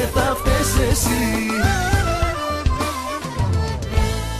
και 0.00 0.06
θα 0.06 0.34
φταίς 0.34 0.90
εσύ 0.90 1.08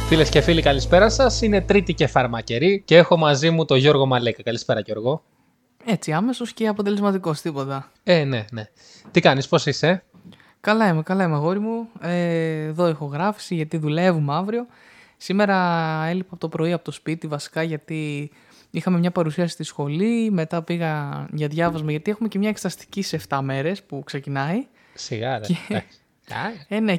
Φίλες 0.08 0.28
και 0.28 0.40
φίλοι, 0.40 0.62
καλησπέρα 0.62 1.10
σας. 1.10 1.42
Είναι 1.42 1.60
Τρίτη 1.60 1.94
και 1.94 2.06
φαρμακερή 2.06 2.82
και 2.84 2.96
έχω 2.96 3.16
μαζί 3.16 3.50
μου 3.50 3.64
τον 3.64 3.78
Γιώργο 3.78 4.06
Μαλέκα. 4.06 4.42
Καλησπέρα, 4.42 4.80
Γιώργο. 4.80 5.22
Έτσι, 5.84 6.12
άμεσος 6.12 6.52
και 6.52 6.66
αποτελεσματικός, 6.66 7.40
τίποτα. 7.40 7.90
Ε, 8.04 8.24
ναι, 8.24 8.44
ναι. 8.52 8.68
Τι 9.10 9.20
κάνεις, 9.20 9.48
πώς 9.48 9.66
είσαι, 9.66 10.04
Καλά 10.60 10.88
είμαι, 10.88 11.02
καλά 11.02 11.24
είμαι, 11.24 11.34
αγόρι 11.34 11.58
μου. 11.58 11.88
Ε, 12.00 12.64
εδώ 12.64 12.86
έχω 12.86 13.04
γράφηση 13.04 13.54
γιατί 13.54 13.76
δουλεύουμε 13.76 14.34
αύριο. 14.34 14.66
Σήμερα 15.16 15.56
έλειπα 16.04 16.28
από 16.30 16.40
το 16.40 16.48
πρωί 16.48 16.72
από 16.72 16.84
το 16.84 16.90
σπίτι 16.90 17.26
βασικά 17.26 17.62
γιατί 17.62 18.30
είχαμε 18.70 18.98
μια 18.98 19.10
παρουσίαση 19.10 19.52
στη 19.52 19.62
σχολή. 19.62 20.30
Μετά 20.30 20.62
πήγα 20.62 21.26
για 21.32 21.48
διάβασμα 21.48 21.90
γιατί 21.90 22.10
έχουμε 22.10 22.28
και 22.28 22.38
μια 22.38 22.48
εξεταστική 22.48 23.02
σε 23.02 23.20
7 23.28 23.38
μέρες 23.42 23.82
που 23.82 24.02
ξεκινάει. 24.04 24.66
Σιγά, 25.00 25.38
ρε. 25.38 25.46
Και- 25.46 25.54
Εντάξει. 25.68 26.66
Ε, 26.68 26.80
ναι. 26.80 26.94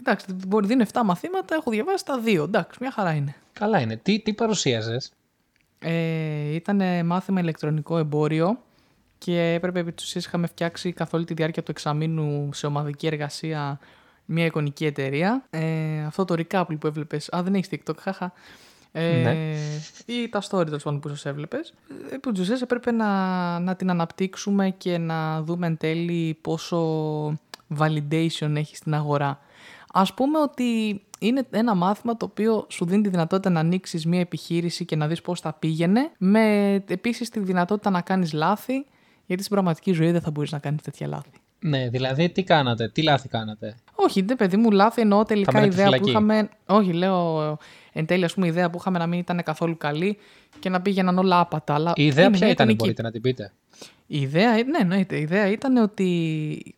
Εντάξει, 0.00 0.26
μπορεί 0.46 0.66
δίνει 0.66 0.84
7 0.92 1.02
μαθήματα, 1.04 1.54
έχω 1.54 1.70
διαβάσει 1.70 2.04
τα 2.04 2.20
2. 2.24 2.42
Εντάξει, 2.44 2.78
μια 2.80 2.90
χαρά 2.90 3.12
είναι. 3.12 3.34
Καλά 3.52 3.80
είναι. 3.80 3.96
Τι, 3.96 4.20
τι 4.20 4.32
παρουσίαζες; 4.34 5.12
Ε, 5.78 6.54
ήταν 6.54 7.06
μάθημα 7.06 7.40
ηλεκτρονικό 7.40 7.98
εμπόριο 7.98 8.62
και 9.18 9.52
έπρεπε 9.52 9.78
επί 9.80 9.92
της 9.92 10.04
ουσίας 10.04 10.24
είχαμε 10.26 10.46
φτιάξει 10.46 10.92
καθ' 10.92 11.14
όλη 11.14 11.24
τη 11.24 11.34
διάρκεια 11.34 11.62
του 11.62 11.70
εξαμήνου 11.70 12.52
σε 12.52 12.66
ομαδική 12.66 13.06
εργασία 13.06 13.78
μια 14.24 14.44
εικονική 14.44 14.86
εταιρεία. 14.86 15.44
Ε, 15.50 16.00
αυτό 16.06 16.24
το 16.24 16.34
recap 16.38 16.64
που 16.80 16.86
έβλεπες, 16.86 17.28
α 17.32 17.42
δεν 17.42 17.54
έχεις 17.54 17.68
TikTok, 17.70 17.96
χαχα. 17.98 18.32
Ε, 18.92 19.22
Ναι. 19.22 19.56
ή 20.14 20.28
τα 20.28 20.42
story 20.42 20.64
τέλος 20.64 20.82
πάντων 20.82 21.00
που 21.00 21.08
σας 21.08 21.24
έβλεπες. 21.26 21.74
Ε, 22.10 22.14
Επί 22.14 22.30
της 22.32 22.40
ουσίας 22.40 22.62
έπρεπε 22.62 22.90
να, 22.90 23.58
να 23.58 23.76
την 23.76 23.90
αναπτύξουμε 23.90 24.70
και 24.70 24.98
να 24.98 25.42
δούμε 25.42 25.66
εν 25.66 25.76
τέλει 25.76 26.38
πόσο 26.40 26.78
validation 27.78 28.52
έχει 28.54 28.76
στην 28.76 28.94
αγορά. 28.94 29.38
Ας 29.92 30.14
πούμε 30.14 30.38
ότι 30.38 31.00
είναι 31.18 31.46
ένα 31.50 31.74
μάθημα 31.74 32.16
το 32.16 32.24
οποίο 32.24 32.66
σου 32.68 32.84
δίνει 32.84 33.02
τη 33.02 33.08
δυνατότητα 33.08 33.50
να 33.50 33.60
ανοίξεις 33.60 34.06
μια 34.06 34.20
επιχείρηση 34.20 34.84
και 34.84 34.96
να 34.96 35.06
δεις 35.06 35.20
πώς 35.20 35.40
θα 35.40 35.52
πήγαινε, 35.52 36.10
με 36.18 36.74
επίσης 36.88 37.28
τη 37.28 37.40
δυνατότητα 37.40 37.90
να 37.90 38.00
κάνεις 38.00 38.32
λάθη, 38.32 38.86
γιατί 39.26 39.42
στην 39.42 39.54
πραγματική 39.54 39.92
ζωή 39.92 40.10
δεν 40.10 40.20
θα 40.20 40.30
μπορείς 40.30 40.52
να 40.52 40.58
κάνεις 40.58 40.82
τέτοια 40.82 41.06
λάθη. 41.06 41.30
Ναι, 41.60 41.88
δηλαδή 41.88 42.28
τι 42.30 42.42
κάνατε, 42.42 42.88
τι 42.88 43.02
λάθη 43.02 43.28
κάνατε; 43.28 43.74
Όχι, 43.94 44.22
δεν 44.22 44.36
παιδί 44.36 44.56
μου, 44.56 44.70
λάθη 44.70 45.00
εννοώ 45.00 45.24
τελικά 45.24 45.50
η 45.50 45.54
μένετε 45.60 45.74
ιδέα 45.74 45.86
που 45.86 45.92
φυλακή. 45.92 46.10
είχαμε. 46.10 46.48
Όχι, 46.66 46.92
λέω 46.92 47.58
εν 47.92 48.06
τέλει, 48.06 48.24
ας 48.24 48.34
πούμε, 48.34 48.46
η 48.46 48.48
ιδέα 48.48 48.70
που 48.70 48.78
είχαμε 48.80 48.98
να 48.98 49.06
μην 49.06 49.18
ήταν 49.18 49.42
καθόλου 49.44 49.76
καλή 49.76 50.18
και 50.58 50.68
να 50.68 50.80
πήγαιναν 50.80 51.18
όλα 51.18 51.40
άπατα. 51.40 51.74
Αλλά 51.74 51.92
Η 51.96 52.06
ιδέα 52.06 52.24
είναι 52.24 52.36
ποια 52.36 52.44
μια 52.46 52.54
ήταν, 52.54 52.68
εικονική. 52.68 52.76
μπορείτε 52.76 53.02
να 53.02 53.10
την 53.10 53.20
πείτε; 53.20 53.52
Η 54.06 54.20
ιδέα, 54.20 54.52
ναι, 54.52 54.78
εννοείται. 54.80 55.16
Η 55.16 55.20
ιδέα 55.20 55.50
ήταν 55.50 55.76
ότι 55.76 56.06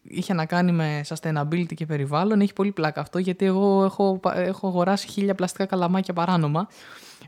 είχε 0.02 0.34
να 0.34 0.47
κάνει 0.47 0.72
με 0.72 1.00
sustainability 1.08 1.74
και 1.74 1.86
περιβάλλον. 1.86 2.41
Έχει 2.41 2.52
πολύ 2.52 2.72
πλάκα 2.72 3.00
αυτό, 3.00 3.19
γιατί 3.19 3.44
εγώ 3.44 3.84
έχω, 3.84 4.20
έχω 4.34 4.67
αγοράσει 4.69 5.08
χίλια 5.08 5.34
πλαστικά 5.34 5.67
καλαμάκια 5.67 6.14
παράνομα. 6.14 6.69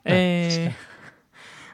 Ναι, 0.03 0.43
ε, 0.45 0.71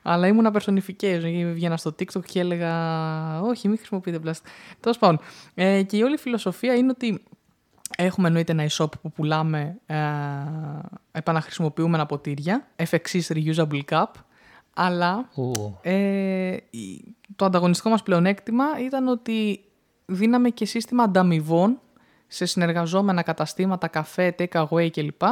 αλλά 0.02 0.26
ήμουν 0.26 0.54
personification. 0.58 1.50
Βγαίνα 1.52 1.76
στο 1.76 1.90
TikTok 1.98 2.24
και 2.24 2.40
έλεγα 2.40 3.40
Όχι, 3.42 3.68
μην 3.68 3.76
χρησιμοποιείτε 3.76 4.18
πλαστικά. 4.18 4.50
Τέλος 4.80 4.98
πάντων. 4.98 5.18
Ε, 5.54 5.82
και 5.82 5.96
η 5.96 6.02
όλη 6.02 6.16
φιλοσοφία 6.16 6.74
είναι 6.74 6.90
ότι 6.90 7.24
έχουμε 7.96 8.26
εννοείται 8.26 8.52
ένα 8.52 8.66
e-shop 8.70 8.88
που 9.02 9.10
πουλάμε 9.12 9.76
ε, 9.86 9.96
επαναχρησιμοποιούμενα 11.12 12.06
ποτήρια, 12.06 12.66
εφ' 12.76 12.92
εξής 12.92 13.30
reusable 13.34 13.80
cup, 13.90 14.04
αλλά 14.74 15.28
Ου, 15.34 15.78
ε, 15.82 16.56
η- 16.70 17.14
το 17.36 17.44
ανταγωνιστικό 17.44 17.90
μας 17.90 18.02
πλεονέκτημα 18.02 18.64
ήταν 18.84 19.08
ότι 19.08 19.64
δίναμε 20.06 20.48
και 20.50 20.64
σύστημα 20.64 21.02
ανταμοιβών 21.02 21.80
σε 22.26 22.44
συνεργαζόμενα 22.46 23.22
καταστήματα, 23.22 23.88
καφέ, 23.88 24.34
take 24.38 24.66
away 24.68 24.88
κλπ. 24.90 25.22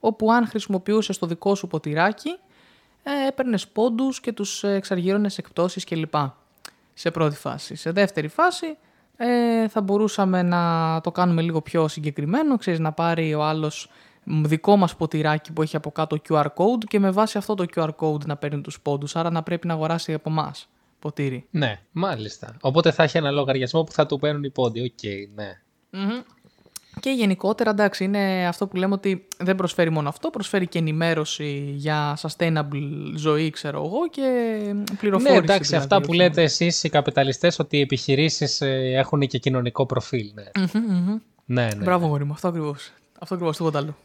Όπου 0.00 0.32
αν 0.32 0.46
χρησιμοποιούσες 0.46 1.18
το 1.18 1.26
δικό 1.26 1.54
σου 1.54 1.66
ποτηράκι, 1.66 2.38
ε, 3.02 3.26
έπαιρνες 3.28 3.68
πόντους 3.68 4.20
και 4.20 4.32
τους 4.32 4.64
ε, 4.64 4.74
εξαργύρωνες 4.74 5.38
εκπτώσεις 5.38 5.84
κλπ. 5.84 6.14
Σε 6.94 7.10
πρώτη 7.10 7.36
φάση. 7.36 7.74
Σε 7.74 7.90
δεύτερη 7.90 8.28
φάση 8.28 8.76
ε, 9.16 9.68
θα 9.68 9.80
μπορούσαμε 9.80 10.42
να 10.42 11.00
το 11.00 11.10
κάνουμε 11.10 11.42
λίγο 11.42 11.60
πιο 11.60 11.88
συγκεκριμένο, 11.88 12.56
ξέρεις, 12.56 12.78
να 12.78 12.92
πάρει 12.92 13.34
ο 13.34 13.42
άλλος 13.42 13.90
μ, 14.24 14.42
δικό 14.42 14.76
μας 14.76 14.96
ποτηράκι 14.96 15.52
που 15.52 15.62
έχει 15.62 15.76
από 15.76 15.90
κάτω 15.90 16.16
QR 16.28 16.44
code 16.44 16.84
και 16.88 16.98
με 16.98 17.10
βάση 17.10 17.38
αυτό 17.38 17.54
το 17.54 17.64
QR 17.74 17.90
code 17.98 18.26
να 18.26 18.36
παίρνει 18.36 18.60
τους 18.60 18.80
πόντους, 18.80 19.16
άρα 19.16 19.30
να 19.30 19.42
πρέπει 19.42 19.66
να 19.66 19.72
αγοράσει 19.72 20.12
από 20.12 20.30
εμάς 20.30 20.68
ποτήρι. 20.98 21.46
ναι, 21.50 21.80
μάλιστα. 21.92 22.56
Οπότε 22.60 22.90
θα 22.90 23.02
έχει 23.02 23.16
ένα 23.16 23.30
λογαριασμό 23.30 23.84
που 23.84 23.92
θα 23.92 24.06
του 24.06 24.18
παίρνουν 24.18 24.44
οι 24.44 24.50
πόντοι. 24.50 24.80
Οκ, 24.80 25.34
ναι. 25.34 25.60
Και 27.00 27.10
γενικότερα, 27.10 27.70
εντάξει, 27.70 28.04
είναι 28.04 28.46
αυτό 28.46 28.66
που 28.66 28.76
λέμε 28.76 28.94
ότι 28.94 29.26
δεν 29.38 29.56
προσφέρει 29.56 29.90
μόνο 29.90 30.08
αυτό, 30.08 30.30
προσφέρει 30.30 30.66
και 30.66 30.78
ενημέρωση 30.78 31.72
για 31.76 32.18
sustainable 32.20 33.12
ζωή, 33.16 33.50
ξέρω 33.50 33.84
εγώ, 33.84 34.08
και 34.10 34.22
πληροφόρηση. 34.98 35.32
Ναι, 35.32 35.38
εντάξει, 35.44 35.68
δηλαδή, 35.68 35.84
αυτά 35.84 35.96
που 36.00 36.06
όχι 36.08 36.16
λέτε 36.18 36.42
εσείς 36.42 36.82
οι 36.82 36.88
καπιταλιστές 36.88 37.58
ότι 37.58 37.76
οι 37.76 37.80
επιχειρήσεις 37.80 38.60
ε, 38.60 38.92
έχουν 38.96 39.20
και 39.20 39.38
κοινωνικό 39.38 39.86
προφίλ. 39.86 40.30
Ναι, 40.34 40.44
Μμμ, 40.74 40.94
μμμ. 40.94 41.18
ναι. 41.44 41.68
ναι. 41.76 41.84
Μπράβο, 41.84 42.06
γόρι 42.06 42.24
μου, 42.24 42.32
αυτό 42.32 42.48
ακριβώς. 42.48 42.92
Αυτό 43.18 43.34
ακριβώς, 43.34 43.56
τίποτα 43.56 43.78
άλλο. 43.78 43.96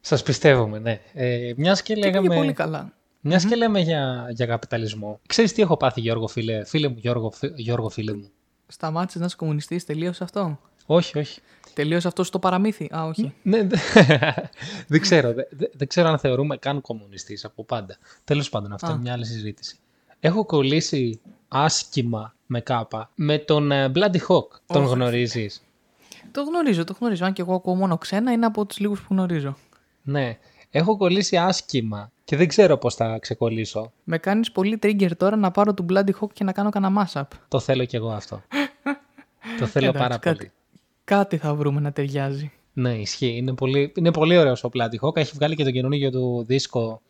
Σας 0.00 0.22
πιστεύουμε, 0.22 0.78
ναι. 0.78 1.00
Ε, 1.12 1.52
μιας 1.56 1.82
και 1.82 1.94
Και 1.94 2.00
πήγε 2.00 2.14
λέγαμε... 2.20 2.34
πολύ 2.36 2.52
καλά. 2.52 2.92
Μιας 3.20 3.44
και 3.44 3.54
λέμε 3.56 3.80
για, 3.80 4.26
για 4.30 4.46
καπιταλισμό. 4.46 5.20
Ξέρεις 5.26 5.52
τι 5.52 5.62
έχω 5.62 5.76
πάθει 5.76 6.00
Γιώργο 6.00 6.26
φίλε, 6.26 6.64
φίλε 6.64 6.88
μου, 6.88 6.96
Γιώργο, 6.98 7.30
φι- 7.30 7.52
Γιώργο 7.58 7.88
φίλε 7.88 8.14
μου; 8.14 8.30
Σταμάτησες 8.66 9.20
να 9.20 9.26
είσαι 9.26 9.36
κομμουνιστής, 9.36 9.84
τελείωσε 9.84 10.24
αυτό; 10.24 10.58
Όχι, 10.92 11.18
όχι. 11.18 11.40
Τελείωσε 11.74 12.08
αυτός 12.08 12.26
στο 12.26 12.38
παραμύθι; 12.38 12.88
Α, 12.96 13.04
όχι. 13.04 13.34
Ναι, 13.42 13.62
δε- 13.62 13.76
δεν 14.92 15.00
ξέρω. 15.00 15.32
δε- 15.32 15.42
δε- 15.50 15.66
δεν 15.72 15.88
ξέρω 15.88 16.08
αν 16.08 16.18
θεωρούμε 16.18 16.56
καν 16.56 16.80
κομμουνιστής 16.80 17.44
από 17.44 17.64
πάντα. 17.64 17.96
Τέλος 18.24 18.48
πάντων, 18.48 18.72
αυτό 18.72 18.86
Α. 18.86 18.90
είναι 18.90 19.00
μια 19.00 19.12
άλλη 19.12 19.26
συζήτηση. 19.26 19.76
Έχω 20.20 20.44
κολλήσει 20.44 21.20
άσχημα 21.48 22.34
με 22.46 22.60
κάπα 22.60 23.10
με 23.14 23.38
τον 23.38 23.72
ε, 23.72 23.92
Bloody 23.94 24.16
Hawk. 24.28 24.48
Τον 24.66 24.82
Όχι. 24.84 24.94
γνωρίζεις; 24.94 25.62
Το 26.32 26.42
γνωρίζω, 26.42 26.84
το 26.84 26.96
γνωρίζω. 27.00 27.24
Αν 27.24 27.32
και 27.32 27.42
εγώ 27.42 27.54
ακούω 27.54 27.74
μόνο 27.74 27.98
ξένα, 27.98 28.32
είναι 28.32 28.46
από 28.46 28.66
τους 28.66 28.78
λίγους 28.78 29.00
που 29.00 29.06
γνωρίζω. 29.10 29.56
Ναι. 30.02 30.38
Έχω 30.70 30.96
κολλήσει 30.96 31.36
άσχημα 31.36 32.10
και 32.24 32.36
δεν 32.36 32.48
ξέρω 32.48 32.76
πώς 32.76 32.94
θα 32.94 33.18
ξεκολλήσω. 33.18 33.92
Με 34.04 34.18
κάνεις 34.18 34.52
πολύ 34.52 34.78
trigger 34.82 35.10
τώρα 35.16 35.36
να 35.36 35.50
πάρω 35.50 35.74
του 35.74 35.86
Bloody 35.88 36.10
Hawk 36.20 36.32
και 36.32 36.44
να 36.44 36.52
κάνω 36.52 36.70
κανένα 36.70 37.06
mashup. 37.12 37.22
Το 37.48 37.60
θέλω 37.60 37.84
κι 37.84 37.96
εγώ 37.96 38.10
αυτό. 38.10 38.42
Το 39.58 39.66
θέλω 39.66 39.86
Εντάξει, 39.86 40.02
πάρα 40.08 40.18
κάτι, 40.18 40.36
πολύ. 40.36 40.50
Κάτι 41.10 41.36
θα 41.36 41.54
βρούμε 41.54 41.80
να 41.80 41.92
ταιριάζει. 41.92 42.52
Ναι, 42.72 42.94
ισχύει. 42.94 43.36
Είναι 43.36 43.54
πολύ, 43.54 43.92
είναι 43.96 44.12
πολύ 44.12 44.38
ωραίος 44.38 44.64
ο 44.64 44.68
Bloody 44.72 45.06
Hawk. 45.06 45.16
Έχει 45.16 45.32
βγάλει 45.34 45.54
και 45.56 45.64
το 45.64 45.70
καινούργιο 45.70 46.10
του 46.10 46.44
δίσκο 46.46 47.00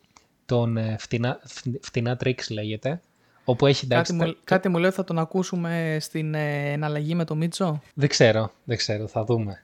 τον 0.45 0.77
ε, 0.77 0.95
φτηνά, 0.99 1.39
φθ- 1.43 1.85
φτηνά 1.85 2.17
Tricks 2.23 2.51
λέγεται. 2.51 3.01
Όπου 3.45 3.65
έχει 3.65 3.85
εντάξει. 3.85 4.11
Κάτι 4.11 4.23
τα- 4.23 4.27
μου, 4.27 4.35
κάτι 4.43 4.69
μου 4.69 4.77
λέει 4.77 4.85
ότι 4.87 4.95
θα 4.95 5.03
τον 5.03 5.19
ακούσουμε 5.19 5.97
στην 5.99 6.33
ε, 6.33 6.71
εναλλαγή 6.71 7.15
με 7.15 7.25
το 7.25 7.35
Μίτσο. 7.35 7.81
Δεν 7.93 8.09
ξέρω, 8.09 8.51
δεν 8.63 8.77
ξέρω, 8.77 9.07
θα 9.07 9.23
δούμε. 9.23 9.63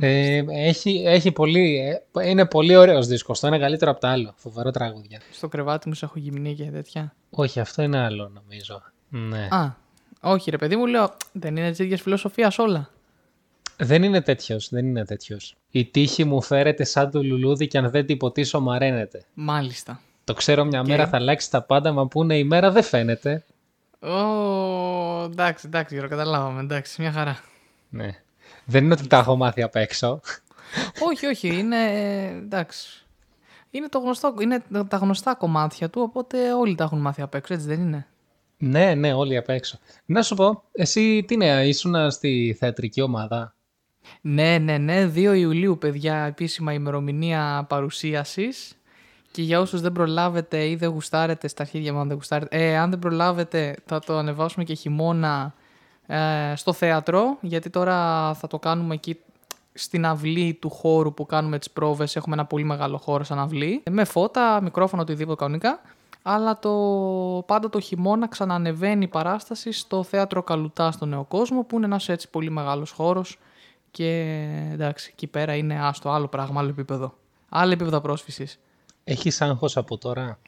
Ε, 0.00 0.42
έχει, 0.48 1.02
έχει 1.06 1.32
πολύ, 1.32 1.78
ε, 2.20 2.28
είναι 2.28 2.46
πολύ 2.46 2.76
ωραίος 2.76 3.06
δίσκος. 3.06 3.40
Το 3.40 3.46
είναι 3.46 3.58
καλύτερο 3.58 3.90
από 3.90 4.00
το 4.00 4.06
άλλο. 4.06 4.32
Φοβερό 4.36 4.70
τραγούδια. 4.70 5.20
Στο 5.32 5.48
κρεβάτι 5.48 5.88
μου 5.88 5.94
σε 5.94 6.04
έχω 6.04 6.18
γυμνή 6.18 6.54
και 6.54 6.64
τέτοια. 6.64 7.14
Όχι, 7.30 7.60
αυτό 7.60 7.82
είναι 7.82 7.98
άλλο 7.98 8.30
νομίζω. 8.34 8.82
Ναι. 9.08 9.48
Α, 9.50 9.74
όχι 10.20 10.50
ρε 10.50 10.56
παιδί 10.56 10.76
μου, 10.76 10.86
λέω, 10.86 11.14
δεν 11.32 11.56
είναι 11.56 11.70
της 11.70 11.78
ίδιας 11.78 12.00
φιλοσοφίας 12.00 12.58
όλα. 12.58 12.90
Δεν 13.80 14.02
είναι 14.02 14.20
τέτοιος, 14.20 14.68
δεν 14.68 14.86
είναι 14.86 15.04
τέτοιος. 15.04 15.56
Η 15.70 15.84
τύχη 15.84 16.24
μου 16.24 16.42
φέρεται 16.42 16.84
σαν 16.84 17.10
το 17.10 17.22
λουλούδι 17.22 17.66
και 17.66 17.78
αν 17.78 17.90
δεν 17.90 18.06
την 18.06 18.16
ποτίσω 18.16 18.60
μαραίνεται. 18.60 19.24
Μάλιστα. 19.34 20.00
Το 20.24 20.34
ξέρω 20.34 20.64
μια 20.64 20.84
μέρα 20.84 21.06
θα 21.08 21.16
αλλάξει 21.16 21.50
τα 21.50 21.62
πάντα, 21.62 21.92
μα 21.92 22.06
που 22.06 22.22
είναι 22.22 22.38
η 22.38 22.44
μέρα 22.44 22.70
δεν 22.70 22.82
φαίνεται. 22.82 23.44
Ω, 24.00 24.08
εντάξει, 25.24 25.66
εντάξει, 25.66 25.94
Γιώργο, 25.94 26.16
καταλάβαμε. 26.16 26.60
Εντάξει, 26.60 27.00
μια 27.00 27.12
χαρά. 27.12 27.40
Ναι. 27.88 28.10
Δεν 28.64 28.84
είναι 28.84 28.92
ότι 28.92 29.06
τα 29.06 29.18
έχω 29.18 29.36
μάθει 29.36 29.62
απ' 29.62 29.76
έξω. 29.76 30.20
όχι, 31.08 31.26
όχι, 31.26 31.48
είναι. 31.58 31.76
ε, 31.76 32.26
εντάξει. 32.26 33.06
Είναι, 33.70 33.88
το 33.88 33.98
γνωστό, 33.98 34.34
είναι 34.40 34.62
τα 34.88 34.96
γνωστά 34.96 35.34
κομμάτια 35.34 35.90
του, 35.90 36.00
οπότε 36.02 36.52
όλοι 36.52 36.74
τα 36.74 36.84
έχουν 36.84 36.98
μάθει 36.98 37.22
απ' 37.22 37.34
έξω, 37.34 37.54
έτσι 37.54 37.66
δεν 37.66 37.80
είναι; 37.80 38.06
ναι, 38.56 38.94
ναι, 38.94 39.12
όλοι 39.12 39.36
απ' 39.36 39.48
έξω. 39.48 39.78
Να 40.04 40.22
σου 40.22 40.34
πω, 40.34 40.62
εσύ 40.72 41.24
τι 41.26 41.34
είναι, 41.34 41.66
ήσουν 41.66 42.10
στη 42.10 42.56
θεατρική 42.58 43.00
ομάδα; 43.00 43.54
Ναι, 44.20 44.58
ναι, 44.58 44.78
ναι. 44.78 45.12
2 45.14 45.16
Ιουλίου, 45.16 45.78
παιδιά, 45.78 46.16
επίσημα 46.16 46.72
ημερομηνία 46.72 47.66
παρουσίασης. 47.68 48.72
Και 49.30 49.42
για 49.42 49.60
όσους 49.60 49.80
δεν 49.80 49.92
προλάβετε 49.92 50.68
ή 50.68 50.76
δεν 50.76 50.88
γουστάρετε, 50.88 51.48
στα 51.48 51.62
αρχίδια 51.62 51.92
μου 51.92 51.98
αν 52.00 52.06
δεν 52.08 52.16
γουστάρετε, 52.16 52.56
ε, 52.56 52.78
αν 52.78 52.90
δεν 52.90 52.98
προλάβετε 52.98 53.76
θα 53.86 53.98
το 53.98 54.16
ανεβάσουμε 54.16 54.64
και 54.64 54.74
χειμώνα 54.74 55.54
ε, 56.06 56.52
στο 56.56 56.72
θέατρο, 56.72 57.38
γιατί 57.40 57.70
τώρα 57.70 58.34
θα 58.34 58.46
το 58.46 58.58
κάνουμε 58.58 58.94
εκεί 58.94 59.18
στην 59.72 60.06
αυλή 60.06 60.58
του 60.60 60.70
χώρου 60.70 61.14
που 61.14 61.26
κάνουμε 61.26 61.58
τις 61.58 61.70
πρόβες, 61.70 62.16
έχουμε 62.16 62.34
ένα 62.34 62.44
πολύ 62.44 62.64
μεγάλο 62.64 62.96
χώρο 62.96 63.24
σαν 63.24 63.38
αυλή, 63.38 63.82
με 63.90 64.04
φώτα, 64.04 64.60
μικρόφωνο, 64.62 65.02
οτιδήποτε 65.02 65.36
κανονικά, 65.36 65.80
αλλά 66.22 66.58
το, 66.58 66.72
πάντα 67.46 67.68
το 67.68 67.80
χειμώνα 67.80 68.28
ξανανεβαίνει 68.28 69.04
η 69.04 69.08
παράσταση 69.08 69.72
στο 69.72 70.02
θέατρο 70.02 70.42
Καλουτάς 70.42 70.94
στο 70.94 71.06
Νέο 71.06 71.24
Κόσμο, 71.24 71.62
που 71.62 71.76
είναι 71.76 71.86
ένας 71.86 72.08
έτσι 72.08 72.30
πολύ 72.30 72.50
μεγάλος 72.50 72.90
χώρος 72.90 73.38
Και 73.90 74.20
εντάξει, 74.72 75.10
εκεί 75.12 75.26
πέρα 75.26 75.54
είναι 75.54 75.86
άστο 75.86 76.10
άλλο 76.10 76.28
πράγμα, 76.28 76.60
άλλο 76.60 76.68
επίπεδο. 76.68 77.18
Άλλο 77.48 77.72
επίπεδο 77.72 78.00
πρόσφυσης. 78.00 78.58
Έχεις 79.04 79.40
άγχος 79.40 79.76
από 79.76 79.98
τώρα; 79.98 80.38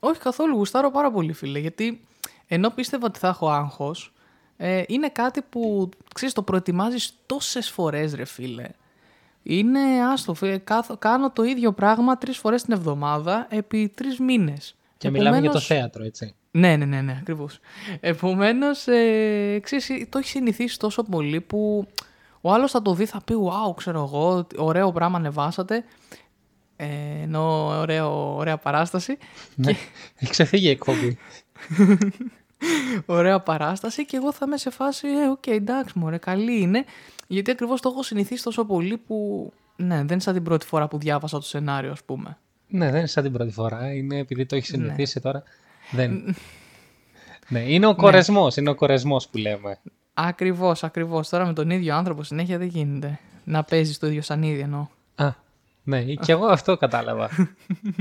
Όχι 0.00 0.18
καθόλου, 0.20 0.56
γουστάρω 0.56 0.90
πάρα 0.90 1.10
πολύ, 1.10 1.32
φίλε. 1.32 1.58
Γιατί 1.58 2.00
ενώ 2.46 2.70
πίστευα 2.70 3.06
ότι 3.06 3.18
θα 3.18 3.28
έχω 3.28 3.48
άγχος, 3.50 4.12
ε, 4.56 4.82
είναι 4.88 5.08
κάτι 5.08 5.42
που 5.42 5.88
ξέρεις, 6.14 6.34
το 6.34 6.42
προετοιμάζεις 6.42 7.14
τόσες 7.26 7.70
φορές, 7.70 8.14
ρε 8.14 8.24
φίλε. 8.24 8.68
Είναι 9.42 9.80
άστο. 10.12 10.34
φίλε, 10.34 10.58
κάθ- 10.58 10.98
κάνω 10.98 11.30
το 11.30 11.42
ίδιο 11.42 11.72
πράγμα 11.72 12.18
τρεις 12.18 12.38
φορές 12.38 12.62
την 12.62 12.72
εβδομάδα 12.72 13.46
επί 13.50 13.92
τρεις 13.94 14.18
μήνες. 14.18 14.76
Και 14.98 15.10
μιλάμε 15.10 15.40
για 15.40 15.50
το 15.50 15.60
θέατρο, 15.60 16.04
έτσι. 16.04 16.34
Ναι, 16.50 16.76
ναι, 16.76 16.84
ναι, 16.84 17.00
ναι 17.00 17.16
ακριβώς. 17.20 17.58
Επομένως, 18.00 18.86
ε, 18.86 19.60
ξέρεις, 19.62 20.06
το 20.08 20.18
έχει 20.18 20.28
συνηθίσει 20.28 20.78
τόσο 20.78 21.02
πολύ 21.02 21.40
που 21.40 21.86
ο 22.46 22.52
άλλος 22.52 22.70
θα 22.70 22.82
το 22.82 22.94
δει, 22.94 23.06
θα 23.06 23.20
πει: 23.24 23.34
Wow, 23.36 23.76
ξέρω 23.76 24.02
εγώ, 24.02 24.46
ωραίο 24.56 24.92
πράγμα 24.92 25.16
ανεβάσατε. 25.16 25.84
Ε, 26.76 26.86
ενώ 27.22 27.66
ωραίο, 27.66 28.36
ωραία 28.36 28.56
παράσταση. 28.56 29.18
Ναι. 29.54 29.72
Έχει 30.16 30.30
ξεφύγει 30.30 30.66
η 30.66 30.70
εκπομπή. 30.70 31.18
Ωραία 33.06 33.40
παράσταση 33.40 34.04
και 34.04 34.16
εγώ 34.16 34.32
θα 34.32 34.44
είμαι 34.46 34.56
σε 34.56 34.70
φάση, 34.70 35.08
ε, 35.08 35.28
οκ, 35.28 35.46
εντάξει, 35.46 35.98
μωρέ, 35.98 36.18
καλή 36.18 36.60
είναι. 36.60 36.84
Γιατί 37.26 37.50
ακριβώς 37.50 37.80
το 37.80 37.88
έχω 37.88 38.02
συνηθίσει 38.02 38.42
τόσο 38.42 38.64
πολύ 38.64 38.96
που, 38.96 39.52
ναι, 39.76 39.96
δεν 39.96 40.06
είναι 40.10 40.20
σαν 40.20 40.34
την 40.34 40.42
πρώτη 40.42 40.66
φορά 40.66 40.88
που 40.88 40.98
διάβασα 40.98 41.38
το 41.38 41.44
σενάριο, 41.44 41.90
ας 41.90 42.04
πούμε. 42.04 42.38
Ναι, 42.68 42.86
δεν 42.86 42.96
είναι 42.96 43.06
σαν 43.06 43.22
την 43.22 43.32
πρώτη 43.32 43.52
φορά. 43.52 43.92
Είναι 43.92 44.18
επειδή 44.18 44.46
το 44.46 44.56
έχεις 44.56 44.68
συνηθίσει 44.68 45.20
τώρα. 45.20 45.42
Δεν... 45.90 46.34
ναι, 47.48 47.60
είναι 47.60 47.86
ο 47.86 47.94
κορεσμός. 47.94 48.56
Είναι 48.56 48.70
ο 48.70 48.74
κορεσμός 48.74 49.28
που 49.28 49.36
λέμε. 49.36 49.78
Ακριβώς, 50.18 50.84
ακριβώς. 50.84 51.28
Τώρα 51.28 51.46
με 51.46 51.52
τον 51.52 51.70
ίδιο 51.70 51.96
άνθρωπο 51.96 52.22
συνέχεια 52.22 52.58
δεν 52.58 52.66
γίνεται. 52.66 53.18
Να 53.44 53.62
παίζεις 53.64 53.98
το 53.98 54.06
ίδιο 54.06 54.22
σανίδι 54.22 54.60
εννοώ. 54.60 54.86
Α, 55.14 55.34
ναι, 55.84 56.02
και 56.04 56.32
εγώ 56.32 56.46
αυτό 56.46 56.76
κατάλαβα. 56.76 57.30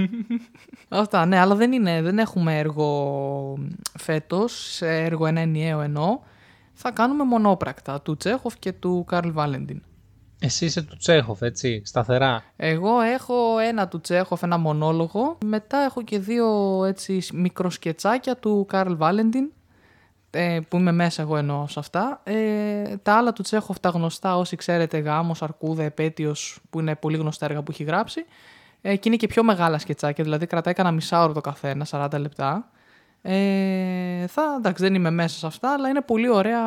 Αυτά, 0.90 1.26
ναι, 1.26 1.40
αλλά 1.40 1.56
δεν 1.56 1.72
είναι, 1.72 2.02
δεν 2.02 2.20
έχουμε 2.20 2.60
έργο 2.60 3.58
φέτος, 3.98 4.82
έργο 4.82 5.26
ένα 5.26 5.40
ενιαίο 5.40 5.82
εννοώ. 5.82 6.20
Θα 6.74 6.92
κάνουμε 6.92 7.24
μονόπρακτα 7.24 8.02
του 8.02 8.18
Τσέχοφ 8.18 8.60
και 8.60 8.74
του 8.74 9.04
Καρλ 9.08 9.30
Βάλεντιν. 9.32 9.82
Εσύ 10.40 10.66
είσαι 10.66 10.82
του 10.82 10.98
Τσέχοφ, 10.98 11.42
έτσι, 11.42 11.82
σταθερά; 11.86 12.44
Εγώ 12.56 13.00
έχω 13.00 13.60
ένα 13.60 13.88
του 13.88 14.02
Τσέχοφ, 14.02 14.44
ένα 14.44 14.58
μονόλογο. 14.58 15.38
Μετά 15.46 15.78
έχω 15.78 16.04
και 16.04 16.20
δύο 16.20 16.84
έτσι 16.86 17.22
μικροσκετσάκια 17.34 18.38
του 18.38 18.66
Καρλ 18.68 18.94
Βάλεντιν, 18.94 19.52
ε, 20.36 20.60
που 20.68 20.78
είμαι 20.78 20.92
μέσα 20.92 21.22
εγώ 21.22 21.38
εννοώ 21.38 21.68
σε 21.68 21.80
αυτά. 21.80 22.22
Ε, 22.24 22.98
τα 23.04 23.14
άλλα 23.14 23.34
του 23.34 23.42
Τσέχοφ, 23.42 23.80
τα 23.80 23.90
γνωστά, 23.90 24.38
όσοι 24.38 24.56
ξέρετε, 24.56 24.98
Γάμος, 24.98 25.42
Αρκούδα, 25.42 25.84
Επέτειος, 25.84 26.60
που 26.70 26.80
είναι 26.80 26.96
πολύ 26.96 27.18
γνωστά 27.18 27.46
έργα 27.46 27.62
που 27.62 27.72
έχει 27.72 27.84
γράψει. 27.84 28.26
Ε, 28.82 28.96
και 28.96 29.08
είναι 29.08 29.18
και 29.18 29.28
πιο 29.28 29.44
μεγάλα 29.44 29.80
σκετσάκια, 29.80 30.24
δηλαδή 30.24 30.46
κρατάει 30.46 30.74
κανένα 30.74 30.96
μισάωρο 30.96 31.34
το 31.34 31.42
καθένα, 31.42 31.86
40 31.90 32.08
λεπτά. 32.20 32.70
Ε, 33.22 34.28
θα, 34.28 34.56
εντάξει, 34.58 34.84
δεν 34.84 34.96
είμαι 34.96 35.10
μέσα 35.10 35.38
σε 35.38 35.46
αυτά, 35.46 35.74
αλλά 35.74 35.90
είναι 35.90 36.02
πολύ 36.02 36.30
ωραία 36.30 36.62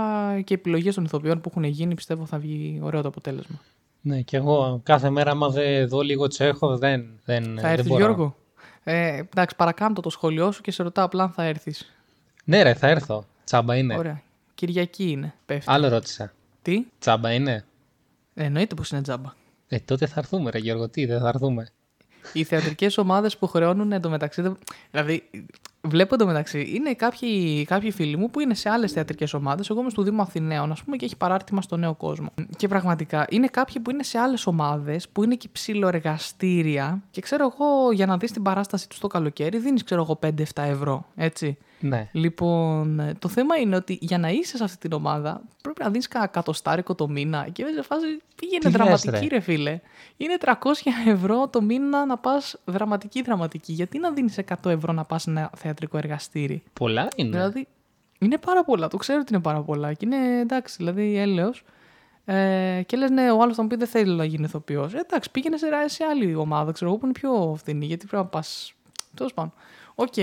και 0.45 0.55
οι 0.55 0.57
επιλογές 0.59 0.95
των 0.95 1.05
ηθοποιών 1.05 1.41
που 1.41 1.49
έχουν 1.51 1.65
γίνει, 1.65 1.95
πιστεύω 1.95 2.27
θα 2.27 2.39
βγει 2.39 2.81
ωραίο 2.83 3.03
το 3.03 3.09
αποτέλεσμα. 3.09 3.61
Ναι, 4.01 4.21
και 4.21 4.37
εγώ 4.37 4.81
κάθε 4.83 5.11
μέρα, 5.11 5.31
άμα 5.31 5.49
δεν 5.49 5.89
δω 5.89 6.01
λίγο 6.01 6.27
Τσέχοφ, 6.27 6.79
δεν, 6.79 7.07
δεν, 7.25 7.45
Θα 7.45 7.51
δεν 7.61 7.71
έρθεις 7.71 7.87
μπορώ. 7.87 8.05
Γιώργο; 8.05 8.37
Ε, 8.85 9.17
εντάξει, 9.17 9.57
παρακάμπτω 9.57 10.01
το 10.01 10.11
σχολείο 10.11 10.53
σου 10.53 10.61
και 10.61 10.71
σε 10.71 10.83
ρωτάω 10.83 11.05
απλά 11.05 11.23
αν 11.23 11.31
θα 11.31 11.43
έρθεις. 11.43 11.93
Ναι, 12.45 12.63
ρε, 12.63 12.75
θα 12.75 12.89
έρθω. 12.89 13.25
Τσάμπα 13.49 13.77
είναι; 13.77 13.97
Ωραία. 13.97 14.23
Κυριακή 14.55 15.11
είναι. 15.11 15.35
Πέφτει. 15.47 15.65
Άλλο 15.73 15.89
ρώτησα. 15.89 16.33
Τι; 16.63 16.85
Τσάμπα 16.99 17.33
είναι; 17.33 17.65
Ε, 18.35 18.45
εννοείται 18.45 18.75
πως 18.75 18.91
είναι 18.91 19.01
τζάμπα. 19.03 19.33
Ε, 19.69 19.79
τότε 19.79 20.07
θα 20.07 20.15
έρθουμε, 20.21 20.51
ρε 20.51 20.59
Γιώργο, 20.59 20.89
τι, 20.89 21.05
δεν 21.07 21.21
θα 21.21 21.29
έρθουμε. 21.29 21.67
Οι 22.33 22.45
θεατρικές 22.45 22.99
ομάδες 22.99 23.37
που 23.37 23.47
χρεώνουν 23.47 23.93
εντωμεταξύ. 23.93 24.43
δεν- 24.43 24.59
Δηλαδή, 24.91 25.31
βλέπω 25.81 26.15
εντωμεταξύ. 26.15 26.71
Είναι 26.75 26.95
κάποιοι, 26.95 27.65
κάποιοι 27.65 27.91
φίλοι 27.91 28.17
μου 28.17 28.31
που 28.31 28.41
είναι 28.41 28.55
σε 28.55 28.69
άλλες 28.69 28.93
θεατρικές 28.93 29.35
ομάδες. 29.35 29.71
Εγώ 29.71 29.81
είμαι 29.81 29.91
στο 29.91 30.03
Δήμο 30.03 30.23
Αθηναίων, 30.23 30.73
ας 30.73 30.83
πούμε, 30.83 30.97
και 30.97 31.05
έχει 31.05 31.17
παράρτημα 31.17 31.63
στο 31.63 31.77
νέο 31.77 31.95
κόσμο. 31.95 32.29
Και 32.57 32.69
πραγματικά 32.69 33.27
είναι 33.31 33.47
κάποιοι 33.47 33.81
που 33.83 33.91
είναι 33.91 34.03
σε 34.03 34.19
άλλες 34.19 34.47
ομάδες 34.47 35.09
που 35.09 35.25
είναι 35.25 35.35
και 35.35 35.49
ψιλοεργαστήρια. 35.53 37.03
Και 37.11 37.21
ξέρω 37.21 37.53
εγώ, 37.55 37.93
για 37.93 38.07
να 38.07 38.17
δεις 38.17 38.33
την 38.33 38.43
παράσταση 38.43 38.89
τους 38.89 38.99
το 38.99 39.07
καλοκαίρι, 39.07 39.59
δίνεις, 39.59 39.85
ξέρω 39.85 40.03
εγώ, 40.03 40.15
5-7 40.17 40.63
ευρώ. 40.63 41.07
Έτσι. 41.17 41.59
Ναι. 41.81 42.09
Λοιπόν, 42.13 43.01
ε, 43.01 43.15
το 43.19 43.29
θέμα 43.29 43.57
είναι 43.57 43.77
ότι 43.77 43.99
για 44.01 44.19
να 44.19 44.29
είσαι 44.31 44.57
σε 44.57 44.65
αυτή 44.65 44.79
την 44.79 44.93
ομάδα 44.93 45.41
πρέπει 45.63 45.83
να 45.83 45.91
δίνεις 45.91 46.09
κανένα 46.09 46.31
κατοστάρικο 46.31 46.95
το 46.95 47.09
μήνα 47.09 47.49
και 47.53 47.65
σε 47.75 47.83
φάση 47.83 48.07
πήγαινε 48.35 48.59
Τι 48.59 48.65
λες, 48.65 48.73
δραματική, 48.73 49.27
ρε; 49.29 49.35
ρε. 49.37 49.41
φίλε. 49.41 49.81
Είναι 50.17 50.37
300 50.41 50.53
ευρώ 51.07 51.49
το 51.49 51.63
μήνα 51.63 52.07
να 52.07 52.19
πας 52.19 52.57
δραματική-δραματική. 52.65 53.73
Γιατί 53.73 53.99
να 53.99 54.11
δίνεις 54.11 54.39
100 54.63 54.71
ευρώ 54.71 54.93
να 54.93 55.05
πας 55.05 55.23
σε 55.23 55.31
ένα 55.31 55.51
θεατρικό 55.57 55.99
εργαστήρι; 55.99 56.63
Πολλά 56.73 57.09
είναι. 57.17 57.31
Δηλαδή, 57.31 57.69
είναι 58.19 58.39
πάρα 58.39 58.65
πολλά. 58.65 58.89
Το 58.89 58.97
ξέρω 58.97 59.19
ότι 59.21 59.33
είναι 59.33 59.43
πάρα 59.43 59.63
πολλά. 59.63 59.93
Και 59.93 60.07
είναι 60.07 60.41
εντάξει, 60.41 60.75
δηλαδή 60.79 61.17
έλεος. 61.17 61.65
Ε, 62.25 62.83
και 62.87 62.97
λες, 62.97 63.11
ναι, 63.11 63.31
ο 63.31 63.43
άλλος 63.43 63.57
θα 63.57 63.63
μου 63.63 63.69
πει 63.69 63.77
δεν 63.77 63.87
θέλει 63.89 64.15
να 64.15 64.25
γίνει 64.25 64.45
ηθοποιός. 64.45 64.95
Ε, 64.95 64.99
εντάξει, 64.99 65.31
πήγαινε 65.31 65.57
σε, 65.57 65.67
σε 65.87 66.05
άλλη 66.05 66.35
ομάδα, 66.35 66.73
ξέρω 66.73 66.91
εγώ, 66.91 66.99
που 66.99 67.05
είναι 67.05 67.15
πιο 67.15 67.55
φθηνή. 67.59 67.87
Γιατί 67.87 68.07
πρέπει 68.07 68.23
να 68.23 68.29
πας. 68.29 68.73
Τέλος 69.15 69.35
πάντων. 69.35 69.53
Οκ. 69.95 70.15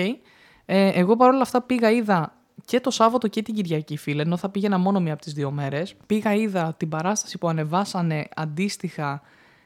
Ε, 0.65 0.88
εγώ 0.88 1.15
παρόλα 1.15 1.41
αυτά 1.41 1.62
πήγα, 1.62 1.91
είδα 1.91 2.33
και 2.65 2.79
το 2.79 2.89
Σάββατο 2.91 3.27
και 3.27 3.41
την 3.41 3.53
Κυριακή, 3.53 3.97
φίλε, 3.97 4.21
ενώ 4.21 4.38
θα 4.38 4.50
πήγαινα 4.50 4.77
μόνο 4.77 5.00
μία 5.00 5.13
από 5.13 5.21
τις 5.21 5.33
δύο 5.33 5.51
μέρες. 5.51 5.95
Πήγα, 6.06 6.33
είδα 6.33 6.73
την 6.77 6.89
παράσταση 6.89 7.38
που 7.38 7.47
ανεβάσανε 7.47 8.27
αντίστοιχα 8.35 9.21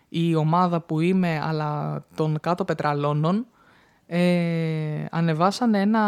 η 0.09 0.35
ομάδα 0.35 0.81
που 0.81 0.99
είμαι, 0.99 1.41
αλλά 1.43 2.03
των 2.15 2.39
κάτω 2.41 2.65
πετραλώνων. 2.65 3.45
Ε, 4.05 5.05
ανεβάσανε 5.11 5.81
ένα, 5.81 6.03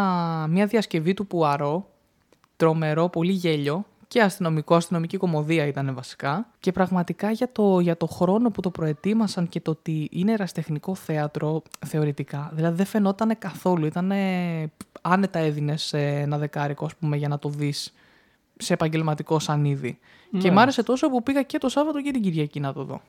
μια 0.50 0.66
διασκευή 0.66 1.14
του 1.14 1.26
Πουαρό, 1.26 1.88
τρομερό, 2.56 3.08
πολύ 3.08 3.32
γέλιο 3.32 3.84
και 4.12 4.22
αστυνομικό, 4.22 4.74
αστυνομική 4.74 5.16
κομμωδία 5.16 5.66
ήταν 5.66 5.94
βασικά. 5.94 6.46
Και 6.60 6.72
πραγματικά 6.72 7.30
για 7.30 7.52
το, 7.52 7.80
για 7.80 7.96
το 7.96 8.06
χρόνο 8.06 8.50
που 8.50 8.60
το 8.60 8.70
προετοίμασαν 8.70 9.48
και 9.48 9.60
το 9.60 9.70
ότι 9.70 10.08
είναι 10.12 10.32
εραστεχνικό 10.32 10.94
θέατρο 10.94 11.62
θεωρητικά, 11.86 12.50
δηλαδή 12.54 12.76
δεν 12.76 12.86
φαινόταν 12.86 13.38
καθόλου. 13.38 13.86
Ήταν 13.86 14.12
άνετα 15.02 15.38
έδινες 15.38 15.92
ένα 15.92 16.38
δεκάρικο, 16.38 16.84
ας 16.84 16.94
πούμε, 16.96 17.16
για 17.16 17.28
να 17.28 17.38
το 17.38 17.48
δεις 17.48 17.94
σε 18.56 18.72
επαγγελματικό 18.72 19.38
σανίδι. 19.38 19.98
Και 20.38 20.50
μ' 20.50 20.58
άρεσε 20.58 20.82
τόσο 20.82 21.10
που 21.10 21.22
πήγα 21.22 21.42
και 21.42 21.58
το 21.58 21.68
Σάββατο 21.68 22.02
και 22.02 22.10
την 22.10 22.22
Κυριακή 22.22 22.60
να 22.60 22.72
το 22.72 22.84
δω. 22.84 23.00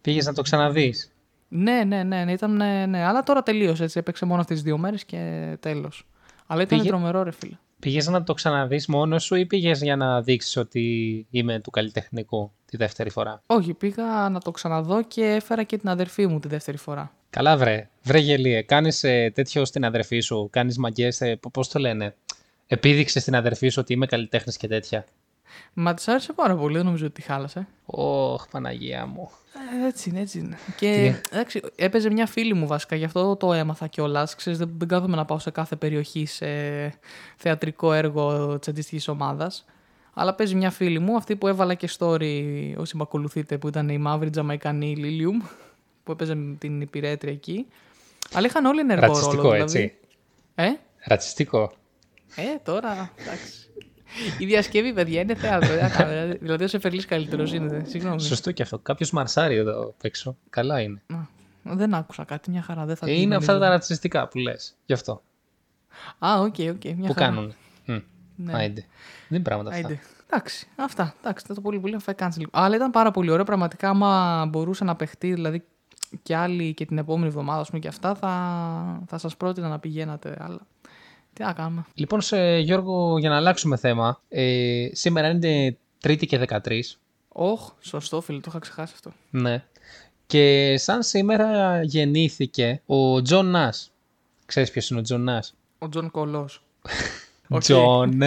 Πήγες 0.00 0.26
να 0.26 0.32
το 0.32 0.42
ξαναδείς. 0.42 1.12
Ναι, 1.48 1.84
ναι, 1.84 2.02
ναι, 2.02 2.24
ναι, 2.24 2.32
ήταν, 2.32 2.56
ναι, 2.56 2.86
ναι. 2.86 3.04
Αλλά 3.04 3.22
τώρα 3.22 3.42
τελείωσε 3.42 3.84
έτσι. 3.84 3.98
Έπαιξε 3.98 4.24
μόνο 4.24 4.40
αυτές 4.40 4.56
τις 4.56 4.64
δύο 4.64 4.78
μέρες 4.78 5.04
και 5.04 5.56
τέλος. 5.60 6.06
Αλλά 6.46 6.62
ήταν 6.62 6.78
Πήγε- 6.78 6.90
τρομερό, 6.90 7.22
ρε 7.22 7.30
φίλε. 7.30 7.56
Πήγες 7.80 8.06
να 8.06 8.22
το 8.22 8.34
ξαναδείς 8.34 8.86
μόνος 8.86 9.24
σου 9.24 9.34
ή 9.34 9.46
πήγες 9.46 9.82
για 9.82 9.96
να 9.96 10.22
δείξεις 10.22 10.56
ότι 10.56 11.26
είμαι 11.30 11.60
του 11.60 11.70
καλλιτεχνικού 11.70 12.52
τη 12.64 12.76
δεύτερη 12.76 13.10
φορά; 13.10 13.42
Όχι, 13.46 13.74
πήγα 13.74 14.28
να 14.28 14.40
το 14.40 14.50
ξαναδώ 14.50 15.02
και 15.02 15.24
έφερα 15.24 15.62
και 15.62 15.78
την 15.78 15.88
αδερφή 15.88 16.26
μου 16.26 16.38
τη 16.38 16.48
δεύτερη 16.48 16.76
φορά. 16.76 17.12
Καλά, 17.30 17.56
βρε. 17.56 17.88
Βρε 18.02 18.18
γελίε. 18.18 18.62
Κάνεις 18.62 19.00
τέτοιο 19.34 19.64
στην 19.64 19.84
αδερφή 19.84 20.20
σου. 20.20 20.48
Κάνεις 20.52 20.78
μαγκές. 20.78 21.22
Πώς 21.52 21.68
το 21.68 21.78
λένε. 21.78 22.14
Επίδειξες 22.66 23.22
στην 23.22 23.34
αδερφή 23.36 23.68
σου 23.68 23.80
ότι 23.80 23.92
είμαι 23.92 24.06
καλλιτέχνης 24.06 24.56
και 24.56 24.66
τέτοια; 24.68 25.04
Μα 25.72 25.94
της 25.94 26.08
άρεσε 26.08 26.32
πάρα 26.32 26.56
πολύ, 26.56 26.76
δεν 26.76 26.84
νομίζω 26.84 27.04
ότι 27.06 27.14
τη 27.14 27.22
χάλασε. 27.22 27.66
Ωχ, 27.86 28.48
Παναγία 28.50 29.06
μου. 29.06 29.30
Ε, 29.82 29.86
έτσι 29.86 30.08
είναι, 30.08 30.20
έτσι 30.20 30.38
είναι. 30.38 30.58
Και 30.76 31.14
εντάξει, 31.30 31.60
έπαιζε 31.76 32.10
μια 32.10 32.26
φίλη 32.26 32.54
μου 32.54 32.66
βασικά, 32.66 32.96
γι' 32.96 33.04
αυτό 33.04 33.36
το 33.36 33.52
έμαθα 33.52 33.86
κιόλας. 33.86 34.34
Ξέρεις, 34.34 34.58
δεν, 34.58 34.74
δεν 34.78 34.88
κάθομαι 34.88 35.16
να 35.16 35.24
πάω 35.24 35.38
σε 35.38 35.50
κάθε 35.50 35.76
περιοχή 35.76 36.26
σε 36.26 36.46
θεατρικό 37.36 37.92
έργο 37.92 38.58
της 38.58 38.68
αντίστοιχης 38.68 39.08
ομάδας. 39.08 39.64
Αλλά 40.14 40.34
παίζει 40.34 40.54
μια 40.54 40.70
φίλη 40.70 40.98
μου, 40.98 41.16
αυτή 41.16 41.36
που 41.36 41.46
έβαλα 41.48 41.74
και 41.74 41.88
story, 41.98 42.42
όσοι 42.76 42.96
με 42.96 43.02
ακολουθείτε, 43.02 43.58
που 43.58 43.68
ήταν 43.68 43.88
η 43.88 43.98
μαύρη 43.98 44.30
Τζαμαϊκανή 44.30 44.96
Λίλιουμ, 44.96 45.38
που 46.04 46.12
έπαιζε 46.12 46.34
με 46.34 46.54
την 46.54 46.80
υπηρέτρια 46.80 47.32
εκεί. 47.32 47.66
Αλλά 48.32 48.46
είχαν 48.46 48.64
όλοι 48.64 48.80
ενεργό 48.80 49.06
Ρατσιστικό, 49.06 49.42
ρόλο. 49.42 49.54
έτσι. 49.54 49.78
Δηλαδή. 50.54 50.74
Ε, 50.74 50.80
Ρατσιστικό. 51.04 51.72
ε, 52.36 52.58
τώρα, 52.64 53.12
εντάξει. 53.16 53.65
Η 54.38 54.44
διασκευή, 54.46 54.92
παιδιά, 54.92 55.20
είναι 55.20 55.34
θέατρο. 55.34 55.68
δεν 55.68 55.88
θα 55.88 55.96
κάνουμε, 55.96 56.20
δηλαδή- 56.20 56.38
Δηλαδή, 56.38 56.64
ο 56.64 56.68
Σεφερλή 56.68 57.04
καλύτερος 57.04 57.52
είναι. 57.52 57.84
Συγγνώμη. 57.86 58.20
Σωστό 58.20 58.52
και 58.52 58.62
αυτό. 58.62 58.78
Κάποιος 58.78 59.10
μαρσάρει 59.10 59.54
εδώ 59.56 59.82
απ' 59.82 60.04
έξω. 60.04 60.36
Καλά 60.50 60.80
είναι. 60.80 61.02
Α, 61.14 61.16
Δεν 61.74 61.94
άκουσα 61.94 62.24
κάτι, 62.24 62.50
μια 62.50 62.62
χαρά. 62.62 62.84
Δεν 62.84 62.96
θα 62.96 63.06
Ε, 63.06 63.12
την 63.12 63.22
είναι 63.22 63.36
αυτά 63.36 63.52
νομίζω. 63.52 63.70
τα 63.70 63.74
ρατσιστικά 63.76 64.28
που 64.28 64.38
λες. 64.38 64.74
Γι' 64.86 64.92
αυτό. 64.92 65.22
Α, 66.18 66.40
οκ, 66.40 66.44
οκ. 66.44 66.84
μια 66.84 67.06
που 67.06 67.12
χαρά. 67.12 67.26
κάνουν. 67.26 67.54
Mm. 67.86 68.02
Ναι. 68.36 68.52
Άιντε. 68.54 68.80
Δεν 69.28 69.38
είναι 69.38 69.40
πράγματα 69.42 69.70
αυτά. 69.70 69.86
Άιντε. 69.88 70.00
Εντάξει, 70.30 70.66
αυτά. 70.76 71.14
Εντάξει, 71.20 71.44
δεν 71.46 71.56
το 71.56 71.62
πολύ 71.62 71.80
πολύ 71.80 71.96
θα 72.00 72.14
cancel. 72.18 72.42
Αλλά 72.50 72.76
ήταν 72.76 72.90
πάρα 72.90 73.10
πολύ 73.10 73.30
ωραίο. 73.30 73.44
Πραγματικά, 73.44 73.88
άμα 73.88 74.46
μπορούσε 74.48 74.84
να 74.84 74.96
παιχτεί, 74.96 75.32
δηλαδή 75.34 75.64
και 76.22 76.36
άλλοι 76.36 76.74
και 76.74 76.86
την 76.86 76.98
επόμενη 76.98 77.26
εβδομάδα, 77.26 77.60
ας 77.60 77.68
πούμε, 77.68 77.80
και 77.80 77.88
αυτά, 77.88 78.14
θα, 78.14 79.02
θα 79.06 79.18
σας 79.18 79.36
πρότεινα 79.36 79.68
να 79.68 79.78
πηγαίνατε. 79.78 80.36
Αλλά 80.38 80.58
τι 81.36 81.42
να 81.42 81.52
κάνουμε. 81.52 81.84
Λοιπόν, 81.94 82.20
σε 82.20 82.58
Γιώργο, 82.58 83.18
για 83.18 83.28
να 83.28 83.36
αλλάξουμε 83.36 83.76
θέμα, 83.76 84.20
ε, 84.28 84.88
σήμερα 84.92 85.28
είναι 85.28 85.76
Τρίτη 86.00 86.26
και 86.26 86.38
13. 86.38 86.98
Όχ, 87.28 87.70
σωστό 87.80 88.20
φίλε, 88.20 88.38
το 88.38 88.46
είχα 88.48 88.58
ξεχάσει 88.58 88.92
αυτό. 88.94 89.12
Ναι. 89.30 89.64
Και 90.26 90.74
σαν 90.78 91.02
σήμερα 91.02 91.82
γεννήθηκε 91.82 92.82
ο 92.86 93.22
Τζον 93.22 93.46
Νάς. 93.46 93.92
Ξέρεις 94.46 94.70
ποιος 94.70 94.90
είναι 94.90 95.00
ο 95.00 95.02
Τζον 95.02 95.20
Νάς; 95.20 95.54
Ο 95.78 95.88
Τζον 95.88 96.10
Κολός. 96.10 96.62
Οκ. 97.48 97.60
Τζον 97.60 98.22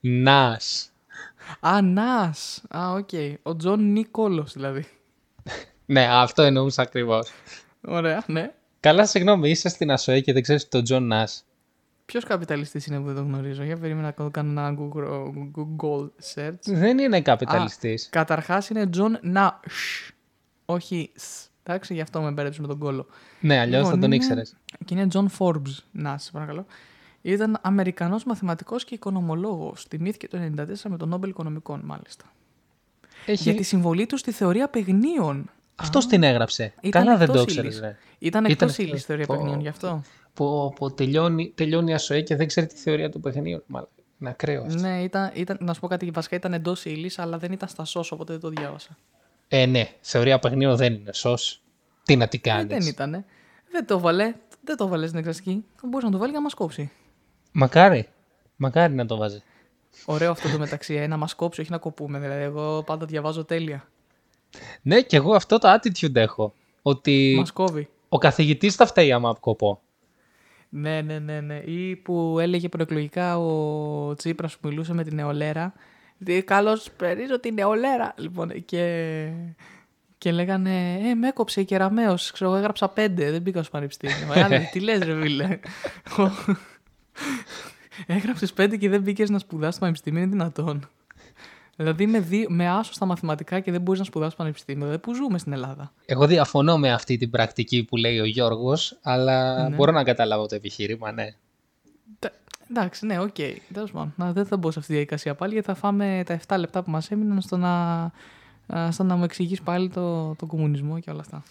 Νάς. 0.00 0.92
Α, 1.60 1.82
Νας. 1.82 2.62
Α, 2.76 2.92
οκ. 2.92 3.08
Ο 3.42 3.56
Τζον 3.56 3.92
Νικόλος 3.92 4.52
δηλαδή. 4.52 4.86
Ναι, 5.86 6.06
αυτό 6.10 6.42
εννοούσα 6.42 6.82
ακριβώς. 6.82 7.30
Ωραία, 7.86 8.24
ναι. 8.26 8.52
Καλά, 8.80 9.06
συγγνώμη, 9.06 9.50
είσαι 9.50 9.68
στην 9.68 9.90
ΑΣΟΕΕ 9.90 10.20
και 10.20 10.32
δεν 10.32 10.42
ξέρεις 10.42 10.68
τον 10.68 10.84
Τζον 10.84 11.06
Νάς. 11.06 11.44
Ποιος 12.10 12.24
καπιταλιστής 12.24 12.86
είναι 12.86 12.98
που 12.98 13.06
δεν 13.06 13.14
το 13.14 13.22
γνωρίζω; 13.22 13.62
Για 13.62 13.76
περίμενε 13.76 14.14
να 14.16 14.30
κάνω 14.30 14.50
ένα 14.50 14.76
Google, 14.78 15.30
Google 15.56 16.08
search. 16.34 16.58
Δεν 16.64 16.98
είναι 16.98 17.20
καπιταλιστής. 17.20 18.08
Καταρχάς 18.10 18.68
είναι 18.68 18.86
Τζον 18.86 19.18
Νας. 19.22 19.54
Όχι 20.64 21.10
σ. 21.14 21.48
Εντάξει, 21.62 21.94
γι' 21.94 22.00
αυτό 22.00 22.20
με 22.20 22.30
μπέρδεψε 22.30 22.60
με 22.60 22.66
τον 22.66 22.78
κόλο. 22.78 23.06
Ναι, 23.40 23.58
αλλιώς 23.58 23.76
Λοιπόν, 23.76 23.90
θα 23.94 23.98
τον 23.98 24.04
είναι- 24.06 24.14
ήξερες. 24.14 24.56
Και 24.84 24.94
είναι 24.94 25.06
John 25.12 25.26
Forbes. 25.38 25.78
Να, 25.92 26.18
σε 26.18 26.30
παρακαλώ. 26.30 26.66
Ήταν 27.22 27.58
Αμερικανός 27.62 28.24
μαθηματικός 28.24 28.84
και 28.84 28.94
οικονομολόγος. 28.94 29.88
Τιμήθηκε 29.88 30.28
το 30.28 30.38
1994 30.38 30.90
με 30.90 30.96
τον 30.96 31.08
Νόμπελ 31.08 31.30
Οικονομικών, 31.30 31.80
μάλιστα. 31.84 32.24
Έχει... 33.26 33.42
Για 33.42 33.54
τη 33.54 33.62
συμβολή 33.62 34.06
του 34.06 34.16
στη 34.16 34.30
θεωρία 34.30 34.68
παιγνίων. 34.68 35.50
Αυτός 35.80 36.06
την 36.06 36.22
έγραψε. 36.22 36.72
Ήταν 36.80 37.04
Καλά 37.04 37.16
δεν 37.16 37.28
εκτός 37.28 37.36
το 37.36 37.42
ήξερες, 37.42 37.70
ύλης. 37.72 37.80
ρε. 37.80 37.96
Ήταν 38.18 38.44
Ήταν 38.44 38.44
εκτός 38.44 38.70
εκτός. 38.70 38.86
ύλης 38.86 39.04
θεωρία 39.04 39.26
Πω. 39.26 39.34
παιγνίων, 39.34 39.60
γι' 39.60 39.68
αυτό. 39.68 40.02
Που, 40.34 40.72
που 40.76 40.94
τελειώνει, 40.94 41.52
τελειώνει 41.54 41.90
η 41.90 41.94
ΑΣΟΕ 41.94 42.20
και 42.20 42.36
δεν 42.36 42.46
ξέρει 42.46 42.66
τη 42.66 42.74
θεωρία 42.76 43.10
του 43.10 43.20
παιχνιδιού. 43.20 43.62
Μάλλον. 43.66 43.88
Είναι 44.20 44.30
ακραίο 44.30 44.62
αυτό. 44.64 44.80
Ναι, 44.80 45.02
ήταν, 45.02 45.30
ήταν, 45.34 45.56
να 45.60 45.74
σου 45.74 45.80
πω 45.80 45.86
κάτι, 45.88 46.10
βασικά 46.10 46.36
ήταν 46.36 46.52
εντός 46.54 46.84
ύλης, 46.84 47.18
αλλά 47.18 47.38
δεν 47.38 47.52
ήταν 47.52 47.68
στα 47.68 47.84
σώσο, 47.84 48.14
οπότε 48.14 48.32
δεν 48.32 48.40
το 48.40 48.48
διάβασα. 48.48 48.96
Ε, 49.48 49.66
ναι, 49.66 49.88
θεωρία 50.00 50.38
παιχνιδιού 50.38 50.74
δεν 50.76 50.92
είναι 50.94 51.12
σως. 51.12 51.62
Τι 52.02 52.16
να 52.16 52.28
τι 52.28 52.36
Ε, 52.42 52.48
κάνεις. 52.48 52.66
δεν 52.78 52.86
ήτανε. 52.86 53.24
Δεν 53.70 53.86
το 53.86 54.00
βάλε. 54.00 54.34
Δεν 54.64 54.76
το 54.76 54.88
βάλες 54.88 55.08
στην 55.08 55.20
εξαστική. 55.20 55.64
Θα 55.76 55.82
μπορούσε 55.86 56.06
να 56.06 56.12
το 56.12 56.18
βάλει 56.18 56.30
για 56.30 56.38
να 56.38 56.44
μας 56.44 56.54
κόψει. 56.54 56.90
Μακάρι. 57.52 58.08
Μακάρι 58.56 58.94
να 58.94 59.06
το 59.06 59.16
βάζει. 59.16 59.42
Ωραίο 60.04 60.30
αυτό 60.30 60.48
το 60.50 60.58
μεταξύ, 60.58 60.94
ε, 60.94 61.06
να 61.06 61.16
μας 61.16 61.34
κόψει, 61.34 61.60
όχι 61.60 61.70
να 61.70 61.78
κοπούμε. 61.78 62.18
Δηλαδή, 62.18 62.42
εγώ 62.42 62.82
πάντα 62.82 63.06
διαβάζω 63.06 63.44
τέλεια. 63.44 63.88
Ναι, 64.82 65.00
και 65.00 65.16
εγώ 65.16 65.34
αυτό 65.34 65.58
το 65.58 65.72
attitude 65.74 66.14
έχω. 66.14 66.54
Ότι 66.82 67.34
Μας 67.38 67.52
κόβει. 67.52 67.88
ο 68.08 68.18
καθηγητής 68.18 68.74
θα 68.74 68.86
φταίει 68.86 69.12
άμα 69.12 69.36
κοπώ. 69.40 69.80
Ναι, 70.68 71.00
ναι, 71.00 71.18
ναι, 71.18 71.40
ναι. 71.40 71.56
Ή 71.56 71.96
που 71.96 72.36
έλεγε 72.40 72.68
προεκλογικά 72.68 73.38
ο 73.38 74.14
Τσίπρας 74.14 74.58
που 74.58 74.68
μιλούσε 74.68 74.94
με 74.94 75.04
την 75.04 75.14
νεολαία. 75.14 75.72
Καλώς 76.44 76.90
περίζω 76.96 77.40
την 77.40 77.54
νεολαία. 77.54 78.14
Λοιπόν, 78.16 78.64
και, 78.64 79.28
και 80.18 80.32
λέγανε 80.32 80.94
Ε, 80.94 81.14
με 81.14 81.28
έκοψε 81.28 81.60
η 81.60 81.64
κεραμαίο. 81.64 82.14
Ξέρω, 82.32 82.50
εγώ 82.50 82.58
έγραψα 82.58 82.88
πέντε. 82.88 83.30
Δεν 83.30 83.42
μπήκα 83.42 83.62
στο 83.62 83.70
πανεπιστήμιο. 83.70 84.32
Ε, 84.34 84.42
άλλοι, 84.42 84.68
τι 84.72 84.80
λες, 84.80 84.98
ρε 84.98 85.20
φίλε. 85.20 85.58
Έγραψες 88.06 88.52
πέντε 88.52 88.76
και 88.76 88.88
δεν 88.88 89.02
μπήκες 89.02 89.30
να 89.30 89.38
σπουδάσεις 89.38 89.70
στο 89.74 89.80
πανεπιστήμιο. 89.80 90.20
Είναι 90.20 90.30
δυνατόν. 90.30 90.88
Δηλαδή 91.82 92.06
με, 92.06 92.20
δι... 92.20 92.46
με 92.48 92.68
άσο 92.70 92.92
στα 92.92 93.06
μαθηματικά 93.06 93.60
και 93.60 93.70
δεν 93.70 93.80
μπορείς 93.80 94.00
να 94.00 94.06
σπουδάσεις 94.06 94.32
στο 94.32 94.42
πανεπιστήμιο. 94.42 94.84
Δηλαδή 94.84 94.98
που 95.02 95.14
ζούμε 95.14 95.38
στην 95.38 95.52
Ελλάδα; 95.52 95.92
Εγώ 96.06 96.26
διαφωνώ 96.26 96.78
με 96.78 96.92
αυτή 96.92 97.16
την 97.16 97.30
πρακτική 97.30 97.84
που 97.84 97.96
λέει 97.96 98.18
ο 98.20 98.24
Γιώργος, 98.24 98.98
αλλά 99.02 99.68
Ναι. 99.68 99.76
μπορώ 99.76 99.92
να 99.92 100.04
καταλάβω 100.04 100.46
το 100.46 100.54
επιχείρημα, 100.54 101.12
ναι. 101.12 101.34
Τα- 102.18 102.32
Εντάξει, 102.70 103.06
ναι, 103.06 103.18
οκ. 103.20 103.34
Τέλος 103.72 103.90
πάντων. 103.90 104.12
Να, 104.16 104.32
δεν 104.32 104.46
θα 104.46 104.56
μπω 104.56 104.70
σε 104.70 104.78
αυτή 104.78 104.90
τη 104.90 104.96
διαδικασία 104.96 105.34
πάλι 105.34 105.52
γιατί 105.52 105.66
θα 105.66 105.74
φάμε 105.74 106.22
τα 106.26 106.40
7 106.46 106.56
λεπτά 106.58 106.82
που 106.82 106.90
μας 106.90 107.10
έμειναν 107.10 107.40
στο 107.40 107.56
να, 107.56 108.00
α, 108.66 108.90
στο 108.90 109.02
να 109.04 109.16
μου 109.16 109.24
εξηγείς 109.24 109.62
πάλι 109.62 109.88
το, 109.88 110.34
το 110.34 110.46
κομμουνισμό 110.46 110.98
και 111.00 111.10
όλα 111.10 111.20
αυτά. 111.20 111.42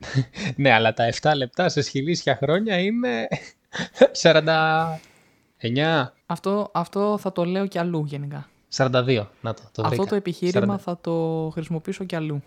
Ναι, 0.56 0.72
αλλά 0.72 0.92
τα 0.92 1.12
7 1.20 1.32
λεπτά 1.36 1.68
σε 1.68 1.82
σχηλίσια 1.82 2.36
χρόνια 2.36 2.78
είναι 2.78 3.26
49, 4.22 6.04
Αυτό, 6.26 6.70
αυτό 6.74 7.18
θα 7.20 7.32
το 7.32 7.44
λέω 7.44 7.66
και 7.66 7.78
αλλού 7.78 8.04
γενικά. 8.06 8.46
42. 8.76 9.26
Να 9.40 9.54
το, 9.54 9.62
το 9.72 9.82
αυτό 9.82 9.88
βρήκα. 9.88 10.04
το 10.04 10.14
επιχείρημα 10.14 10.76
40. 10.76 10.80
θα 10.80 10.98
το 11.00 11.48
χρησιμοποιήσω 11.52 12.04
και 12.04 12.16
αλλού. 12.16 12.42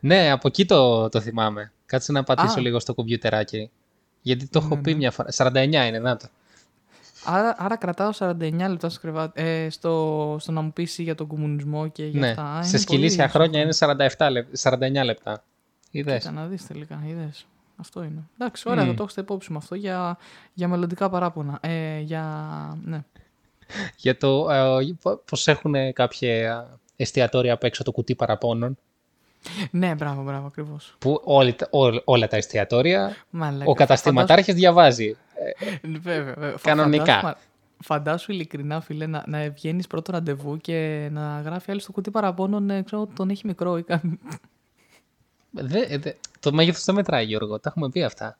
Ναι, 0.00 0.30
από 0.30 0.48
εκεί 0.48 0.64
το, 0.66 1.08
το 1.08 1.20
θυμάμαι. 1.20 1.72
Κάτσε 1.86 2.12
να 2.12 2.22
πατήσω 2.24 2.58
Α. 2.58 2.60
λίγο 2.60 2.80
στο 2.80 2.94
κομπιουτεράκι. 2.94 3.70
Γιατί 4.22 4.48
το 4.48 4.60
έχω 4.64 4.76
πει 4.76 4.94
μια 4.94 5.10
φορά. 5.10 5.28
49 5.36 5.52
είναι, 5.72 5.98
να 5.98 6.16
το. 6.16 6.26
Άρα, 7.24 7.54
άρα 7.58 7.76
κρατάω 7.76 8.10
49 8.18 8.34
λεπτά 8.68 8.88
στο, 8.88 9.00
κρεβά- 9.00 9.38
ε, 9.38 9.70
στο, 9.70 10.36
στο 10.40 10.52
να 10.52 10.60
μου 10.60 10.72
πείσει 10.72 11.02
για 11.02 11.14
τον 11.14 11.26
κομμουνισμό 11.26 11.88
και 11.88 12.04
για 12.06 12.20
Ναι, 12.20 12.28
αυτά. 12.28 12.42
Α, 12.44 12.62
σε 12.62 12.68
είναι 12.68 12.78
σκυλίσια 12.78 13.28
πολύ 13.28 13.30
χρόνια 13.30 13.60
είναι 13.60 13.74
47 14.18 14.28
λεπ- 14.30 14.54
49 14.62 15.04
λεπτά. 15.04 15.42
Είδες. 15.90 16.18
Κοίτα 16.18 16.30
να 16.32 16.46
δεις 16.46 16.66
τελικά, 16.66 17.02
είδες. 17.06 17.46
Αυτό 17.76 18.02
είναι. 18.02 18.22
Εντάξει, 18.38 18.68
ωραία, 18.68 18.84
θα 18.84 18.94
το 18.94 19.02
έχω 19.02 19.08
στα 19.10 19.20
υπόψη 19.20 19.52
μου 19.52 19.58
αυτό 19.58 19.74
για, 19.74 20.18
για 20.54 20.68
μελλοντικά 20.68 21.10
παράπονα. 21.10 21.58
Ε, 21.62 21.98
για, 22.00 22.24
ναι. 22.84 23.04
Για 23.96 24.16
το 24.16 24.50
ε, 24.50 24.94
πώς 25.30 25.48
έχουν 25.48 25.74
κάποια 25.92 26.68
εστιατόρια 26.96 27.52
απ' 27.52 27.64
έξω 27.64 27.82
το 27.82 27.92
κουτί 27.92 28.14
παραπώνων; 28.14 28.78
ναι, 29.70 29.94
μπράβο, 29.94 30.22
μπράβο, 30.22 30.46
ακριβώς. 30.46 30.94
Που 30.98 31.20
όλοι, 31.24 31.52
τα- 31.52 31.68
ό- 31.70 32.02
όλα 32.04 32.28
τα 32.28 32.36
εστιατόρια 32.36 33.16
Μαλάκα. 33.30 33.70
ο 33.70 33.74
καταστηματάρχης 33.74 34.54
διαβάζει. 34.54 35.16
Φαντάσου- 35.58 36.02
Βέβαια, 36.02 36.34
βέβαια. 36.34 36.50
Φα- 36.58 36.68
Κανονικά. 36.68 37.04
Φαντάσου, 37.20 37.36
φαντάσου 37.82 38.32
ειλικρινά, 38.32 38.80
φίλε, 38.80 39.06
να, 39.06 39.24
να 39.26 39.50
βγαίνεις 39.50 39.86
πρώτο 39.86 40.12
ραντεβού 40.12 40.56
και 40.56 41.08
να 41.12 41.40
γράφει 41.44 41.70
άλλη 41.70 41.80
στο 41.80 41.92
κουτί 41.92 42.10
παραπώνων, 42.10 42.70
ε, 42.70 42.82
ξέρω, 42.82 43.06
τον 43.14 43.30
έχει 43.30 43.46
μικρό 43.46 43.78
ή 43.78 43.82
κάτι. 43.82 44.18
Δε, 45.50 45.98
δε- 45.98 46.12
το 46.40 46.52
μέγεθος 46.52 46.84
δεν 46.84 46.94
μετράει, 46.94 47.24
Γιώργο. 47.24 47.60
Τα 47.60 47.68
έχουμε 47.68 47.88
πει 47.90 48.02
αυτά. 48.02 48.38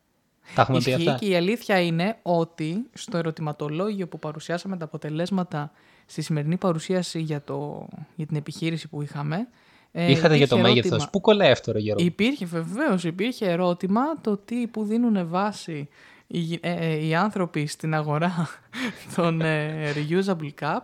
Τα 0.55 0.63
έχουμε 0.63 0.79
πει 0.85 0.91
Ισχύει 0.91 1.09
αυτά; 1.09 1.19
και 1.25 1.31
η 1.31 1.37
αλήθεια 1.37 1.81
είναι 1.81 2.17
ότι 2.23 2.87
στο 2.93 3.17
ερωτηματολόγιο 3.19 4.09
που 4.09 4.19
παρουσιάσαμε 4.19 4.77
τα 4.77 4.85
αποτελέσματα 4.85 5.73
στη 6.07 6.23
σημερινή 6.23 6.57
παρουσίαση 6.57 7.21
για, 7.21 7.43
το, 7.43 7.87
για 8.15 8.27
την 8.27 8.37
επιχείρηση 8.37 8.89
που 8.89 9.03
είχαμε. 9.03 9.49
ε, 9.93 10.11
Είχατε 10.11 10.37
για 10.37 10.49
το 10.49 10.57
υπήρχε 10.57 10.63
μέγεθος. 10.75 10.91
ερώτημα- 10.91 11.11
Πού 11.11 11.21
κολλάει 11.21 11.51
αυτό, 11.51 11.73
ρε 11.73 11.79
Γιώργο; 11.79 12.05
Υπήρχε 12.05 12.47
βεβαίως, 12.47 13.05
υπήρχε 13.05 13.51
ερώτημα 13.51 14.03
το 14.21 14.37
τι 14.37 14.67
που 14.67 14.85
δίνουν 14.85 15.29
βάση 15.29 15.89
οι, 16.27 16.39
γυ- 16.39 16.65
ε, 16.67 16.71
ε, 16.93 17.07
οι 17.07 17.15
άνθρωποι 17.15 17.67
στην 17.67 17.95
αγορά 17.95 18.49
των 19.17 19.41
ε, 19.41 19.93
reusable 19.95 20.51
cup 20.61 20.81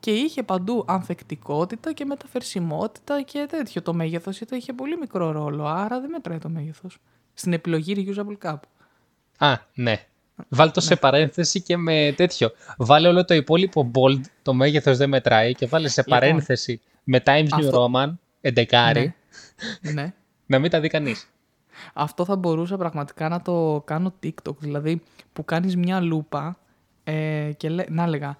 και 0.00 0.10
είχε 0.10 0.42
παντού 0.42 0.84
ανθεκτικότητα 0.88 1.92
και 1.92 2.04
μεταφερσιμότητα 2.04 3.22
και 3.22 3.46
τέτοιο. 3.50 3.82
Το 3.82 3.94
μέγεθος 3.94 4.40
ήταν- 4.40 4.58
είχε 4.58 4.72
πολύ 4.72 4.96
μικρό 4.98 5.30
ρόλο, 5.30 5.66
άρα 5.66 6.00
δεν 6.00 6.10
μετράει 6.10 6.38
το 6.38 6.48
μέγεθος. 6.48 6.98
Στην 7.34 7.52
επιλογή 7.52 7.94
reusable 8.16 8.48
cup. 8.50 8.56
Α, 9.38 9.54
ναι. 9.74 10.04
Βάλ 10.48 10.70
το 10.70 10.80
σε 10.80 10.96
παρένθεση 10.96 11.60
και 11.62 11.76
με 11.76 12.14
τέτοιο. 12.16 12.50
Βάλε 12.76 13.08
όλο 13.08 13.24
το 13.24 13.34
υπόλοιπο 13.34 13.90
bold, 13.94 14.20
το 14.42 14.54
μέγεθος 14.54 14.96
δεν 14.96 15.08
μετράει 15.08 15.54
και 15.54 15.66
βάλε 15.66 15.88
σε 15.88 16.02
Λοιπόν, 16.06 16.18
παρένθεση 16.18 16.80
με 17.04 17.22
Times 17.24 17.42
New 17.44 17.48
αυτό- 17.52 17.90
Roman, 17.94 18.12
εντεκάρι, 18.40 19.14
Ναι. 19.80 19.92
ναι. 19.92 20.12
να 20.46 20.58
μην 20.58 20.70
τα 20.70 20.80
δει 20.80 20.88
κανείς. 20.88 21.28
Αυτό 21.92 22.24
θα 22.24 22.36
μπορούσα 22.36 22.76
πραγματικά 22.76 23.28
να 23.28 23.42
το 23.42 23.82
κάνω 23.86 24.14
TikTok. 24.22 24.56
Δηλαδή 24.58 25.02
που 25.32 25.44
κάνεις 25.44 25.76
μια 25.76 26.00
λούπα 26.00 26.58
ε, 27.04 27.50
και 27.56 27.68
λέ, 27.68 27.84
να 27.88 28.02
έλεγα 28.02 28.36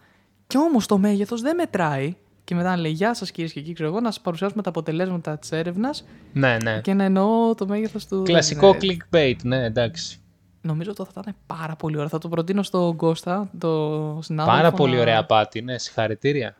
«Κι 0.46 0.58
όμως 0.58 0.86
το 0.86 0.98
μέγεθος 0.98 1.40
δεν 1.40 1.54
μετράει» 1.54 2.16
και 2.44 2.54
μετά 2.54 2.68
να 2.68 2.76
λέει 2.76 2.92
«Γεια 2.92 3.14
σας 3.14 3.30
κυρίες 3.30 3.52
και 3.52 3.60
κύριοι, 3.60 3.74
ξέρω 3.74 3.88
εγώ, 3.88 4.00
να 4.00 4.10
σας 4.10 4.20
παρουσιάσουμε 4.20 4.62
τα 4.62 4.68
αποτελέσματα 4.68 5.38
της 5.38 5.52
έρευνας 5.52 6.04
Ναι, 6.32 6.56
ναι. 6.62 6.80
και 6.80 6.94
να 6.94 7.04
εννοώ 7.04 7.54
το 7.54 7.66
μέγεθος 7.66 8.06
του...» 8.06 8.22
Κλασικό 8.22 8.72
Ναι. 8.72 8.78
clickbait, 8.80 9.36
ναι, 9.42 9.64
εντάξει. 9.64 10.16
Νομίζω 10.62 10.90
ότι 10.98 11.10
θα 11.12 11.20
ήταν 11.20 11.34
πάρα 11.46 11.76
πολύ 11.76 11.96
ωραίο. 11.96 12.08
Θα 12.08 12.18
το 12.18 12.28
προτείνω 12.28 12.62
στον 12.62 12.96
Κώστα, 12.96 13.50
το 13.58 14.18
συνάδελφο. 14.22 14.58
Πάρα 14.60 14.72
πολύ 14.72 14.94
να- 14.94 15.00
ωραία 15.00 15.18
απάτη, 15.18 15.62
ναι, 15.62 15.78
συγχαρητήρια. 15.78 16.56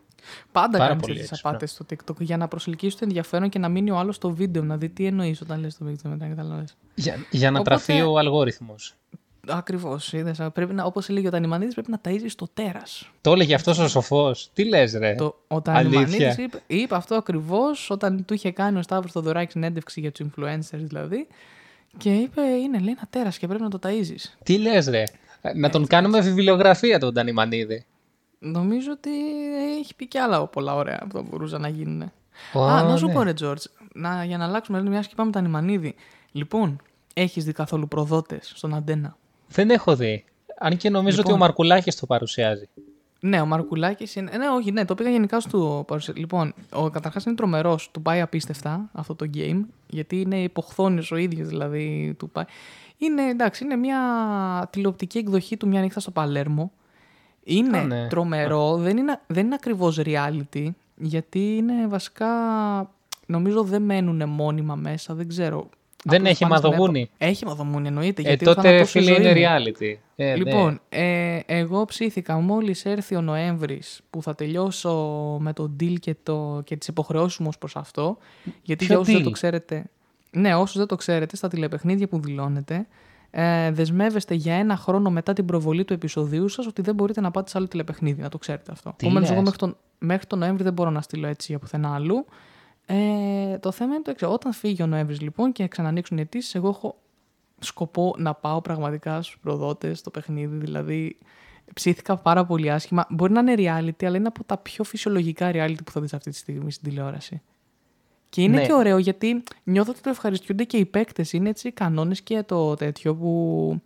Πάντα 0.51 0.77
πάρα 0.77 0.87
κάνεις 0.89 1.01
πολύ 1.01 1.13
τέτοιες 1.13 1.31
έξυπνο. 1.31 1.49
απάτες 1.51 1.71
στο 1.71 1.85
TikTok 1.89 2.19
για 2.19 2.37
να 2.37 2.47
προσελκύσει 2.47 2.97
το 2.97 3.03
ενδιαφέρον 3.03 3.49
και 3.49 3.59
να 3.59 3.69
μείνει 3.69 3.91
ο 3.91 3.97
άλλος 3.97 4.15
στο 4.15 4.29
βίντεο, 4.29 4.63
να 4.63 4.77
δει 4.77 4.89
τι 4.89 5.05
εννοείς 5.05 5.41
όταν 5.41 5.59
λες 5.59 5.77
το 5.77 5.85
βίντεο 5.85 6.11
μετά. 6.11 6.25
Κατάλαβες. 6.27 6.75
Για, 6.95 7.15
για 7.31 7.51
να 7.51 7.59
Οπότε- 7.59 7.83
τραφεί 7.83 8.01
ο 8.01 8.17
αλγόριθμος. 8.17 8.93
Ακριβώς. 9.47 10.13
Όπως 10.83 11.09
έλεγε 11.09 11.27
ο 11.27 11.31
Τανιμανίδης, 11.31 11.73
πρέπει 11.73 11.91
να 11.91 11.99
ταΐζεις 12.05 12.29
στο 12.29 12.47
τέρας. 12.53 13.09
Το 13.21 13.31
έλεγε 13.31 13.53
αυτός 13.55 13.77
ο 13.79 13.87
σοφός. 13.87 14.49
Τι 14.53 14.65
λες 14.65 14.93
ρε; 14.93 15.15
Το, 15.15 15.25
ο 15.25 15.35
Αλήθεια. 15.65 15.73
Τανιμανίδης 15.73 16.37
είπε, 16.37 16.61
είπε 16.67 16.95
αυτό 16.95 17.15
ακριβώς 17.15 17.89
όταν 17.89 18.25
του 18.25 18.33
είχε 18.33 18.51
κάνει 18.51 18.77
ο 18.77 18.81
Σταύρος 18.81 19.11
Θοδωράκης 19.11 19.51
συνέντευξη 19.53 19.99
για 19.99 20.11
τους 20.11 20.25
influencers 20.27 20.59
δηλαδή. 20.79 21.27
Και 21.97 22.13
είπε, 22.13 22.41
είναι 22.41 22.79
λέει 22.79 22.89
ένα 22.97 23.07
τέρας 23.09 23.37
και 23.37 23.47
πρέπει 23.47 23.63
να 23.63 23.69
το 23.69 23.79
ταΐζεις. 23.83 24.37
Τι 24.43 24.57
λες 24.57 24.87
ρε; 24.87 25.03
Να 25.55 25.69
τον 25.69 25.87
κάνουμε 25.87 26.19
βιβλιογραφία 26.21 26.99
τον 26.99 27.13
Τανιμανίδη. 27.13 27.85
Νομίζω 28.39 28.91
ότι 28.91 29.09
έχει 29.79 29.95
πει 29.95 30.07
και 30.07 30.19
άλλα 30.19 30.47
πολλά 30.47 30.75
ωραία 30.75 31.05
που 31.09 31.15
θα 31.17 31.21
μπορούσαν 31.21 31.61
να 31.61 31.67
γίνουν. 31.67 32.11
Ω, 32.53 32.63
Α, 32.63 32.83
να 32.83 32.97
σου 32.97 33.07
ναι. 33.07 33.13
πω 33.13 33.23
ρε 33.23 33.33
Τζόρτζ, 33.33 33.65
να, 33.93 34.23
για 34.23 34.37
να 34.37 34.45
αλλάξουμε 34.45 34.81
μιας 34.81 35.07
και 35.07 35.13
πάμε 35.15 35.31
Τανιμανίδη. 35.31 35.95
Λοιπόν, 36.31 36.81
έχεις 37.13 37.43
δει 37.45 37.51
καθόλου 37.51 37.87
προδότες 37.87 38.51
στον 38.55 38.73
αντένα; 38.73 39.17
Δεν 39.47 39.69
έχω 39.69 39.95
δει. 39.95 40.25
Αν 40.59 40.77
και 40.77 40.89
νομίζω 40.89 41.17
Λοιπόν. 41.17 41.31
ότι 41.31 41.41
ο 41.41 41.45
Μαρκουλάκης 41.45 41.95
το 41.95 42.05
παρουσιάζει. 42.05 42.69
Ναι, 43.25 43.41
ο 43.41 43.45
Μαρκουλάκης 43.45 44.15
είναι. 44.15 44.37
Ναι, 44.37 44.49
όχι, 44.49 44.71
ναι, 44.71 44.85
το 44.85 44.95
πήγα 44.95 45.09
γενικά 45.09 45.39
στο 45.39 45.83
παρουσιαστή. 45.87 46.21
Λοιπόν, 46.21 46.53
ο 46.71 46.89
καταρχάς 46.89 47.25
είναι 47.25 47.35
τρομερός. 47.35 47.89
Του 47.91 48.01
πάει 48.01 48.21
απίστευτα 48.21 48.89
αυτό 48.93 49.15
το 49.15 49.29
game. 49.33 49.61
Γιατί 49.87 50.21
είναι 50.21 50.41
υποχθόνιος 50.41 51.11
ο 51.11 51.15
ίδιος, 51.15 51.47
δηλαδή 51.47 52.15
του 52.17 52.29
πάει. 52.29 52.43
Είναι 52.97 53.29
εντάξει, 53.29 53.63
είναι 53.63 53.75
μια 53.75 53.99
τηλεοπτική 54.71 55.17
εκδοχή 55.17 55.57
του 55.57 55.67
Μια 55.67 55.81
νύχτα 55.81 55.99
στο 55.99 56.11
Παλέρμο. 56.11 56.71
Είναι 57.43 57.77
Α, 57.77 57.83
ναι. 57.83 58.07
τρομερό. 58.07 58.77
Δεν 58.77 58.97
είναι, 58.97 59.21
δεν 59.27 59.45
είναι 59.45 59.55
ακριβώς 59.55 59.99
reality. 60.03 60.69
Γιατί 60.95 61.55
είναι 61.55 61.87
βασικά. 61.87 62.27
Νομίζω 63.25 63.63
δεν 63.63 63.81
μένουν 63.81 64.29
μόνιμα 64.29 64.75
μέσα. 64.75 65.13
Δεν 65.13 65.27
ξέρω. 65.27 65.69
Δεν 66.05 66.15
Απλώς 66.19 66.31
έχει 66.33 66.43
πάνε 66.43 66.57
στον 66.57 66.69
μαδομούνι. 66.71 66.99
έπο- 67.01 67.11
Έχει 67.17 67.45
μαδομούνι, 67.45 67.87
εννοείται. 67.87 68.21
Ε, 68.21 68.27
γιατί 68.27 68.45
τότε 68.45 68.61
θανατώσει 68.61 68.97
η 68.97 69.01
φίλε 69.01 69.13
ζωή 69.15 69.31
είναι 69.31 69.39
μου. 69.39 69.63
reality. 69.65 69.95
Ε, 70.15 70.25
ναι. 70.25 70.35
Λοιπόν, 70.35 70.79
ε, 70.89 71.39
εγώ 71.45 71.85
ψήθηκα 71.85 72.35
μόλις 72.35 72.85
έρθει 72.85 73.15
ο 73.15 73.21
Νοέμβρης 73.21 74.01
που 74.09 74.21
θα 74.21 74.35
τελειώσω 74.35 74.91
με 75.41 75.53
το 75.53 75.71
deal 75.79 75.93
και, 75.99 76.15
το, 76.23 76.61
και 76.65 76.75
τις 76.77 76.87
υποχρεώσεις 76.87 77.39
μου 77.39 77.45
ως 77.49 77.57
προς 77.57 77.75
αυτό. 77.75 78.17
Γιατί 78.63 78.85
Ποιο 78.85 78.93
για 78.93 78.97
όσους 78.99 79.13
δεν 79.13 79.21
deal? 79.21 79.25
το 79.25 79.31
ξέρετε, 79.31 79.83
ναι, 80.31 80.55
όσους 80.55 80.77
δεν 80.77 80.87
το 80.87 80.95
ξέρετε, 80.95 81.35
στα 81.35 81.47
τηλεπαιχνίδια 81.47 82.07
που 82.07 82.19
δηλώνετε, 82.19 82.87
ε, 83.31 83.71
δεσμεύεστε 83.71 84.33
για 84.33 84.53
ένα 84.53 84.75
χρόνο 84.77 85.09
μετά 85.09 85.33
την 85.33 85.45
προβολή 85.45 85.85
του 85.85 85.93
επεισοδίου 85.93 86.47
σας 86.47 86.65
ότι 86.67 86.81
δεν 86.81 86.95
μπορείτε 86.95 87.21
να 87.21 87.31
πάτε 87.31 87.49
σε 87.49 87.57
άλλο 87.57 87.67
τηλεπαιχνίδι, 87.67 88.21
να 88.21 88.29
το 88.29 88.37
ξέρετε 88.37 88.71
αυτό. 88.71 88.93
Τι 88.97 89.05
Επομένως, 89.05 89.29
εγώ 89.29 89.37
λες; 89.41 89.43
μέχρι 89.49 89.59
τον, 89.59 89.77
μέχρι 89.99 90.25
τον 90.27 90.39
Νοέμβρη 90.39 90.63
δεν 90.63 90.73
μπορώ 90.73 90.89
να 90.89 91.01
στείλω 91.01 91.27
έτσι 91.27 91.47
για 91.49 91.59
πουθενά 91.59 91.93
αλλού. 91.93 92.25
Ε, 92.85 93.57
το 93.57 93.71
θέμα 93.71 93.93
είναι 93.93 94.03
το 94.03 94.11
εξής. 94.11 94.27
Όταν 94.27 94.53
φύγει 94.53 94.83
ο 94.83 94.85
Νοέμβρη 94.87 95.15
λοιπόν 95.15 95.51
και 95.51 95.67
ξανανοίξουν 95.67 96.17
οι 96.17 96.21
αιτήσεις, 96.21 96.55
εγώ 96.55 96.67
έχω 96.69 96.95
σκοπό 97.59 98.15
να 98.17 98.33
πάω 98.33 98.61
πραγματικά 98.61 99.21
στους 99.21 99.37
προδότες 99.41 99.99
στο 99.99 100.09
παιχνίδι. 100.09 100.55
Δηλαδή, 100.55 101.17
ψήθηκα 101.73 102.17
πάρα 102.17 102.45
πολύ 102.45 102.71
άσχημα. 102.71 103.07
Μπορεί 103.09 103.33
να 103.33 103.39
είναι 103.39 103.53
reality, 103.57 104.05
αλλά 104.05 104.17
είναι 104.17 104.27
από 104.27 104.43
τα 104.43 104.57
πιο 104.57 104.83
φυσιολογικά 104.83 105.51
reality 105.53 105.83
που 105.85 105.91
θα 105.91 106.01
δεις 106.01 106.13
αυτή 106.13 106.29
τη 106.29 106.35
στιγμή 106.37 106.71
στην 106.71 106.89
τηλεόραση. 106.89 107.41
Και 108.29 108.41
είναι 108.41 108.57
Ναι. 108.57 108.65
και 108.65 108.73
ωραίο 108.73 108.97
γιατί 108.97 109.43
νιώθω 109.63 109.91
ότι 109.91 110.01
το 110.01 110.09
ευχαριστούνται 110.09 110.63
και 110.63 110.77
οι 110.77 110.85
παίκτες. 110.85 111.33
Είναι 111.33 111.49
έτσι 111.49 111.67
οι 111.67 111.71
κανόνες 111.71 112.21
και 112.21 112.43
το 112.43 112.75
τέτοιο 112.75 113.15
που. 113.15 113.81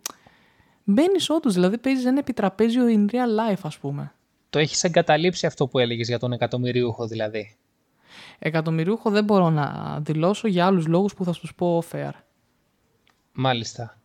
Μπαίνεις 0.84 1.30
όντως, 1.30 1.54
δηλαδή 1.54 1.78
παίζεις 1.78 2.04
ένα 2.04 2.18
επιτραπέζιο 2.18 2.84
in 2.88 3.14
real 3.14 3.52
life, 3.52 3.60
ας 3.62 3.78
πούμε. 3.78 4.12
Το 4.50 4.58
έχεις 4.58 4.84
εγκαταλείψει 4.84 5.46
αυτό 5.46 5.66
που 5.66 5.78
έλεγες 5.78 6.08
για 6.08 6.18
τον 6.18 6.32
εκατομμυρίουχο 6.32 7.06
δηλαδή. 7.06 7.56
Εκατομμυριούχο 8.38 9.10
δεν 9.10 9.24
μπορώ 9.24 9.50
να 9.50 9.98
δηλώσω 10.02 10.48
για 10.48 10.66
άλλους 10.66 10.86
λόγους 10.86 11.14
που 11.14 11.24
θα 11.24 11.32
σου 11.32 11.54
πω 11.54 11.82
fair. 11.92 12.10
Μάλιστα. 13.32 13.98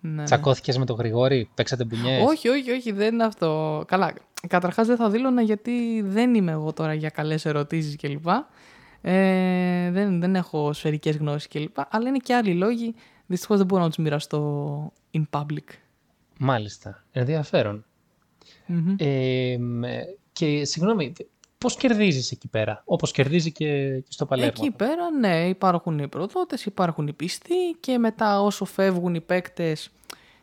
Ναι. 0.00 0.24
Τσακώθηκες 0.24 0.78
με 0.78 0.84
τον 0.84 0.96
Γρηγόρη, 0.96 1.50
παίξατε 1.54 1.84
μπουνιές; 1.84 2.24
Όχι, 2.26 2.48
όχι, 2.48 2.70
όχι, 2.70 2.92
δεν 2.92 3.14
είναι 3.14 3.24
αυτό. 3.24 3.82
Καλά. 3.86 4.12
Καταρχάς 4.48 4.86
δεν 4.86 4.96
θα 4.96 5.10
δήλωνα 5.10 5.42
γιατί 5.42 6.02
δεν 6.06 6.34
είμαι 6.34 6.52
εγώ 6.52 6.72
τώρα 6.72 6.94
για 6.94 7.08
καλές 7.08 7.44
ερωτήσεις 7.44 7.96
κλπ. 7.96 8.26
Ε, 9.00 9.90
δεν, 9.90 10.20
δεν 10.20 10.34
έχω 10.34 10.72
σφαιρικές 10.72 11.16
γνώσεις 11.16 11.48
κλπ. 11.48 11.76
Αλλά 11.88 12.08
είναι 12.08 12.18
και 12.18 12.34
άλλοι 12.34 12.54
λόγοι. 12.54 12.94
Δυστυχώς 13.26 13.56
δεν 13.56 13.66
μπορώ 13.66 13.82
να 13.82 13.88
τους 13.88 13.98
μοιραστώ 13.98 14.92
in 15.12 15.22
public. 15.30 15.64
Μάλιστα. 16.38 17.04
Ενδιαφέρον. 17.12 17.84
Μμμ. 18.66 18.94
Ε, 18.98 19.56
μ, 19.58 19.82
και 20.32 20.64
συγγνώμη, 20.64 21.12
πώς 21.58 21.76
κερδίζεις 21.76 22.30
εκεί 22.30 22.48
πέρα, 22.48 22.82
όπως 22.84 23.12
κερδίζει 23.12 23.52
και, 23.52 23.98
και 24.00 24.12
στο 24.12 24.26
Παλέρμο. 24.26 24.52
Εκεί 24.56 24.70
πέρα, 24.70 25.10
ναι, 25.10 25.48
υπάρχουν 25.48 25.98
οι 25.98 26.08
προδότες, 26.08 26.64
υπάρχουν 26.64 27.06
οι 27.06 27.12
πιστοί 27.12 27.76
και 27.80 27.98
μετά 27.98 28.42
όσο 28.42 28.64
φεύγουν 28.64 29.14
οι 29.14 29.20
παίκτες, 29.20 29.90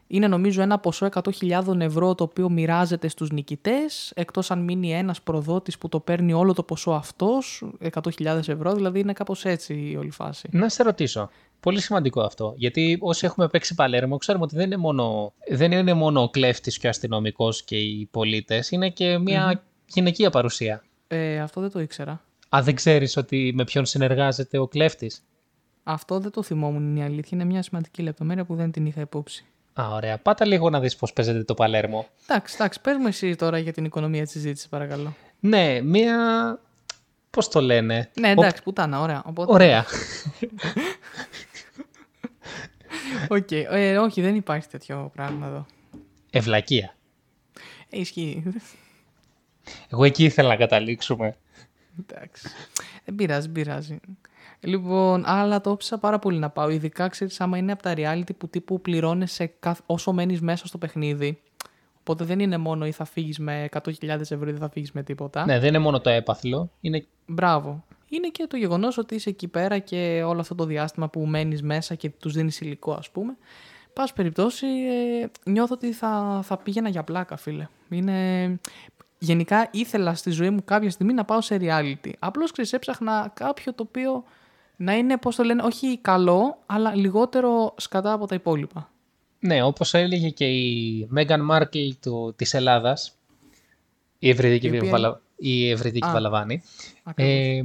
είναι 0.07 0.27
νομίζω 0.27 0.61
ένα 0.61 0.79
ποσό 0.79 1.09
100.000 1.39 1.79
ευρώ 1.79 2.15
το 2.15 2.23
οποίο 2.23 2.49
μοιράζεται 2.49 3.07
στους 3.07 3.31
νικητές, 3.31 4.11
εκτός 4.15 4.51
αν 4.51 4.59
μείνει 4.63 4.93
ένας 4.93 5.21
προδότης 5.21 5.77
που 5.77 5.89
το 5.89 5.99
παίρνει 5.99 6.33
όλο 6.33 6.53
το 6.53 6.63
ποσό 6.63 6.91
αυτός, 6.91 7.63
100.000 7.93 8.47
ευρώ, 8.47 8.73
δηλαδή 8.73 8.99
είναι 8.99 9.13
κάπως 9.13 9.45
έτσι 9.45 9.73
η 9.73 9.95
όλη 9.95 10.09
φάση. 10.11 10.47
Να 10.51 10.69
σε 10.69 10.83
ρωτήσω. 10.83 11.29
Πολύ 11.59 11.81
σημαντικό 11.81 12.21
αυτό. 12.21 12.53
Γιατί 12.57 12.97
όσοι 13.01 13.25
έχουμε 13.25 13.47
παίξει 13.47 13.75
Παλέρμο, 13.75 14.17
ξέρουμε 14.17 14.43
ότι 14.43 14.55
δεν 14.55 14.65
είναι 14.65 14.77
μόνο, 14.77 15.33
δεν 15.51 15.71
είναι 15.71 15.93
μόνο 15.93 16.21
ο 16.21 16.29
κλέφτης 16.29 16.77
και 16.77 16.87
ο 16.87 16.89
αστυνομικός 16.89 17.63
και 17.63 17.77
οι 17.77 18.07
πολίτες, 18.11 18.71
είναι 18.71 18.89
και 18.89 19.17
μια 19.17 19.63
γυναικεία 19.85 20.29
παρουσία. 20.29 20.83
Ε, 21.07 21.39
αυτό 21.39 21.61
δεν 21.61 21.71
το 21.71 21.79
ήξερα. 21.79 22.23
Α, 22.55 22.59
δεν 22.63 22.75
ξέρεις 22.75 23.17
ότι 23.17 23.51
με 23.55 23.63
ποιον 23.63 23.85
συνεργάζεται 23.85 24.57
ο 24.57 24.67
κλέφτης; 24.67 25.23
Αυτό 25.83 26.19
δεν 26.19 26.31
το 26.31 26.43
θυμόμουν 26.43 26.83
είναι 26.89 26.99
η 26.99 27.03
αλήθεια, 27.03 27.29
είναι 27.31 27.45
μια 27.45 27.61
σημαντική 27.61 28.01
λεπτομέρεια 28.01 28.45
που 28.45 28.55
δεν 28.55 28.71
την 28.71 28.85
είχα 28.85 29.01
υπόψη. 29.01 29.45
Α, 29.81 29.89
ωραία. 29.93 30.17
Πάτα 30.17 30.45
λίγο 30.45 30.69
να 30.69 30.79
δεις 30.79 30.95
πώς 30.95 31.13
παίζεται 31.13 31.43
το 31.43 31.53
Παλέρμο. 31.53 32.07
Εντάξει, 32.27 32.55
εντάξει, 32.59 32.81
πες 32.81 32.97
μου 32.97 33.07
εσύ 33.07 33.35
τώρα 33.35 33.57
για 33.57 33.73
την 33.73 33.85
οικονομία 33.85 34.23
της 34.23 34.31
συζήτησης, 34.31 34.67
παρακαλώ. 34.69 35.15
Ναι, 35.39 35.81
μία. 35.81 36.59
Πώς 37.29 37.47
το 37.47 37.61
λένε; 37.61 38.09
Ναι, 38.19 38.29
εντάξει, 38.29 38.63
πουτάνα, 38.63 39.01
ωραία. 39.01 39.23
Οπότε... 39.25 39.51
Ωραία. 39.53 39.85
Οκ, 43.27 43.51
ε, 43.51 43.97
όχι, 43.97 44.21
δεν 44.21 44.35
υπάρχει 44.35 44.67
τέτοιο 44.67 45.11
πράγμα 45.13 45.47
εδώ. 45.47 45.65
Ευλακία. 46.31 46.95
Ε, 47.89 47.99
ισχύει. 47.99 48.43
Εγώ 49.89 50.04
εκεί 50.04 50.23
ήθελα 50.23 50.47
να 50.47 50.56
καταλήξουμε. 50.56 51.36
Εντάξει. 51.99 52.47
Δεν 53.06 53.15
πειράζει, 53.15 53.41
δεν 53.41 53.51
πειράζει. 53.51 53.99
Λοιπόν, 54.60 55.23
αλλά 55.25 55.62
το 55.62 55.69
όψισα 55.69 55.97
πάρα 55.97 56.19
πολύ 56.19 56.38
να 56.38 56.49
πάω. 56.49 56.69
Ειδικά 56.69 57.08
ξέρεις, 57.08 57.41
άμα 57.41 57.58
είναι 57.58 57.71
από 57.71 57.84
τα 57.84 57.93
reality 57.97 58.36
που 58.38 58.47
τύπου 58.47 58.82
πληρώνεσαι 58.82 59.54
καθ... 59.60 59.80
όσο 59.86 60.12
μένεις 60.13 60.41
μέσα 60.41 60.67
στο 60.67 60.78
παιχνίδι. 60.78 61.39
Οπότε 61.99 62.23
δεν 62.23 62.39
είναι 62.39 62.58
μόνο 62.58 62.86
ή 62.86 62.91
θα 62.91 63.06
φύγεις 63.06 63.39
με 63.39 63.69
100.000 63.71 64.08
ευρώ 64.08 64.47
ή 64.47 64.51
δεν 64.51 64.58
θα 64.58 64.69
φύγεις 64.69 64.91
με 64.91 65.04
τίποτα. 65.04 65.45
Ναι, 65.45 65.60
δεν 65.60 65.67
είναι 65.67 65.80
μόνο 65.80 66.01
το 66.01 66.10
έπαθλο. 66.10 66.69
Είναι 66.82 67.06
Μπράβο. 67.25 67.84
Είναι 68.08 68.28
και 68.28 68.47
το 68.47 68.58
γεγονός 68.58 68.97
ότι 68.97 69.15
είσαι 69.15 69.30
εκεί 69.30 69.47
πέρα 69.47 69.80
και 69.80 70.23
όλο 70.25 70.39
αυτό 70.39 70.56
το 70.56 70.65
διάστημα 70.65 71.10
που 71.10 71.25
μένεις 71.25 71.62
μέσα 71.62 71.95
και 71.95 72.10
τους 72.10 72.34
δίνεις 72.34 72.62
υλικό, 72.62 72.93
ας 72.93 73.10
πούμε. 73.10 73.38
Πάση 73.93 74.13
περιπτώσει, 74.13 74.65
ε, 74.65 75.49
νιώθω 75.51 75.73
ότι 75.73 75.91
θα, 75.91 76.39
θα 76.43 76.58
πήγαινα 76.58 76.89
για 76.89 77.04
πλάκα, 77.04 77.38
φίλε. 77.38 77.67
Είναι... 77.89 78.60
Γενικά 79.17 79.67
ήθελα 79.71 80.13
στη 80.15 80.30
ζωή 80.32 80.49
μου 80.49 80.63
κάποια 80.65 80.89
στιγμή 80.89 81.13
να 81.13 81.25
πάω 81.25 81.41
σε 81.41 81.58
reality. 81.62 82.12
Απλώς 82.19 82.51
ξέρεις, 82.51 82.73
έψαχνα 82.73 83.32
κάποιο 83.34 83.73
το 83.73 83.84
οποίο 83.88 84.23
να 84.75 84.93
είναι, 84.93 85.17
πώς 85.17 85.36
το 85.36 85.43
λένε, 85.43 85.62
όχι 85.63 85.97
καλό, 86.01 86.58
αλλά 86.65 86.95
λιγότερο 86.95 87.73
σκατά 87.78 88.12
από 88.12 88.28
τα 88.28 88.36
υπόλοιπα. 88.36 88.89
Ναι, 89.39 89.63
όπως 89.63 89.93
έλεγε 89.93 90.30
και 90.30 90.45
η 90.45 91.06
Μέγαν 91.10 91.41
Μάρκλ 91.41 91.89
του, 92.01 92.34
της 92.36 92.54
Ελλάδας, 92.54 93.17
η 94.19 94.30
Ευρυδική, 94.30 94.67
Η 94.67 94.78
οποία 94.78 94.89
Βαλα... 94.89 95.21
η 95.36 95.69
Ευρυδική 95.69 96.08
Α. 96.08 96.12
Βαλαβάνη, 96.12 96.62
Ακριβώς. 97.04 97.34
ε, 97.34 97.63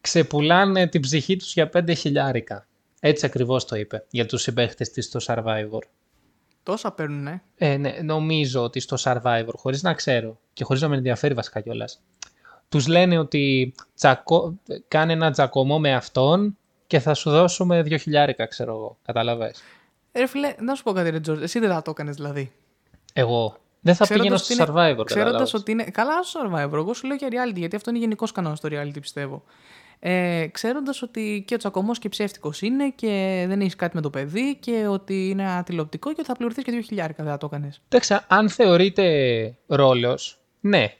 ξεπουλάνε 0.00 0.86
την 0.86 1.00
ψυχή 1.00 1.36
τους 1.36 1.52
για 1.52 1.68
πέντε 1.68 1.94
χιλιάρικα. 1.94 2.66
Έτσι 3.00 3.26
ακριβώς 3.26 3.64
το 3.64 3.76
είπε 3.76 4.04
για 4.10 4.26
τους 4.26 4.42
συμπαίχτες 4.42 4.90
της 4.90 5.04
στο 5.04 5.20
Survivor. 5.26 5.80
Τόσα 6.62 6.92
παίρνουν, 6.92 7.26
ε. 7.26 7.42
Ε, 7.56 7.76
ναι, 7.76 7.94
νομίζω 8.02 8.62
ότι 8.62 8.80
στο 8.80 8.96
Survivor, 9.00 9.52
χωρίς 9.56 9.82
να 9.82 9.94
ξέρω 9.94 10.38
και 10.52 10.64
χωρίς 10.64 10.82
να 10.82 10.88
με 10.88 10.96
ενδιαφέρει 10.96 11.34
βασικά 11.34 11.60
κιόλας. 11.60 12.00
τους 12.68 12.86
λένε 12.86 13.18
ότι 13.18 13.74
τσακώ... 13.94 14.54
κάνε 14.88 15.12
ένα 15.12 15.30
τζακωμό 15.30 15.78
με 15.78 15.94
αυτόν 15.94 16.56
και 16.86 16.98
θα 17.00 17.14
σου 17.14 17.30
δώσουμε 17.30 17.82
δύο 17.82 17.96
χιλιάρικα, 17.96 18.46
ξέρω 18.46 18.72
εγώ. 18.72 18.96
Καταλαβες. 19.04 19.62
Ε, 20.12 20.18
Ρε 20.20 20.26
φίλε, 20.26 20.54
να 20.60 20.74
σου 20.74 20.82
πω 20.82 20.92
κάτι, 20.92 21.10
ρε 21.10 21.20
Τζόρτζ. 21.20 21.42
Εσύ 21.42 21.58
δεν 21.58 21.70
θα 21.70 21.82
το 21.82 21.90
έκανες 21.90 22.16
δηλαδή. 22.16 22.52
Εγώ 23.12 23.56
δεν 23.80 23.94
θα 23.94 24.06
πήγαινα 24.06 24.36
Ξέροντας 24.36 24.44
στο 24.44 24.52
ότι 24.52 24.62
είναι- 24.62 24.72
Survivor, 25.00 25.04
Ξέροντας 25.04 25.14
καταλάβες. 25.14 25.54
ότι 25.54 25.70
είναι. 25.70 25.84
Καλά, 25.84 26.22
στο 26.22 26.40
Survivor. 26.46 26.72
Εγώ 26.72 26.94
σου 26.94 27.06
λέω 27.06 27.16
για 27.16 27.28
reality, 27.30 27.56
γιατί 27.56 27.76
αυτό 27.76 27.90
είναι 27.90 27.98
γενικός 27.98 28.32
κανόνας 28.32 28.58
στο 28.58 28.68
reality, 28.72 29.00
πιστεύω. 29.00 29.42
Ε, 30.04 30.46
Ξέροντας 30.46 31.02
ότι 31.02 31.44
και 31.46 31.54
ο 31.54 31.56
τσακωμός 31.56 31.98
και 31.98 32.08
ψεύτικος 32.08 32.62
είναι 32.62 32.90
και 32.90 33.44
δεν 33.48 33.60
έχεις 33.60 33.76
κάτι 33.76 33.96
με 33.96 34.02
το 34.02 34.10
παιδί 34.10 34.56
και 34.60 34.86
ότι 34.86 35.28
είναι 35.28 35.50
τηλεοπτικό 35.50 36.08
και 36.08 36.16
ότι 36.18 36.28
θα 36.28 36.36
πληρωθείς 36.36 36.64
και 36.64 36.70
δύο 36.70 36.80
χιλιάρικα, 36.80 37.22
δεν 37.22 37.32
θα 37.32 37.38
το 37.38 37.48
έκανες. 37.50 37.80
Εντάξει, 37.88 38.18
αν 38.28 38.48
θεωρείται 38.48 39.54
ρόλος, 39.66 40.38
ναι. 40.60 40.94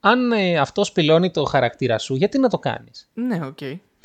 Αν 0.00 0.32
ε, 0.32 0.58
αυτός 0.58 0.86
σπιλώνει 0.86 1.30
το 1.30 1.44
χαρακτήρα 1.44 1.98
σου, 1.98 2.14
γιατί 2.14 2.38
να 2.38 2.48
το 2.48 2.58
κάνεις; 2.58 3.10
Ναι, 3.14 3.40
οκ. 3.46 3.58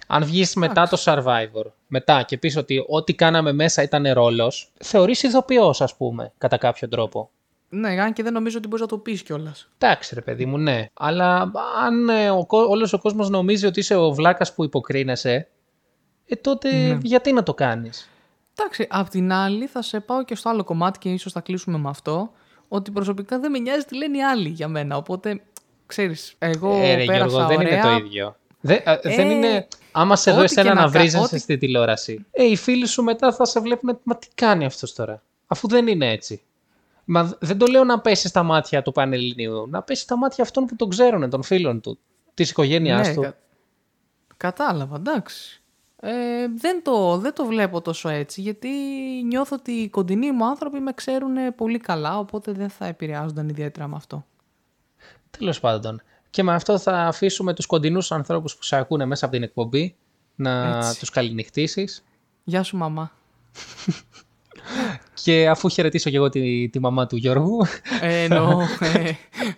Αν 0.08 0.26
βγεις 0.26 0.56
μετά 0.56 0.88
το 0.88 0.98
Survivor, 1.06 1.72
μετά 1.88 2.24
και 2.24 2.38
πεις 2.38 2.58
ότι 2.58 2.86
ό,τι 2.88 3.13
κάναμε 3.13 3.52
μέσα 3.52 3.84
ήταν 3.84 4.13
ρόλος, 4.13 4.72
θεωρείσαι 4.84 5.23
ηθοποιός, 5.24 5.82
ας 5.82 5.96
πούμε, 5.96 6.34
κατά 6.38 6.58
κάποιο 6.58 6.88
τρόπο. 6.88 7.30
Ναι, 7.69 8.01
αν 8.01 8.13
και 8.13 8.23
δεν 8.23 8.34
νομίζω 8.34 8.58
ότι 8.58 8.67
μπορείς 8.67 8.82
να 8.82 8.88
το 8.88 8.97
πεις 8.97 9.23
κιόλας. 9.23 9.69
Εντάξει 9.77 10.15
ρε 10.15 10.21
παιδί 10.21 10.45
μου, 10.45 10.58
ναι. 10.58 10.86
Αλλά 10.93 11.51
αν 11.86 12.10
ε, 12.10 12.30
ο, 12.30 12.45
κο- 12.45 12.69
όλος 12.69 12.93
ο 12.93 12.99
κόσμος 12.99 13.30
νομίζει 13.30 13.65
ότι 13.65 13.80
είσαι 13.80 13.95
ο 13.95 14.12
βλάκας 14.13 14.53
που 14.53 14.63
υποκρίνεσαι, 14.63 15.47
ε, 16.25 16.36
τότε 16.36 16.71
Ναι. 16.71 16.97
γιατί 17.01 17.32
να 17.34 17.43
το 17.43 17.53
κάνεις; 17.53 18.10
Εντάξει, 18.60 18.88
απ' 18.89 19.10
την 19.10 19.32
άλλη 19.32 19.65
θα 19.67 19.82
σε 19.82 19.99
πάω 19.99 20.23
και 20.23 20.36
στο 20.36 20.49
άλλο 20.49 20.63
κομμάτι 20.63 20.99
και 20.99 21.10
ίσως 21.10 21.32
θα 21.32 21.41
κλείσουμε 21.41 21.77
με 21.77 21.89
αυτό. 21.89 22.32
Ότι 22.67 22.91
προσωπικά 22.91 23.39
δεν 23.39 23.51
με 23.51 23.60
νοιάζει 23.60 23.86
τι 23.86 23.95
λένε 23.97 24.17
οι 24.17 24.23
άλλοι 24.23 24.49
για 24.49 24.67
μένα. 24.67 24.97
Οπότε, 24.97 25.41
ξέρεις, 25.86 26.36
εγώ 26.39 26.75
ε, 26.75 26.95
ρε, 26.95 27.06
πέρασα 27.06 27.27
Γιώργο, 27.27 27.47
δεν 27.47 27.58
ωραία. 27.58 27.73
είναι 27.73 27.82
το 27.82 28.06
ίδιο. 28.06 28.36
Δε- 28.62 28.89
α, 28.89 28.99
δεν 29.03 29.30
Ε, 29.30 29.34
είναι. 29.34 29.67
Άμα 29.91 30.15
σε 30.15 30.32
δω 30.32 30.38
ό,τι 30.38 30.45
εσένα 30.45 30.67
και 30.69 30.73
να, 30.73 30.75
να 30.75 30.82
κα- 30.91 30.99
βρίζεσαι 30.99 31.23
ό,τι- 31.23 31.39
στη 31.39 31.58
τηλεόραση, 31.58 32.25
ε, 32.32 32.43
οι 32.43 32.56
φίλοι 32.56 32.86
σου 32.88 33.03
μετά 33.03 33.34
θα 33.34 33.45
σε 33.45 33.60
βλέπουν. 33.60 33.99
Μα 34.03 34.15
τι 34.17 34.27
κάνει 34.36 34.65
αυτός 34.65 34.93
τώρα, 34.93 35.23
αφού 35.47 35.67
δεν 35.67 35.88
είναι 35.88 36.12
έτσι. 36.12 36.41
Μα 37.10 37.36
δεν 37.39 37.58
το 37.58 37.65
λέω 37.65 37.84
να 37.84 38.00
πέσει 38.00 38.28
στα 38.28 38.43
μάτια 38.43 38.82
του 38.82 38.91
Πανελληνίου. 38.91 39.67
Να 39.70 39.82
πέσει 39.82 40.02
στα 40.02 40.17
μάτια 40.17 40.43
αυτών 40.43 40.65
που 40.65 40.76
τον 40.76 40.89
ξέρουν, 40.89 41.30
των 41.30 41.43
φίλων 41.43 41.82
του, 41.82 42.00
της 42.34 42.50
οικογένειάς 42.50 43.08
Ναι, 43.08 43.13
του. 43.13 43.22
κα- 43.22 43.38
Κατάλαβα, 44.38 44.96
εντάξει. 44.96 45.62
Ε, 46.00 46.48
δεν, 46.56 46.84
το, 46.84 47.17
δεν 47.17 47.34
το 47.34 47.46
βλέπω 47.46 47.82
τόσο 47.82 48.10
έτσι, 48.10 48.41
γιατί 48.41 48.70
νιώθω 49.26 49.56
ότι 49.60 49.72
οι 49.72 49.89
κοντινοί 49.89 50.32
μου 50.32 50.46
άνθρωποι 50.46 50.80
με 50.80 50.93
ξέρουν 50.93 51.36
πολύ 51.56 51.78
καλά, 51.80 52.17
οπότε 52.20 52.52
δεν 52.52 52.70
θα 52.70 52.86
επηρεάζονταν 52.86 53.50
ιδιαίτερα 53.50 53.88
με 53.88 53.96
αυτό. 53.96 54.26
Τέλος 55.38 55.60
πάντων. 55.60 56.02
Και 56.30 56.43
με 56.43 56.54
αυτό 56.54 56.78
θα 56.78 56.93
αφήσουμε 57.08 57.54
τους 57.54 57.65
κοντινούς 57.65 58.12
ανθρώπους 58.12 58.56
που 58.56 58.63
σε 58.63 58.76
ακούνε 58.76 59.06
μέσα 59.06 59.26
από 59.26 59.34
την 59.34 59.43
εκπομπή 59.43 59.96
να 60.36 60.78
Έτσι. 60.78 61.00
τους 61.00 61.10
καληνυχτήσεις. 61.10 62.04
Γεια 62.43 62.63
σου 62.63 62.78
μαμά. 62.78 63.12
Και 65.13 65.47
αφού 65.49 65.69
χαιρετήσω 65.69 66.10
και 66.10 66.15
εγώ 66.15 66.30
τη, 66.30 66.69
τη 66.69 66.80
μαμά 66.80 67.08
του 67.08 67.15
Γιώργου, 67.15 67.65
Ε, 68.01 68.23
εννοώ, 68.23 68.60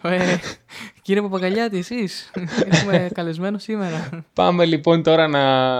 ε, 0.02 0.15
ε, 0.15 0.38
κύριε 1.02 1.22
Παπαγαλιάτη, 1.22 1.78
εσείς 1.78 2.32
έχουμε 2.69 3.10
καλεσμένο 3.13 3.58
σήμερα. 3.58 4.10
πάμε 4.34 4.65
λοιπόν 4.65 5.04
τώρα 5.04 5.28
να, 5.28 5.80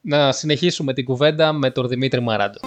να 0.00 0.32
συνεχίσουμε 0.32 0.92
την 0.92 1.04
κουβέντα 1.04 1.52
με 1.52 1.70
τον 1.70 1.88
Δημήτρη 1.88 2.20
Μαράντο. 2.20 2.58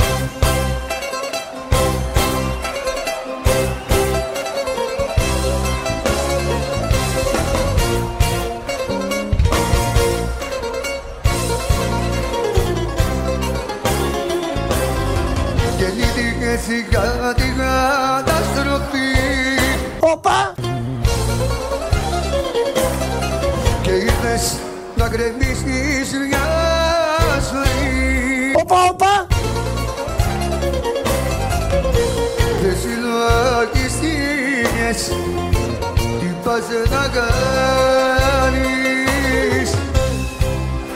Κάνεις. 37.14 38.60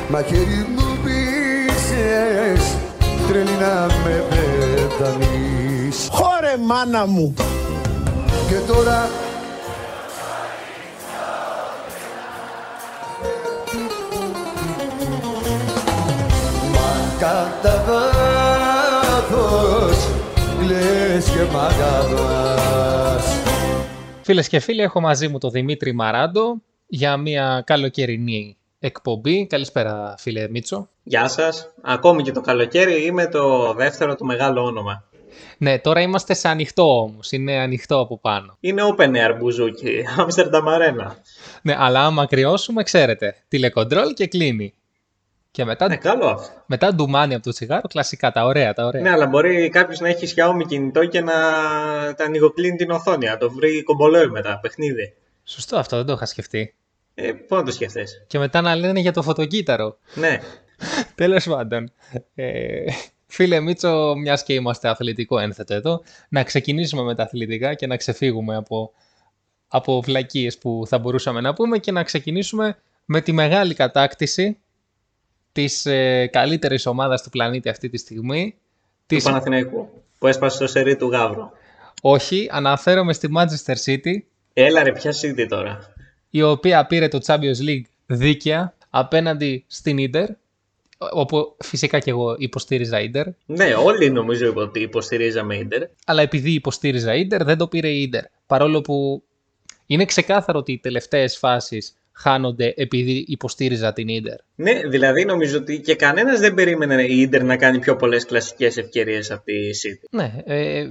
Μα 0.09 0.21
χέρι 0.21 0.67
μου 0.75 0.97
πείσες 1.03 2.63
τρελή 3.27 3.57
να 3.59 3.85
με 4.03 4.23
πετανείς 4.29 5.97
Χώρε 6.11 6.53
μάνα 6.65 7.05
μου. 7.05 7.33
Και 8.47 8.55
τώρα 8.67 9.09
Μα 16.71 16.91
κατά 17.19 17.83
βάθος 17.87 19.97
λες 20.67 21.25
και 21.25 21.43
μ' 21.51 21.57
αγαπάς 21.57 22.94
Φίλες 24.25 24.47
και 24.47 24.59
φίλοι, 24.59 24.81
έχω 24.81 24.99
μαζί 24.99 25.27
μου 25.27 25.37
τον 25.37 25.51
Δημήτρη 25.51 25.93
Μαράντο 25.93 26.61
για 26.87 27.17
μια 27.17 27.63
καλοκαιρινή 27.65 28.57
εκπομπή. 28.79 29.47
Καλησπέρα, 29.47 30.15
φίλε 30.17 30.49
Μίτσο. 30.49 30.89
Γεια 31.03 31.27
σας. 31.27 31.73
Ακόμη 31.81 32.23
και 32.23 32.31
το 32.31 32.41
καλοκαίρι 32.41 33.05
είμαι 33.05 33.27
το 33.27 33.73
δεύτερο 33.73 34.15
του 34.15 34.25
μεγάλο 34.25 34.63
όνομα. 34.63 35.03
Ναι, 35.57 35.79
τώρα 35.79 36.01
είμαστε 36.01 36.33
σε 36.33 36.47
ανοιχτό 36.47 37.01
όμως. 37.01 37.31
Είναι 37.31 37.59
ανοιχτό 37.59 37.99
από 37.99 38.19
πάνω. 38.19 38.57
Είναι 38.59 38.81
open 38.95 39.09
air 39.09 39.37
μπουζούκι, 39.39 40.03
Amsterdam 40.17 40.63
Arena. 40.63 41.11
Ναι, 41.61 41.75
αλλά 41.77 42.05
άμα 42.05 42.25
κρυώσουμε, 42.25 42.83
ξέρετε, 42.83 43.35
τηλεκοντρόλ 43.47 44.13
και 44.13 44.27
κλείνει. 44.27 44.73
Και 45.55 45.65
μετά, 45.65 45.87
Ναι, 45.87 45.95
καλό 45.97 46.27
αυτό. 46.27 46.63
μετά 46.65 46.93
ντουμάνι 46.95 47.33
από 47.33 47.43
το 47.43 47.51
τσιγάρο, 47.51 47.87
κλασικά, 47.87 48.31
τα 48.31 48.45
ωραία, 48.45 48.73
τα 48.73 48.85
ωραία. 48.85 49.01
Ναι, 49.01 49.09
αλλά 49.09 49.27
μπορεί 49.27 49.69
κάποιος 49.69 49.99
να 49.99 50.07
έχει 50.07 50.33
Xiaomi 50.35 50.65
κινητό 50.67 51.05
και 51.05 51.21
να 51.21 51.33
τα 52.15 52.23
ανοιγοκλίνει 52.23 52.75
την 52.77 52.91
οθόνη, 52.91 53.25
να 53.25 53.37
το 53.37 53.51
βρει 53.51 53.83
κομπολόι 53.83 54.27
μετά, 54.27 54.59
παιχνίδι. 54.61 55.13
Σωστό 55.43 55.77
αυτό, 55.77 55.97
δεν 55.97 56.05
το 56.05 56.13
είχα 56.13 56.25
σκεφτεί. 56.25 56.75
Ε, 57.13 57.31
πού 57.31 57.55
να 57.55 57.63
το 57.63 57.71
σκεφτείς. 57.71 58.23
Και 58.27 58.39
μετά 58.39 58.61
να 58.61 58.75
λένε 58.75 58.99
για 58.99 59.11
το 59.11 59.21
φωτοκύτταρο. 59.21 59.97
Ναι, 60.13 60.39
Τέλος 61.15 61.45
πάντων. 61.45 61.91
Ε, 62.35 62.83
φίλε 63.27 63.59
Μίτσο, 63.59 64.15
μιας 64.15 64.43
και 64.43 64.53
είμαστε 64.53 64.87
αθλητικό 64.87 65.39
ένθετο 65.39 65.73
εδώ, 65.73 66.01
να 66.29 66.43
ξεκινήσουμε 66.43 67.01
με 67.03 67.15
τα 67.15 67.23
αθλητικά 67.23 67.73
και 67.73 67.87
να 67.87 67.97
ξεφύγουμε 67.97 68.55
από, 68.55 68.91
από 69.67 70.01
βλακίες 70.01 70.57
που 70.57 70.83
θα 70.87 70.97
μπορούσαμε 70.97 71.41
να 71.41 71.53
πούμε 71.53 71.77
και 71.77 71.91
να 71.91 72.03
ξεκινήσουμε 72.03 72.77
με 73.05 73.21
τη 73.21 73.31
μεγάλη 73.31 73.73
κατάκτηση 73.73 74.57
της 75.55 75.85
ε, 75.85 76.27
καλύτερης 76.31 76.85
ομάδας 76.85 77.23
του 77.23 77.29
πλανήτη 77.29 77.69
αυτή 77.69 77.89
τη 77.89 77.97
στιγμή. 77.97 78.51
του 78.51 78.59
Της, 79.05 79.23
Παναθηναϊκού, 79.23 79.89
που 80.19 80.27
έσπασε 80.27 80.57
το 80.57 80.67
σερί 80.67 80.95
του 80.95 81.09
Γαύρου. 81.09 81.49
όχι, 82.01 82.47
αναφέρομαι 82.51 83.13
στη 83.13 83.29
Manchester 83.37 83.75
City, 83.85 84.13
Έλα 84.53 84.83
ρε, 84.83 84.91
ποια 84.91 85.11
City 85.21 85.45
τώρα. 85.49 85.93
η 86.29 86.41
οποία 86.41 86.85
πήρε 86.85 87.07
το 87.07 87.19
Champions 87.25 87.67
League 87.67 87.81
δίκαια 88.05 88.73
απέναντι 88.89 89.63
στην 89.67 89.97
Ίντερ, 89.97 90.29
όπου 90.97 91.55
φυσικά 91.63 91.99
και 91.99 92.09
εγώ 92.09 92.35
υποστήριζα 92.37 92.99
Ίντερ, 93.01 93.25
Ναι, 93.45 93.73
όλοι 93.75 94.09
νομίζω 94.11 94.53
ότι 94.55 94.79
υποστηρίζαμε 94.79 95.55
Ίντερ. 95.55 95.81
αλλά 96.05 96.21
επειδή 96.21 96.51
υποστήριζα 96.51 97.15
Ίντερ 97.15 97.43
δεν 97.43 97.57
το 97.57 97.67
πήρε 97.67 97.87
η 97.89 98.01
Ίντερ. 98.01 98.23
Παρόλο 98.47 98.81
που 98.81 99.23
είναι 99.85 100.05
ξεκάθαρο 100.05 100.59
ότι 100.59 100.71
οι 100.71 100.79
τελευταίες 100.79 101.37
φάσεις 101.37 101.95
χάνονται 102.17 102.73
επειδή 102.77 103.25
υποστήριζα 103.27 103.93
την 103.93 104.07
Ίντερ. 104.07 104.37
Ναι, 104.55 104.87
δηλαδή 104.87 105.25
νομίζω 105.25 105.57
ότι 105.57 105.79
και 105.81 105.95
κανένας 105.95 106.39
δεν 106.39 106.53
περίμενε 106.53 107.03
η 107.03 107.19
Ίντερ 107.21 107.43
να 107.43 107.57
κάνει 107.57 107.79
πιο 107.79 107.95
πολλές 107.95 108.25
κλασικές 108.25 108.77
ευκαιρίες 108.77 109.31
από 109.31 109.43
τη 109.43 109.53
City. 109.83 110.07
Ναι, 110.11 110.33
ε, 110.45 110.83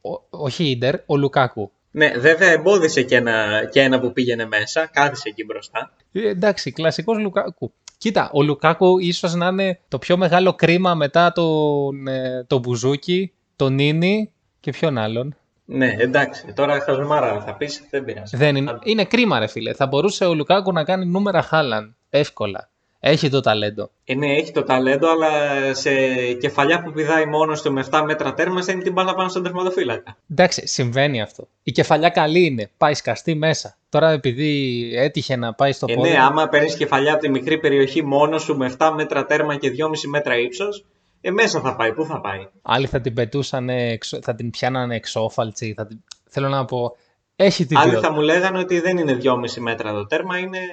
ο- 0.00 0.22
όχι 0.30 0.64
η 0.64 0.70
Ίντερ, 0.70 0.94
ο 1.06 1.16
Λουκάκου. 1.16 1.70
Ναι, 1.90 2.12
βέβαια 2.18 2.50
εμπόδισε 2.50 3.02
και 3.02 3.16
ένα, 3.16 3.64
και 3.72 3.80
ένα 3.80 4.00
που 4.00 4.12
πήγαινε 4.12 4.46
μέσα, 4.46 4.86
κάθισε 4.92 5.28
εκεί 5.28 5.44
μπροστά. 5.44 5.92
Ε, 6.12 6.28
εντάξει, 6.28 6.72
κλασικός 6.72 7.18
Λουκάκου. 7.18 7.72
Κοίτα, 7.98 8.30
ο 8.32 8.42
Λουκάκου 8.42 8.98
ίσως 8.98 9.34
να 9.34 9.46
είναι 9.46 9.78
το 9.88 9.98
πιο 9.98 10.16
μεγάλο 10.16 10.54
κρίμα 10.54 10.94
μετά 10.94 11.32
τον, 11.32 12.06
ε, 12.08 12.44
τον 12.46 12.60
Μπουζούκι, 12.60 13.32
τον 13.56 13.74
Νίνι 13.74 14.30
και 14.60 14.70
ποιον 14.70 14.98
άλλον. 14.98 15.36
Ναι, 15.70 15.94
εντάξει, 15.98 16.52
τώρα 16.54 16.80
χαζομάρα 16.80 17.40
θα 17.40 17.54
πεις, 17.54 17.82
δεν 17.90 18.04
πειράζει. 18.04 18.36
Δεν 18.36 18.56
είναι, 18.56 18.78
είναι 18.82 19.04
κρίμα 19.04 19.38
ρε 19.38 19.46
φίλε. 19.46 19.72
Θα 19.74 19.86
μπορούσε 19.86 20.24
ο 20.24 20.34
Λουκάκου 20.34 20.72
να 20.72 20.84
κάνει 20.84 21.06
νούμερα 21.06 21.42
Χάλαν. 21.42 21.96
Εύκολα. 22.10 22.70
Έχει 23.00 23.28
το 23.28 23.40
ταλέντο. 23.40 23.90
Ε, 24.04 24.14
ναι, 24.14 24.26
έχει 24.26 24.52
το 24.52 24.62
ταλέντο, 24.62 25.08
αλλά 25.10 25.28
σε 25.74 25.90
κεφαλιά 26.32 26.82
που 26.82 26.92
πηδάει 26.92 27.26
μόνο 27.26 27.52
του 27.62 27.72
με 27.72 27.84
7 27.90 28.02
μέτρα 28.06 28.34
τέρμα, 28.34 28.60
στέλνει 28.62 28.82
την 28.82 28.92
μπάλα 28.92 29.14
πάνω 29.14 29.28
στον 29.28 29.42
τερματοφύλακα. 29.42 30.16
Εντάξει, 30.30 30.66
συμβαίνει 30.66 31.20
αυτό. 31.22 31.48
Η 31.62 31.72
κεφαλιά 31.72 32.08
καλή 32.08 32.44
είναι. 32.44 32.70
Πάει 32.76 32.94
σκαστή 32.94 33.34
μέσα. 33.34 33.76
Τώρα 33.88 34.10
επειδή 34.10 34.80
έτυχε 34.96 35.36
να 35.36 35.54
πάει 35.54 35.72
στο 35.72 35.86
Ε, 35.88 35.94
πόδι. 35.94 36.10
ναι, 36.10 36.18
άμα 36.18 36.48
παίρνεις 36.48 36.76
κεφαλιά 36.76 37.12
από 37.12 37.22
τη 37.22 37.28
μικρή 37.30 37.58
περιοχή 37.58 38.04
μόνο 38.04 38.38
σου 38.38 38.56
με 38.56 38.74
7 38.78 38.90
μέτρα 38.94 39.24
τέρμα 39.24 39.56
και 39.56 39.70
2,5 39.70 40.08
μέτρα 40.08 40.38
ύψος, 40.38 40.84
ε, 41.20 41.30
μέσα 41.30 41.60
θα 41.60 41.76
πάει. 41.76 41.92
Πού 41.92 42.04
θα 42.04 42.20
πάει; 42.20 42.48
Άλλοι 42.62 42.86
θα 42.86 43.00
την 43.00 43.14
πετούσαν, 43.14 43.68
εξω- 43.68 44.22
θα 44.24 44.34
την 44.34 44.50
πιάνανε 44.50 44.96
εξώφαλτσι. 44.96 45.74
Θα 45.76 45.86
την... 45.86 46.04
Θέλω 46.28 46.48
να 46.48 46.64
πω. 46.64 46.96
Έχει 47.36 47.66
την 47.66 47.76
Άλλοι 47.76 47.86
θα 47.86 47.92
ποιότητα. 47.94 48.14
μου 48.14 48.20
λέγανε 48.24 48.58
ότι 48.58 48.80
δεν 48.80 48.98
είναι 48.98 49.18
2,5 49.22 49.34
μέτρα 49.58 49.92
το 49.92 50.06
τέρμα, 50.06 50.38
είναι. 50.38 50.58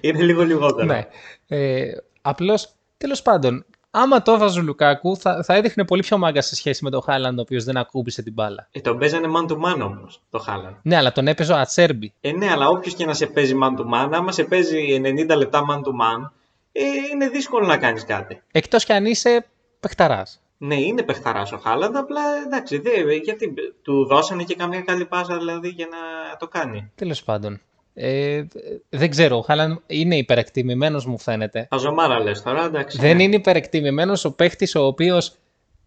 είναι 0.00 0.22
λίγο 0.22 0.42
λιγότερο. 0.44 0.86
Ναι. 0.86 1.06
Ε, 1.48 1.90
Απλώς, 2.22 2.72
τέλος 2.96 3.22
πάντων, 3.22 3.64
άμα 3.90 4.22
το 4.22 4.32
έβαζε 4.32 4.58
ο 4.58 4.62
Λουκάκου, 4.62 5.16
θα, 5.16 5.42
θα 5.42 5.54
έδειχνε 5.54 5.84
πολύ 5.84 6.02
πιο 6.02 6.18
μάγκα 6.18 6.42
σε 6.42 6.54
σχέση 6.54 6.84
με 6.84 6.90
τον 6.90 7.02
Χάλαντ, 7.02 7.38
ο 7.38 7.42
οποίος 7.42 7.64
δεν 7.64 7.76
ακούμπησε 7.76 8.22
την 8.22 8.32
μπάλα. 8.32 8.68
Ε, 8.72 8.80
τον 8.80 8.98
παίζανε 8.98 9.28
man 9.36 9.50
to 9.50 9.54
man 9.56 9.80
όμως, 9.82 10.22
το 10.30 10.38
Χάλαν. 10.38 10.78
Ναι, 10.82 10.96
αλλά 10.96 11.12
τον 11.12 11.26
έπαιζε 11.28 11.52
ο 11.52 11.56
Ατσέρμπι. 11.56 12.12
Ε, 12.20 12.32
ναι, 12.32 12.50
αλλά 12.50 12.68
όποιος 12.68 12.94
και 12.94 13.04
να 13.04 13.14
σε 13.14 13.26
παίζει 13.26 13.54
man 13.62 13.80
to 13.80 13.84
man, 13.94 14.08
άμα 14.12 14.32
σε 14.32 14.44
παίζει 14.44 15.00
90 15.04 15.36
λεπτά 15.36 15.62
man 15.70 15.76
to 15.76 15.90
man, 15.90 16.30
ε, 16.72 16.82
είναι 17.12 17.28
δύσκολο 17.28 17.66
να 17.66 17.76
κάνεις 17.76 18.04
κάτι. 18.04 18.42
Εκτός 18.52 18.84
κι 18.84 18.92
αν 18.92 19.06
είσαι 19.06 19.46
παιχταράς. 19.80 20.42
Ναι, 20.58 20.74
είναι 20.74 21.02
παιχταράς 21.02 21.52
ο 21.52 21.56
Χάλαντ, 21.56 21.96
απλά 21.96 22.20
εντάξει, 22.46 22.78
δε, 22.78 23.14
γιατί 23.14 23.54
του 23.82 24.06
δώσανε 24.06 24.42
και 24.42 24.54
καμία 24.54 24.80
καλή 24.80 25.04
πάσα 25.04 25.38
δηλαδή 25.38 25.68
για 25.68 25.86
να 25.90 26.36
το 26.36 26.48
κάνει. 26.48 26.90
Τέλος 26.94 27.22
πάντων. 27.22 27.60
Ε, 27.94 28.44
δεν 28.88 29.10
ξέρω, 29.10 29.36
ο 29.36 29.40
Χάλαντ 29.40 29.78
είναι 29.86 30.16
υπερεκτιμημένος, 30.16 31.06
μου 31.06 31.18
φαίνεται. 31.18 31.66
Χαζομάρα 31.70 32.20
λες 32.20 32.42
τώρα, 32.42 32.64
εντάξει. 32.64 32.98
Δεν 32.98 33.16
ναι. 33.16 33.22
είναι 33.22 33.34
υπερεκτιμημένος 33.34 34.24
ο 34.24 34.32
παίχτης 34.32 34.74
ο 34.74 34.86
οποίος 34.86 35.36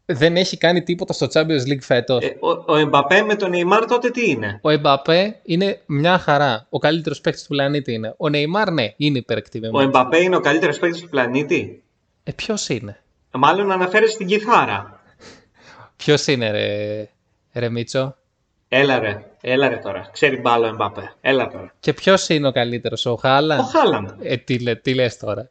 δεν 0.05 0.35
έχει 0.35 0.57
κάνει 0.57 0.83
τίποτα 0.83 1.13
στο 1.13 1.27
Champions 1.33 1.67
League 1.67 1.81
φέτος. 1.81 2.23
Ε, 2.23 2.37
ο, 2.39 2.63
ο 2.73 2.75
Εμπαπέ 2.75 3.21
με 3.21 3.35
τον 3.35 3.51
Neymar 3.53 3.85
τότε 3.87 4.09
τι 4.09 4.29
είναι; 4.29 4.59
Ο 4.61 4.69
Εμπαπέ 4.69 5.39
είναι 5.43 5.81
μια 5.85 6.17
χαρά. 6.17 6.65
Ο 6.69 6.77
καλύτερος 6.79 7.21
παίχτη 7.21 7.41
του 7.41 7.47
πλανήτη 7.47 7.93
είναι. 7.93 8.13
Ο 8.17 8.29
Νεϊμάρ, 8.29 8.71
ναι, 8.71 8.93
είναι 8.97 9.17
Ο 9.17 9.19
υπερεκτιμημένο. 9.19 9.83
Εμπαπέ 9.83 10.17
είναι 10.17 10.35
ο 10.35 10.39
καλύτερος 10.39 10.79
παίκτης 10.79 11.01
του 11.01 11.09
πλανήτη; 11.09 11.83
Ε, 12.23 12.31
ποιος 12.31 12.69
είναι; 12.69 12.99
Μάλλον 13.31 13.71
αναφέρει 13.71 14.09
στην 14.09 14.27
κιθάρα. 14.27 15.01
Ποιος 15.97 16.27
είναι, 16.27 16.51
ρε, 16.51 17.09
ρε 17.53 17.69
Μίτσο; 17.69 18.15
Έλα 18.69 18.99
ρε, 18.99 19.25
έλα 19.41 19.67
ρε 19.69 19.75
τώρα. 19.75 20.09
Ξέρει 20.11 20.37
μπάλο 20.37 20.65
Εμπαπέ. 20.65 21.13
Έλα 21.21 21.47
τώρα. 21.47 21.73
Και 21.79 21.93
ποιος 21.93 22.29
είναι 22.29 22.47
ο 22.47 22.51
καλύτερος, 22.51 23.05
ο 23.05 23.15
Χάλαντ; 23.15 23.59
Ο 23.59 23.63
Χάλαντ. 23.63 24.09
Ε, 24.21 24.37
τι, 24.37 24.59
λέ- 24.59 24.81
τι 24.81 24.93
λες 24.93 25.17
τώρα; 25.17 25.49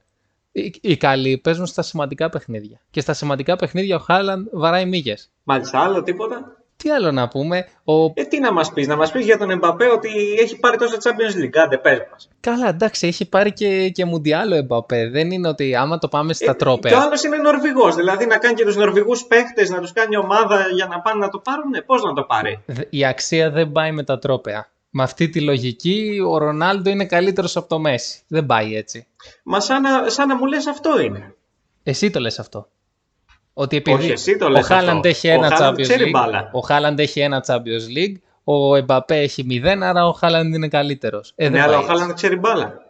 Οι, 0.56 0.74
οι 0.80 0.96
καλοί 0.96 1.38
παίζουν 1.38 1.66
στα 1.66 1.82
σημαντικά 1.82 2.28
παιχνίδια. 2.30 2.80
Και 2.90 3.00
στα 3.00 3.12
σημαντικά 3.12 3.56
παιχνίδια 3.56 3.96
ο 3.96 3.98
Χάλαντ 3.98 4.46
βαράει 4.52 4.86
μύγες. 4.86 5.30
Μάλιστα, 5.42 5.80
άλλο 5.80 6.02
τίποτα. 6.02 6.56
Τι 6.76 6.90
άλλο 6.90 7.12
να 7.12 7.28
πούμε. 7.28 7.66
Ο... 7.84 8.04
Ε, 8.04 8.24
τι 8.28 8.40
να 8.40 8.52
μας 8.52 8.72
πεις, 8.72 8.86
να 8.86 8.96
μας 8.96 9.12
πεις 9.12 9.24
για 9.24 9.38
τον 9.38 9.50
Εμπαπέ 9.50 9.86
ότι 9.90 10.08
έχει 10.40 10.58
πάρει 10.58 10.76
τόσο 10.76 10.96
Champions 11.02 11.42
League. 11.44 11.56
Άντε, 11.64 11.78
πες 11.78 11.98
μας. 12.10 12.28
Καλά, 12.40 12.68
εντάξει, 12.68 13.06
έχει 13.06 13.28
πάρει 13.28 13.52
και, 13.52 13.88
και 13.88 14.04
μουντιάλο 14.04 14.54
Εμπαπέ. 14.54 15.08
Δεν 15.08 15.30
είναι 15.30 15.48
ότι 15.48 15.74
άμα 15.74 15.98
το 15.98 16.08
πάμε 16.08 16.32
στα 16.32 16.56
τρόπαια. 16.56 16.92
Και 16.92 16.98
ο 16.98 17.00
άλλος 17.02 17.22
είναι 17.22 17.36
Νορβηγός. 17.36 17.94
Δηλαδή 17.94 18.26
να 18.26 18.38
κάνει 18.38 18.54
και 18.54 18.64
τους 18.64 18.76
Νορβηγούς 18.76 19.24
παίχτε, 19.24 19.68
να 19.68 19.80
τους 19.80 19.92
κάνει 19.92 20.16
ομάδα 20.16 20.66
για 20.74 20.86
να 20.86 21.00
πάνε 21.00 21.18
να 21.24 21.28
το 21.28 21.38
πάρουν. 21.38 21.72
Πώς 21.86 22.02
να 22.02 22.12
το 22.12 22.22
πάρει. 22.22 22.62
Δε- 22.66 22.82
Η 22.90 23.04
αξία 23.04 23.50
δεν 23.50 23.72
πάει 23.72 23.92
με 23.92 24.02
τα 24.04 24.18
τρόπαια. 24.18 24.68
Με 24.96 25.02
αυτή 25.02 25.28
τη 25.28 25.40
λογική, 25.40 26.18
ο 26.28 26.38
Ρονάλντο 26.38 26.90
είναι 26.90 27.06
καλύτερος 27.06 27.56
από 27.56 27.68
το 27.68 27.78
Μέση. 27.78 28.22
Δεν 28.26 28.46
πάει 28.46 28.76
έτσι. 28.76 29.06
Μα 29.42 29.60
σαν 29.60 29.82
να, 29.82 30.08
σαν 30.08 30.28
να 30.28 30.36
μου 30.36 30.46
λες 30.46 30.66
αυτό 30.66 31.00
είναι. 31.00 31.34
Εσύ 31.82 32.10
το 32.10 32.20
λες 32.20 32.38
αυτό. 32.38 32.68
Ότι 33.54 33.76
επειδή 33.76 33.96
Όχι, 33.96 34.10
εσύ 34.10 34.36
το 34.36 34.44
ο 34.44 34.48
λες 34.48 34.66
Χάλαντ 34.66 34.96
αυτό. 34.96 35.08
έχει 35.08 35.28
Ο 35.28 35.32
ένα 35.32 35.48
Χάλαντ 35.48 35.74
Champions 35.78 35.82
ξέρει 35.82 36.04
League, 36.06 36.10
μπάλα. 36.12 36.50
ο 36.52 36.60
Χάλαντ 36.60 36.98
έχει 36.98 37.20
ένα 37.20 37.44
Champions 37.46 37.96
League, 37.96 38.14
ο 38.44 38.76
Εμπαπέ 38.76 39.16
έχει 39.20 39.44
μηδέν, 39.44 39.82
άρα 39.82 40.06
ο 40.06 40.12
Χάλαντ 40.12 40.54
είναι 40.54 40.68
καλύτερος. 40.68 41.32
Ε, 41.36 41.48
ναι, 41.48 41.50
δεν, 41.50 41.62
αλλά 41.62 41.72
πάει 41.72 41.80
ο 41.80 41.84
έτσι. 41.84 41.98
Χάλαντ 41.98 42.14
ξέρει 42.14 42.36
μπάλα. 42.36 42.82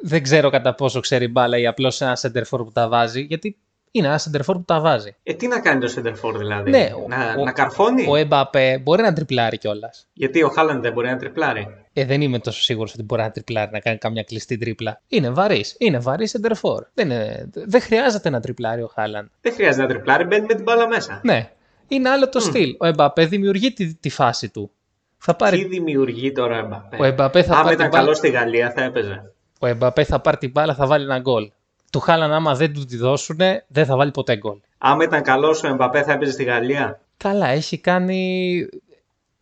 δεν 0.00 0.22
ξέρω 0.22 0.50
κατά 0.50 0.74
πόσο 0.74 1.00
ξέρει 1.00 1.28
μπάλα 1.28 1.58
ή 1.58 1.66
απλώς 1.66 2.00
ένα 2.00 2.18
center 2.20 2.42
for 2.50 2.58
που 2.64 2.70
τα 2.72 2.88
βάζει, 2.88 3.20
γιατί 3.20 3.56
είναι 3.90 4.06
ένα 4.06 4.18
center 4.20 4.38
for 4.40 4.44
που 4.54 4.64
τα 4.64 4.80
βάζει. 4.80 5.16
Ε, 5.22 5.34
τι 5.34 5.46
να 5.46 5.60
κάνει 5.60 5.80
το 5.80 5.88
Σεντερφόρ 5.88 6.38
δηλαδή; 6.38 6.70
Ναι, 6.70 6.88
να, 7.08 7.34
ο- 7.38 7.44
να 7.44 7.52
καρφώνει; 7.52 8.06
Ο 8.08 8.16
Εμπαπέ 8.16 8.78
μπορεί 8.82 9.02
να 9.02 9.12
τριπλάρει 9.12 9.58
κιόλας. 9.58 10.08
Γιατί 10.12 10.42
ο 10.42 10.48
Χάλαντ 10.48 10.82
δεν 10.82 10.92
μπορεί 10.92 11.08
να 11.08 11.16
τριπλάρει; 11.16 11.66
Ε, 11.92 12.04
δεν 12.04 12.20
είμαι 12.20 12.38
τόσο 12.38 12.62
σίγουρος 12.62 12.92
ότι 12.94 13.02
μπορεί 13.02 13.22
να 13.22 13.30
τριπλάρει, 13.30 13.70
να 13.72 13.78
κάνει 13.80 13.98
καμιά 13.98 14.22
κλειστή 14.22 14.58
τρίπλα. 14.58 15.00
Είναι 15.08 15.30
βαρύς. 15.30 15.74
Είναι 15.78 15.98
βαρύς 15.98 16.36
center 16.40 16.50
for. 16.50 16.78
Δεν, 16.94 17.10
είναι- 17.10 17.48
δεν 17.52 17.80
χρειάζεται 17.80 18.30
να 18.30 18.40
τριπλάρει 18.40 18.82
ο 18.82 18.90
Χάλαντ. 18.94 19.26
Δεν 19.40 19.52
χρειάζεται 19.52 19.82
να 19.82 19.88
τριπλάρει, 19.88 20.24
μπαίνει 20.24 20.46
με 20.46 20.54
την 20.54 20.62
μπάλα 20.62 20.88
μέσα. 20.88 21.20
Ναι. 21.24 21.50
Είναι 21.88 22.08
άλλο 22.08 22.28
το 22.28 22.40
στυλ. 22.40 22.74
Ο 22.78 22.86
Εμπαπέ 22.86 23.24
δημιουργεί 23.26 23.72
τη, 23.72 23.94
τη 23.94 24.08
φάση 24.10 24.48
του. 24.50 24.70
Θα 25.18 25.32
Τι 25.36 25.44
πάρει, 25.44 25.64
δημιουργεί 25.64 26.32
τώρα 26.32 26.56
ο 26.56 26.58
Εμπαπέ. 26.58 26.96
Ο 27.00 27.04
Εμπαπέ 27.04 27.42
θα 27.42 27.52
Άμα 27.52 27.62
πάρει 27.62 27.74
ήταν 27.74 27.86
την 27.86 27.94
μπάλα. 27.94 28.04
καλό 28.04 28.14
στη 28.16 28.28
Γαλλία 28.30 28.70
θα 28.70 28.82
έπαιζε. 28.82 29.32
ο 29.60 29.66
Εμπαπέ 29.66 30.04
θα 30.04 30.20
πάρει 30.20 30.36
την 30.36 30.50
μπάλα, 30.50 30.74
θα 30.74 30.86
βάλει 30.86 31.04
ένα 31.04 31.18
γκολ. 31.18 31.50
Του 31.92 32.00
Χάλαν, 32.00 32.32
άμα 32.32 32.54
δεν 32.54 32.72
του 32.74 32.84
τη 32.84 32.96
δώσουν, 32.96 33.36
δεν 33.66 33.86
θα 33.86 33.96
βάλει 33.96 34.10
ποτέ 34.10 34.36
γκολ. 34.36 34.58
Άμα 34.78 35.04
ήταν 35.04 35.22
καλός 35.22 35.62
ο 35.62 35.66
Εμπαπέ 35.68 36.02
θα 36.02 36.12
έπαιζε 36.12 36.32
στη 36.32 36.44
Γαλλία. 36.44 37.00
Καλά, 37.16 37.48
έχει 37.48 37.78
κάνει, 37.78 38.66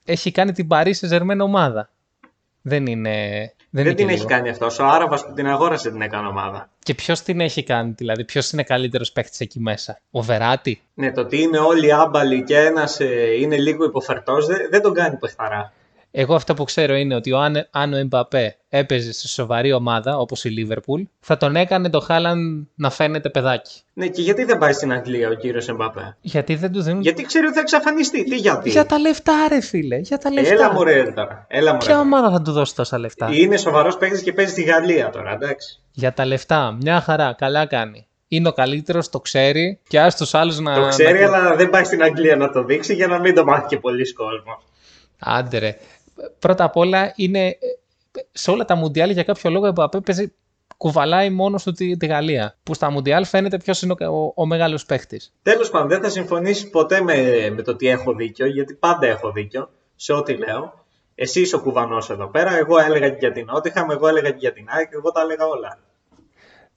έχει 0.05 0.31
κάνει 0.31 0.53
την 0.53 0.67
Paris 0.71 0.93
Saint-Germain 1.01 1.39
ομάδα. 1.41 1.91
Δεν 2.63 2.87
είναι. 2.87 3.13
Δεν, 3.71 3.85
Δεν, 3.85 3.85
είναι 3.85 3.95
την 3.95 4.07
και 4.07 4.13
έχει 4.13 4.23
λίγο. 4.23 4.29
κάνει 4.37 4.49
αυτός. 4.49 4.79
Ο 4.79 4.85
Άραβας 4.87 5.27
που 5.27 5.33
την 5.33 5.47
αγόρασε 5.47 5.91
την 5.91 6.01
έκανε 6.03 6.29
ομάδα. 6.29 6.69
Και 6.79 6.95
ποιος 6.95 7.21
την 7.23 7.41
έχει 7.41 7.63
κάνει, 7.63 7.91
δηλαδή, 7.97 8.25
ποιος 8.25 8.51
είναι 8.51 8.63
καλύτερος 8.63 9.13
παίκτης 9.13 9.41
εκεί 9.41 9.61
μέσα; 9.61 10.01
Ο 10.11 10.23
Βεράτη; 10.23 10.83
Ναι, 10.95 11.13
το 11.13 11.21
ότι 11.21 11.41
είναι 11.43 11.59
όλοι 11.59 11.93
άμπαλοι 11.93 12.43
και 12.43 12.59
ένας 12.59 12.99
είναι 13.41 13.57
λίγο 13.57 13.85
υποφερτός 13.85 14.47
δεν, 14.47 14.57
δεν 14.71 14.83
τον 14.83 14.95
κάνει 14.95 15.17
παιχταρά. 15.17 15.73
Εγώ 16.19 16.35
αυτό 16.35 16.55
που 16.55 16.65
ξέρω 16.65 16.95
είναι 16.95 17.15
ότι 17.15 17.33
ο, 17.33 17.39
αν, 17.39 17.69
αν 17.71 17.93
ο 17.93 17.97
Εμπαπέ 17.97 18.57
έπαιζε 18.69 19.13
σε 19.13 19.29
σοβαρή 19.29 19.73
ομάδα 19.73 20.19
όπως 20.19 20.45
η 20.45 20.49
Λίβερπουλ, 20.49 21.03
θα 21.21 21.37
τον 21.37 21.57
έκανε 21.57 21.91
το 21.91 22.01
Χάλαν 22.01 22.69
να 22.75 22.91
φαίνεται 22.91 23.31
παιδάκι. 23.31 23.81
Ναι, 23.93 24.07
και 24.09 24.23
γιατί 24.23 24.45
δεν 24.45 24.59
πάει 24.59 24.73
στην 24.73 24.93
Αγγλία 24.93 25.29
ο 25.29 25.35
κύριος 25.35 25.69
Εμπαπέ; 25.69 26.17
Γιατί 26.21 26.55
δεν 26.55 26.73
του 26.73 26.83
δίνουν. 26.83 27.01
Γιατί 27.01 27.23
ξέρει 27.23 27.45
ότι 27.47 27.55
θα 27.55 27.61
εξαφανιστεί. 27.61 28.25
Τι 28.25 28.37
γιατί; 28.37 28.71
Για 28.71 28.87
τα 28.87 28.99
λεφτά, 28.99 29.33
ρε 29.49 29.61
φίλε. 29.61 29.97
Για 29.97 30.19
τα 30.19 30.33
λεφτά. 30.33 30.53
Έλα 30.53 30.73
μωρέ 30.73 31.13
τώρα. 31.13 31.47
Έλα 31.49 31.73
μωρέ. 31.73 31.85
Ποια 31.85 32.01
ομάδα 32.01 32.31
θα 32.31 32.43
του 32.43 32.53
δώσει 32.53 32.75
τόσα 32.75 32.99
λεφτά; 32.99 33.29
Είναι 33.33 33.57
σοβαρός 33.57 33.97
παίκτης 33.97 34.23
και 34.23 34.33
παίζει 34.33 34.51
στη 34.51 34.63
Γαλλία 34.63 35.11
τώρα, 35.11 35.33
εντάξει. 35.33 35.81
Για 35.93 36.13
τα 36.13 36.27
λεφτά. 36.27 36.77
Μια 36.81 37.01
χαρά. 37.01 37.35
Καλά 37.39 37.67
κάνει. 37.67 38.07
Είναι 38.29 38.49
ο 38.49 38.53
καλύτερος, 38.53 39.09
το 39.09 39.21
ξέρει 39.21 39.81
και 39.89 40.01
ας 40.01 40.17
τους 40.17 40.35
άλλους 40.35 40.59
να. 40.59 40.75
Το 40.75 40.89
ξέρει, 40.89 41.19
να... 41.19 41.27
αλλά 41.27 41.57
δεν 41.57 41.71
πάει 41.71 41.85
στην 41.85 42.03
Αγγλία 42.03 42.37
να 42.37 42.51
το 42.51 42.65
δείξει 42.65 42.95
για 42.95 43.07
να 43.07 43.19
μην 43.19 43.35
το 43.35 43.45
μάθει 43.45 43.67
και 43.67 43.77
πολλοί 43.77 44.13
κόσμος. 44.13 44.59
Άντε 45.19 45.59
ρε. 45.59 45.77
Πρώτα 46.39 46.65
απ' 46.65 46.77
όλα 46.77 47.13
είναι. 47.17 47.59
Σε 48.33 48.51
όλα 48.51 48.65
τα 48.65 48.75
Μουντιάλ 48.75 49.11
για 49.11 49.23
κάποιο 49.23 49.51
λόγο 49.51 49.65
ο 49.65 49.69
Εμπαπέ 49.69 50.01
παίζει. 50.01 50.33
Κουβαλάει 50.77 51.31
μόνο 51.31 51.59
του 51.65 51.73
τη, 51.73 51.97
τη 51.97 52.07
Γαλλία. 52.07 52.57
Που 52.63 52.75
στα 52.75 52.91
Μουντιάλ 52.91 53.25
φαίνεται 53.25 53.57
ποιος 53.57 53.83
είναι 53.83 53.95
ο, 53.99 54.05
ο, 54.05 54.33
ο 54.35 54.47
μεγάλος 54.47 54.85
παίχτης. 54.87 55.33
Τέλος 55.43 55.71
πάντων, 55.71 55.89
δεν 55.89 56.03
θα 56.03 56.09
συμφωνήσει 56.09 56.71
ποτέ 56.71 57.01
με, 57.01 57.15
με 57.55 57.63
το 57.63 57.71
ότι 57.71 57.89
έχω 57.89 58.15
δίκιο, 58.15 58.47
γιατί 58.47 58.75
πάντα 58.75 59.07
έχω 59.07 59.33
δίκιο 59.33 59.71
σε 59.97 60.13
ό,τι 60.13 60.37
λέω. 60.37 60.85
Εσύ 61.15 61.41
είσαι 61.41 61.57
ο 61.57 61.61
κουβανός 61.61 62.11
εδώ 62.11 62.27
πέρα. 62.27 62.57
Εγώ 62.57 62.79
έλεγα 62.79 63.09
και 63.09 63.17
για 63.19 63.33
την 63.33 63.45
Νότιχαμ, 63.45 63.91
εγώ 63.91 64.09
έλεγα 64.09 64.31
και 64.31 64.37
για 64.39 64.53
την 64.53 64.67
ΑΕΚ, 64.69 64.93
εγώ 64.93 65.13
τα 65.13 65.21
έλεγα 65.21 65.47
όλα. 65.47 65.79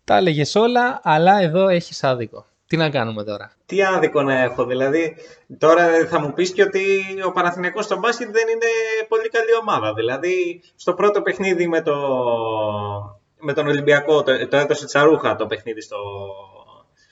Τα 0.04 0.18
έλεγες 0.18 0.56
όλα, 0.56 1.00
αλλά 1.04 1.42
εδώ 1.42 1.68
έχεις 1.68 2.04
άδικο. 2.04 2.46
Τι 2.70 2.78
να 2.78 2.90
κάνουμε 2.90 3.24
τώρα; 3.24 3.52
Τι 3.66 3.84
άδικο 3.84 4.22
να 4.22 4.40
έχω, 4.40 4.66
δηλαδή. 4.66 5.16
Τώρα 5.58 6.06
θα 6.08 6.20
μου 6.20 6.34
πεις 6.34 6.52
και 6.52 6.64
ότι 6.64 6.82
ο 7.26 7.32
Παναθηναϊκός 7.32 7.86
στο 7.86 7.98
μπάσκετ 7.98 8.30
δεν 8.32 8.48
είναι 8.48 8.66
πολύ 9.08 9.30
καλή 9.30 9.56
ομάδα. 9.62 9.94
Δηλαδή, 9.94 10.62
στο 10.76 10.94
πρώτο 10.94 11.22
παιχνίδι 11.22 11.68
με, 11.68 11.82
το, 11.82 11.96
με 13.40 13.54
τον 13.54 13.68
Ολυμπιακό, 13.68 14.24
το, 14.24 14.48
το 14.48 14.58
έδωσε 14.58 14.86
τσαρούχα 14.86 15.36
το 15.36 15.46
παιχνίδι 15.46 15.82
στο, 15.82 15.98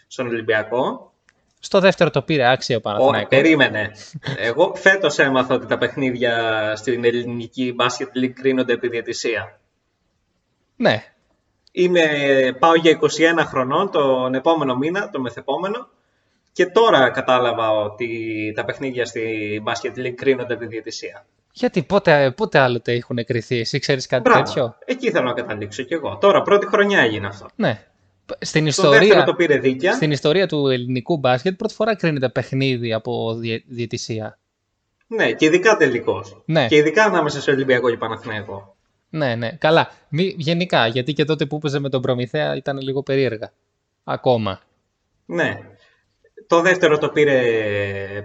στον 0.08 0.28
Ολυμπιακό. 0.28 1.12
Στο 1.60 1.80
δεύτερο 1.80 2.10
το 2.10 2.22
πήρε 2.22 2.52
άξιο 2.52 2.76
ο 2.76 2.80
Ο, 2.80 2.82
Παναθηναϊκός. 2.82 3.30
περίμενε. 3.30 3.92
Εγώ 4.38 4.76
φέτος 4.76 5.20
έμαθα 5.20 5.56
ότι 5.56 5.66
τα 5.66 5.78
παιχνίδια 5.78 6.74
στην 6.76 7.06
ελληνική 7.06 7.74
μπάσκετ 7.76 8.10
league 8.22 8.34
κρίνονται 8.34 8.74
επί 8.74 8.88
διαιτησία. 8.90 9.60
Ναι. 10.76 11.04
Είμαι, 11.80 12.04
πάω 12.60 12.76
για 12.76 13.00
21 13.02 13.44
χρονών 13.46 13.92
τον 13.92 14.34
επόμενο 14.34 14.76
μήνα, 14.76 15.10
τον 15.10 15.22
μεθεπόμενο, 15.22 15.88
και 16.52 16.66
τώρα 16.66 17.10
κατάλαβα 17.10 17.70
ότι 17.72 18.08
τα 18.56 18.66
παιχνίδια 18.66 19.06
στη 19.06 19.60
μπάσκετ 19.64 19.98
league 19.98 20.14
κρίνονται 20.16 20.54
επί 20.54 20.66
διαιτησία. 20.66 21.26
Γιατί 21.52 21.84
πότε, 21.84 22.34
πότε 22.38 22.60
άλλοτε 22.60 22.94
έχουν 22.94 23.26
κρυθεί, 23.26 23.60
εσύ 23.60 23.80
ξέρεις 23.80 24.08
κάτι 24.08 24.22
Μπράβο. 24.22 24.44
τέτοιο; 24.44 24.76
Εκεί 24.86 25.12
θέλω 25.12 25.26
να 25.26 25.34
καταλήξω 25.34 25.84
κι 25.84 25.94
εγώ. 25.94 26.18
Τώρα, 26.22 26.42
πρώτη 26.42 26.66
χρονιά 26.68 27.00
έγινε 27.00 27.28
αυτό. 27.28 27.46
Ναι. 27.56 27.86
Στην 28.40 28.72
Στο 28.72 28.82
δεύτερο 28.82 29.04
ιστορία, 29.04 29.26
το 29.26 29.34
πήρε 29.34 29.58
δίκαια. 29.58 29.94
στην 29.94 30.12
ιστορία 30.12 30.48
του 30.48 30.68
ελληνικού 30.68 31.18
μπάσκετ 31.18 31.56
πρώτη 31.56 31.74
φορά 31.74 31.96
κρίνεται 31.96 32.30
παιχνίδι 32.30 32.94
από 32.94 33.34
διε, 33.34 33.64
διαιτησία. 33.68 34.40
Ναι, 35.08 35.32
και 35.32 35.46
ειδικά 35.46 35.78
τελικός. 35.78 36.42
Ναι. 36.46 36.68
Και 36.68 36.76
ειδικά 36.76 37.04
ανάμεσα 37.04 37.42
σε 37.42 37.52
Ολυμπιακό 37.52 37.90
και 37.90 37.98
Παναθηναϊκό. 37.98 38.77
Ναι, 39.10 39.36
ναι. 39.36 39.52
Καλά. 39.52 39.92
Μη, 40.10 40.36
γενικά, 40.38 40.88
γιατί 40.88 41.14
και 41.14 41.26
τότε 41.26 41.46
που 41.46 41.56
έπαιζε 41.56 41.80
με 41.80 41.90
τον 41.90 42.02
Προμηθέα 42.02 42.56
ήταν 42.56 42.82
λίγο 42.82 43.04
περίεργα. 43.04 43.52
Ακόμα. 44.04 44.60
Ναι. 45.26 45.60
Το 46.48 46.62
δεύτερο 46.62 46.98
το 46.98 47.10
πήρε 47.10 47.42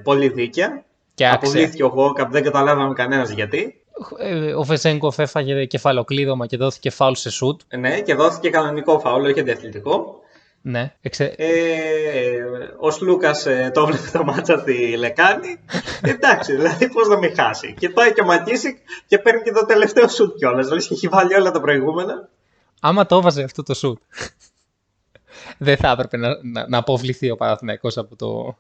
πολύ 0.02 0.28
δίκαια. 0.28 0.84
Και 1.14 1.24
άξια. 1.24 1.38
Αποβλήθηκε 1.38 1.84
ο 1.84 1.86
Γόκαπ, 1.86 2.30
δεν 2.30 2.42
καταλάβαμε 2.42 2.94
κανένας 2.94 3.30
γιατί. 3.30 3.84
Ε, 4.18 4.52
Ο 4.52 4.62
Βεζέγκοφ 4.62 5.18
έφαγε 5.18 5.64
κεφαλοκλείδωμα 5.64 6.46
και 6.46 6.56
δόθηκε 6.56 6.90
φάουλ 6.90 7.12
σε 7.12 7.30
σουτ. 7.30 7.60
Ναι, 7.78 8.00
και 8.00 8.14
δόθηκε 8.14 8.50
κανονικό 8.50 9.00
φάουλο, 9.00 9.28
όχι 9.28 9.40
αντιαθλητικό. 9.40 10.20
Ναι. 10.62 10.94
Εξε... 11.00 11.24
Ε, 11.24 11.48
ο 12.78 12.90
Σλούκα 12.90 13.32
το 13.72 13.80
έβλεπε 13.80 14.10
το 14.12 14.24
μάτσα 14.24 14.58
στη 14.58 14.96
Λεκάνη. 14.96 15.60
Εντάξει, 16.02 16.56
δηλαδή 16.56 16.88
πώς 16.88 17.08
να 17.08 17.18
μην 17.18 17.34
χάσει. 17.34 17.74
Και 17.78 17.88
πάει 17.88 18.12
και 18.12 18.20
ο 18.20 18.24
Μακίσικ 18.24 18.76
και 19.06 19.18
παίρνει 19.18 19.42
και 19.42 19.52
το 19.52 19.66
τελευταίο 19.66 20.08
σουτ 20.08 20.36
κιόλας. 20.36 20.66
Δηλαδή 20.66 20.86
έχει 20.90 21.08
βάλει 21.08 21.34
όλα 21.34 21.50
τα 21.50 21.60
προηγούμενα. 21.60 22.28
Άμα 22.80 23.06
το 23.06 23.16
έβαζε 23.16 23.42
αυτό 23.42 23.62
το 23.62 23.74
σουτ. 23.74 23.98
δεν 25.58 25.76
θα 25.76 25.90
έπρεπε 25.90 26.16
να, 26.16 26.28
να, 26.42 26.68
να 26.68 26.78
αποβληθεί 26.78 27.30
ο 27.30 27.36
Παναθηναϊκός 27.36 27.96
από 27.96 28.16
το, 28.16 28.56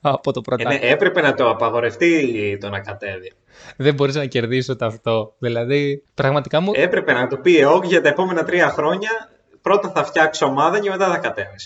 από 0.00 0.32
το 0.32 0.42
Ε, 0.46 0.54
ναι, 0.54 0.56
πρωτάθλημα. 0.56 0.92
έπρεπε 0.92 1.20
να 1.20 1.34
το 1.34 1.50
απαγορευτεί 1.50 2.58
το 2.60 2.68
να 2.68 2.80
κατέβει. 2.80 3.32
Δεν 3.76 3.94
μπορείς 3.94 4.14
να 4.14 4.26
κερδίσεις 4.26 4.68
ούτε 4.68 4.84
αυτό. 4.84 5.34
Δηλαδή, 5.38 6.02
πραγματικά 6.14 6.60
μου... 6.60 6.72
Έπρεπε 6.74 7.12
να 7.12 7.26
του 7.26 7.40
πει 7.40 7.58
ΕΟΚ 7.58 7.84
για 7.84 8.02
τα 8.02 8.08
επόμενα 8.08 8.44
τρία 8.44 8.68
χρόνια 8.68 9.30
πρώτα 9.66 9.90
θα 9.90 10.04
φτιάξει 10.04 10.44
ομάδα 10.44 10.80
και 10.80 10.90
μετά 10.90 11.08
θα 11.08 11.18
κατέβει. 11.18 11.56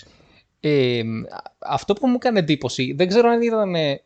Ε, 0.59 1.01
αυτό 1.59 1.93
που 1.93 2.07
μου 2.07 2.15
έκανε 2.15 2.39
εντύπωση, 2.39 2.93
δεν 2.97 3.07
ξέρω 3.07 3.29
αν 3.29 3.41
ήταν 3.41 3.75
ε, 3.75 4.01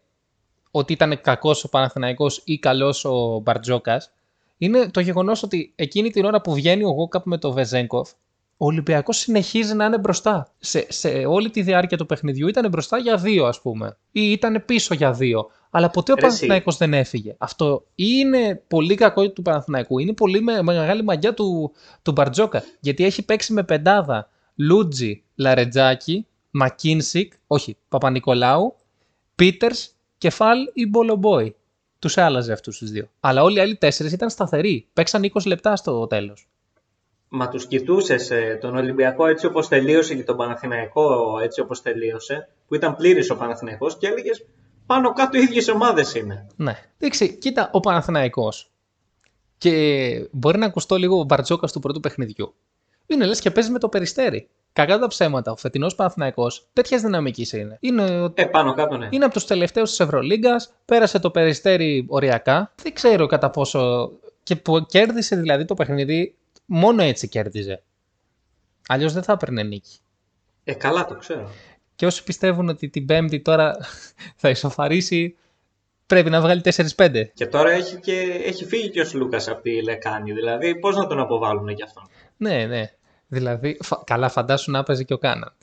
ότι 0.71 0.93
ήταν 0.93 1.21
κακός 1.21 1.63
ο 1.63 1.69
Παναθηναϊκός 1.69 2.41
ή 2.45 2.59
καλός 2.59 3.05
ο 3.05 3.39
Μπαρτζόκας, 3.43 4.11
είναι 4.57 4.89
το 4.89 4.99
γεγονός 4.99 5.43
ότι 5.43 5.73
εκείνη 5.75 6.09
την 6.09 6.25
ώρα 6.25 6.41
που 6.41 6.53
βγαίνει 6.53 6.83
ο 6.83 6.89
Γόκαπ 6.89 7.25
με 7.25 7.37
το 7.37 7.51
Βεζέγκοφ, 7.51 8.11
ο 8.57 8.65
Ολυμπιακός 8.65 9.17
συνεχίζει 9.17 9.75
να 9.75 9.85
είναι 9.85 9.97
μπροστά. 9.97 10.51
Σε, 10.59 10.85
σε 10.89 11.09
όλη 11.09 11.49
τη 11.49 11.61
διάρκεια 11.61 11.97
του 11.97 12.05
παιχνιδιού 12.05 12.47
ήταν 12.47 12.69
μπροστά 12.69 12.97
για 12.97 13.17
δύο, 13.17 13.45
ας 13.45 13.61
πούμε. 13.61 13.97
Ή 14.11 14.31
ήταν 14.31 14.63
πίσω 14.65 14.93
για 14.93 15.11
δύο. 15.11 15.49
Αλλά 15.75 15.89
ποτέ 15.89 16.11
ο 16.11 16.15
Ρε 16.15 16.21
εσύ. 16.21 16.29
Παναθηναϊκός 16.29 16.77
δεν 16.77 16.93
έφυγε. 16.93 17.35
Αυτό 17.37 17.85
ή 17.95 18.05
είναι 18.07 18.61
πολύ 18.67 18.95
κακό 18.95 19.29
του 19.29 19.41
Παναθηναϊκού, 19.41 19.99
είναι 19.99 20.13
πολύ 20.13 20.41
με, 20.41 20.61
μεγάλη 20.61 21.03
μαγιά 21.03 21.33
του, 21.33 21.71
του 22.01 22.11
Μπαρτζόκα. 22.11 22.63
Γιατί 22.79 23.05
έχει 23.05 23.25
παίξει 23.25 23.53
με 23.53 23.63
πεντάδα 23.63 24.29
Λούτζι, 24.55 25.23
Λαρετζάκη, 25.35 26.27
Μακίνσικ, 26.51 27.33
όχι, 27.47 27.77
Παπα-Νικολάου, 27.89 28.75
Πίτερς, 29.35 29.95
Κεφάλ 30.17 30.57
ή 30.73 30.87
Μπολομπόι. 30.87 31.55
Τους 31.99 32.17
άλλαζε 32.17 32.51
αυτούς 32.51 32.77
τους 32.77 32.89
δύο. 32.89 33.09
Αλλά 33.19 33.43
όλοι 33.43 33.57
οι 33.57 33.59
άλλοι 33.59 33.75
τέσσερις 33.75 34.11
ήταν 34.11 34.29
σταθεροί. 34.29 34.87
Παίξαν 34.93 35.23
20 35.33 35.45
λεπτά 35.45 35.75
στο 35.75 36.07
τέλος. 36.07 36.47
Μα 37.29 37.47
τους 37.47 37.67
κοιτούσες 37.67 38.31
τον 38.61 38.75
Ολυμπιακό 38.75 39.27
έτσι 39.27 39.45
όπως 39.45 39.67
τελείωσε 39.67 40.15
και 40.15 40.23
τον 40.23 40.37
Παναθηναϊκό 40.37 41.39
έτσι 41.43 41.61
όπως 41.61 41.81
τελείωσε, 41.81 42.49
που 42.67 42.75
ήταν 42.75 42.95
πλήρης 42.95 43.29
ο 43.29 43.35
Παναθηναϊκός 43.35 43.97
και 43.97 44.07
έλεγες 44.07 44.45
πάνω 44.85 45.13
κάτω 45.13 45.37
οι 45.37 45.41
ίδιες 45.41 45.67
ομάδες 45.67 46.15
είναι. 46.15 46.47
Ναι. 46.55 46.75
Εντάξει, 46.97 47.37
κοίτα, 47.37 47.69
ο 47.73 47.79
Παναθηναϊκός 47.79 48.69
και 49.57 50.27
μπορεί 50.31 50.57
να 50.57 50.65
ακουστώ 50.65 50.95
λίγο 50.95 51.23
μπαρτζόκα 51.23 51.67
του 51.67 51.79
πρώτου 51.79 51.99
παιχνιδιού. 51.99 52.53
Είναι 53.07 53.25
λες 53.25 53.39
και 53.39 53.51
παίζει 53.51 53.71
με 53.71 53.79
το 53.79 53.89
περιστέρι. 53.89 54.49
Κακά 54.73 54.99
τα 54.99 55.07
ψέματα, 55.07 55.51
ο 55.51 55.55
φετινός 55.55 55.95
Παναθηναϊκός 55.95 56.67
τέτοιας 56.73 57.01
δυναμικής 57.01 57.51
είναι. 57.53 57.77
Είναι, 57.79 58.21
ο- 58.21 58.31
Ε, 58.35 58.45
πάνω 58.45 58.73
κάτω 58.73 58.97
ναι. 58.97 59.07
είναι 59.11 59.25
από 59.25 59.33
τους 59.33 59.45
τελευταίους 59.45 59.89
της 59.89 59.99
Ευρωλίγκας, 59.99 60.73
πέρασε 60.85 61.19
το 61.19 61.31
περιστέρι 61.31 62.05
οριακά. 62.09 62.73
Δεν 62.81 62.93
ξέρω 62.93 63.25
κατά 63.25 63.49
πόσο. 63.49 64.11
και 64.43 64.55
που 64.55 64.85
κέρδισε 64.85 65.35
δηλαδή 65.35 65.65
το 65.65 65.73
παιχνίδι, 65.73 66.35
μόνο 66.65 67.01
έτσι 67.03 67.27
κέρδιζε. 67.27 67.83
Αλλιώς 68.87 69.13
δεν 69.13 69.23
θα 69.23 69.33
έπαιρνε 69.33 69.63
νίκη. 69.63 69.97
Ε, 70.63 70.73
καλά 70.73 71.05
το 71.05 71.15
ξέρω. 71.15 71.49
Και 71.95 72.05
όσοι 72.05 72.23
πιστεύουν 72.23 72.69
ότι 72.69 72.89
την 72.89 73.05
Πέμπτη 73.05 73.41
τώρα 73.41 73.77
θα 74.41 74.49
ισοφαρίσει, 74.49 75.37
πρέπει 76.05 76.29
να 76.29 76.41
βγάλει 76.41 76.61
4-5. 76.95 77.23
Και 77.33 77.45
τώρα 77.45 77.71
έχει, 77.71 77.99
και, 77.99 78.41
έχει 78.45 78.65
φύγει 78.65 78.89
και 78.89 79.01
ο 79.01 79.05
Σλούκας 79.05 79.47
από 79.47 79.61
τη 79.61 79.83
Λεκάνη, 79.83 80.31
δηλαδή 80.31 80.79
πώς 80.79 80.95
να 80.95 81.07
τον 81.07 81.19
αποβάλουν 81.19 81.75
κι 81.75 81.83
αυτόν. 81.83 82.03
Ναι, 82.37 82.65
ναι. 82.65 82.91
Δηλαδή, 83.27 83.77
φα- 83.83 84.03
καλά 84.05 84.29
φαντάσου 84.29 84.71
να 84.71 84.79
έπαιζε 84.79 85.03
και 85.03 85.13
ο 85.13 85.17
Κάναν. 85.17 85.55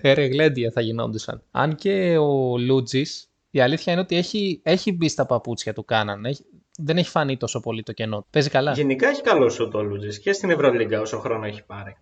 Έρε 0.00 0.24
γλέντια 0.26 0.70
θα 0.70 0.80
γινόντουσαν. 0.80 1.42
Αν 1.50 1.74
και 1.74 2.16
ο 2.18 2.58
Λούτζης, 2.58 3.30
η 3.50 3.60
αλήθεια 3.60 3.92
είναι 3.92 4.02
ότι 4.02 4.16
έχει, 4.16 4.60
έχει 4.62 4.92
μπει 4.92 5.08
στα 5.08 5.26
παπούτσια 5.26 5.72
του 5.74 5.84
Κάναν. 5.84 6.24
Έχει, 6.24 6.44
δεν 6.78 6.96
έχει 6.96 7.08
φανεί 7.10 7.36
τόσο 7.36 7.60
πολύ 7.60 7.82
το 7.82 7.92
κενό. 7.92 8.26
Παίζει 8.30 8.50
καλά. 8.50 8.72
Γενικά 8.72 9.08
έχει 9.08 9.22
καλό 9.22 9.48
σου 9.48 9.68
το 9.68 9.82
Λούτζης 9.82 10.18
και 10.18 10.32
στην 10.32 10.50
Ευρωλίγκα 10.50 11.00
όσο 11.00 11.18
χρόνο 11.18 11.46
έχει 11.46 11.64
πάρει. 11.64 11.96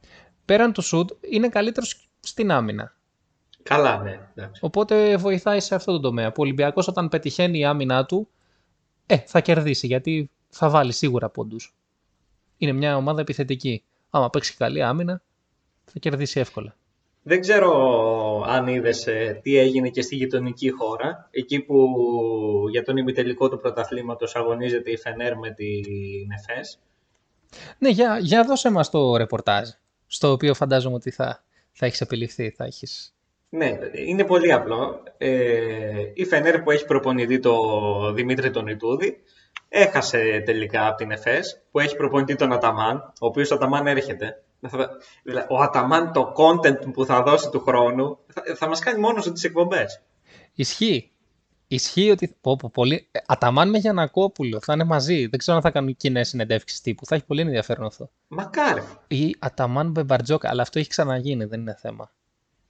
Πέραν 0.44 0.72
του 0.72 0.82
σουτ, 0.82 1.10
είναι 1.20 1.48
καλύτερος 1.48 2.08
στην 2.26 2.50
άμυνα. 2.50 2.94
Καλά, 3.62 4.02
ναι. 4.02 4.20
Εντάξει. 4.34 4.60
Οπότε 4.64 5.16
βοηθάει 5.16 5.60
σε 5.60 5.74
αυτό 5.74 5.92
το 5.92 6.00
τομέα. 6.00 6.28
Που 6.28 6.34
ο 6.38 6.42
Ολυμπιακός 6.42 6.88
όταν 6.88 7.08
πετυχαίνει 7.08 7.58
η 7.58 7.64
άμυνά 7.64 8.06
του, 8.06 8.28
ε, 9.06 9.16
θα 9.16 9.40
κερδίσει 9.40 9.86
γιατί 9.86 10.30
θα 10.48 10.70
βάλει 10.70 10.92
σίγουρα 10.92 11.28
πόντους. 11.28 11.74
Είναι 12.58 12.72
μια 12.72 12.96
ομάδα 12.96 13.20
επιθετική. 13.20 13.82
Άμα 14.10 14.30
παίξει 14.30 14.56
καλή 14.56 14.82
άμυνα, 14.82 15.22
θα 15.84 15.98
κερδίσει 15.98 16.40
εύκολα. 16.40 16.76
Δεν 17.22 17.40
ξέρω 17.40 17.72
αν 18.46 18.66
είδες 18.66 19.08
τι 19.42 19.56
έγινε 19.56 19.88
και 19.88 20.02
στη 20.02 20.16
γειτονική 20.16 20.70
χώρα, 20.70 21.28
εκεί 21.30 21.60
που 21.60 21.94
για 22.70 22.82
τον 22.82 22.96
ημιτελικό 22.96 23.48
του 23.48 23.58
πρωταθλήματος 23.58 24.36
αγωνίζεται 24.36 24.90
η 24.90 24.96
Φενέρ 24.96 25.36
με 25.36 25.50
την 25.50 26.30
ΕΦΕΣ. 26.38 26.78
Ναι, 27.78 27.88
για, 27.88 28.18
για 28.18 28.44
δώσε 28.44 28.70
μας 28.70 28.90
το 28.90 29.16
ρεπορτάζ, 29.16 29.68
στο 30.06 30.30
οποίο 30.30 30.54
φαντάζομαι 30.54 30.94
ότι 30.94 31.10
θα, 31.10 31.44
θα 31.78 31.86
έχεις 31.86 32.00
επιληφθεί, 32.00 32.50
θα 32.50 32.64
έχεις... 32.64 33.14
Ναι, 33.48 33.78
είναι 34.06 34.24
πολύ 34.24 34.52
απλό. 34.52 35.02
Ε, 35.18 36.02
η 36.14 36.24
Φενέρ 36.24 36.62
που 36.62 36.70
έχει 36.70 36.84
προπονητή 36.84 37.38
το 37.38 37.54
Δημήτρη 38.12 38.50
τον 38.50 38.66
Ιτούδη 38.66 39.16
έχασε 39.68 40.42
τελικά 40.44 40.86
από 40.86 40.96
την 40.96 41.10
ΕΦΕΣ 41.10 41.62
που 41.70 41.80
έχει 41.80 41.96
προπονητή 41.96 42.34
τον 42.34 42.52
Αταμάν, 42.52 42.96
ο 43.20 43.26
οποίος 43.26 43.50
ο 43.50 43.54
Αταμάν 43.54 43.86
έρχεται. 43.86 44.42
Θα- 44.68 44.90
δηλαδή, 45.22 45.46
Ο 45.50 45.56
Αταμάν 45.62 46.12
το 46.12 46.32
content 46.36 46.92
που 46.92 47.04
θα 47.04 47.22
δώσει 47.22 47.50
του 47.50 47.60
χρόνου 47.60 48.18
θα, 48.26 48.42
θα 48.56 48.68
μας 48.68 48.80
κάνει 48.80 49.00
μόνος 49.00 49.24
του 49.24 49.32
τις 49.32 49.44
εκπομπές. 49.44 50.02
Ισχύει. 50.54 51.10
Ισχύει 51.68 52.10
ότι. 52.10 52.36
Πω, 52.40 52.56
πω, 52.56 52.70
πολύ... 52.72 53.08
ε, 53.10 53.18
Αταμάν 53.26 53.68
με 53.68 53.78
Γιανακόπουλο 53.78 54.60
θα 54.60 54.72
είναι 54.72 54.84
μαζί. 54.84 55.26
Δεν 55.26 55.38
ξέρω 55.38 55.56
αν 55.56 55.62
θα 55.62 55.70
κάνουν 55.70 55.96
κοινέ 55.96 56.24
συνεντεύξεις 56.24 56.80
τύπου. 56.80 57.06
Θα 57.06 57.14
έχει 57.14 57.24
πολύ 57.24 57.40
ενδιαφέρον 57.40 57.86
αυτό. 57.86 58.10
Μακάρι. 58.28 58.82
Ή 59.08 59.36
Αταμάν 59.38 59.92
με 59.94 60.04
Μπαρτζόκα, 60.04 60.48
αλλά 60.48 60.62
αυτό 60.62 60.78
έχει 60.78 60.88
ξαναγίνει, 60.88 61.44
δεν 61.44 61.60
είναι 61.60 61.76
θέμα. 61.78 62.10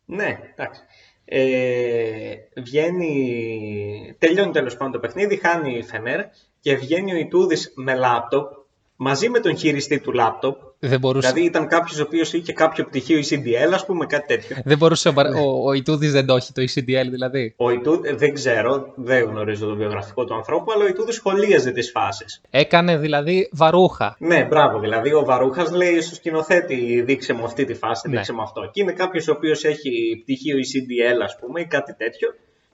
Ναι, 0.05 0.39
εντάξει. 0.55 0.81
Ε, 1.25 2.35
βγαίνει, 2.57 4.17
τελειώνει 4.19 4.53
τέλος 4.53 4.77
πάντων 4.77 4.93
το 4.93 4.99
παιχνίδι, 4.99 5.37
χάνει 5.37 5.79
η 5.79 5.83
Φενέρ 5.83 6.21
και 6.61 6.77
βγαίνει 6.77 7.13
ο 7.13 7.17
Ιτούδης 7.17 7.73
με 7.75 7.95
λάπτοπ 7.95 8.53
μαζί 8.97 9.29
με 9.29 9.41
τον 9.41 9.57
χειριστή 9.57 10.01
του 10.01 10.13
λάπτοπ. 10.13 10.57
Δεν 10.79 10.99
μπορούσε, 11.01 11.29
Δηλαδή 11.29 11.47
ήταν 11.49 11.67
κάποιος 11.69 11.99
ο 11.99 12.03
οποίος 12.03 12.33
είχε 12.33 12.53
κάποιο 12.53 12.85
πτυχίο 12.85 13.19
ECDL, 13.19 13.73
ας 13.75 13.87
πούμε, 13.87 14.07
κάτι 14.07 14.27
τέτοιο. 14.27 14.57
δεν 14.65 14.79
μπορούσε 14.79 15.09
ο, 15.09 15.13
Μπαρ- 15.13 15.35
ο, 15.35 15.63
ο 15.69 15.73
Ιτούδης 15.73 16.13
δεν 16.13 16.27
το 16.27 16.35
έχει, 16.37 16.53
το 16.53 16.63
ECDL 16.63 17.07
δηλαδή. 17.11 17.55
Ο 17.57 17.71
Ιτού, 17.71 18.01
ε, 18.05 18.15
δεν 18.15 18.33
ξέρω, 18.35 18.93
δεν 18.97 19.25
γνωρίζω 19.25 19.67
το 19.67 19.75
βιογραφικό 19.75 20.25
του 20.25 20.35
ανθρώπου, 20.35 20.73
αλλά 20.73 20.85
ο 20.85 20.87
Ιτούδη 20.87 21.13
σχολίαζε 21.13 21.71
τις 21.71 21.91
φάσεις. 21.91 22.41
Έκανε 22.51 22.97
δηλαδή 22.99 23.49
βαρούχα. 23.53 24.17
Ναι, 24.19 24.45
μπράβο. 24.45 24.79
Δηλαδή, 24.81 25.13
ο 25.13 25.25
Βαρούχας 25.25 25.71
λέει 25.71 26.01
στο 26.01 26.15
σκηνοθέτη: 26.15 27.03
Δείξε 27.07 27.33
μου 27.33 27.45
αυτή 27.45 27.65
τη 27.65 27.75
φάση, 27.75 28.09
Ναι. 28.09 28.17
δείξε 28.17 28.33
μου 28.33 28.43
αυτό. 28.43 28.71
Και 28.73 28.83
είναι 28.83 28.93
κάποιος 28.93 29.29
ο 29.29 29.33
οποίος 29.33 29.65
έχει 29.65 30.21
πτυχίο 30.23 30.57
ECDL, 30.57 31.23
ας 31.25 31.37
πούμε, 31.41 31.61
ή 31.61 31.67
κάτι 31.67 31.95
τέτοιο 31.95 32.29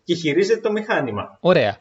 και 0.04 0.14
χειρίζεται 0.14 0.60
το 0.60 0.72
μηχάνημα. 0.72 1.36
Ωραία. 1.40 1.76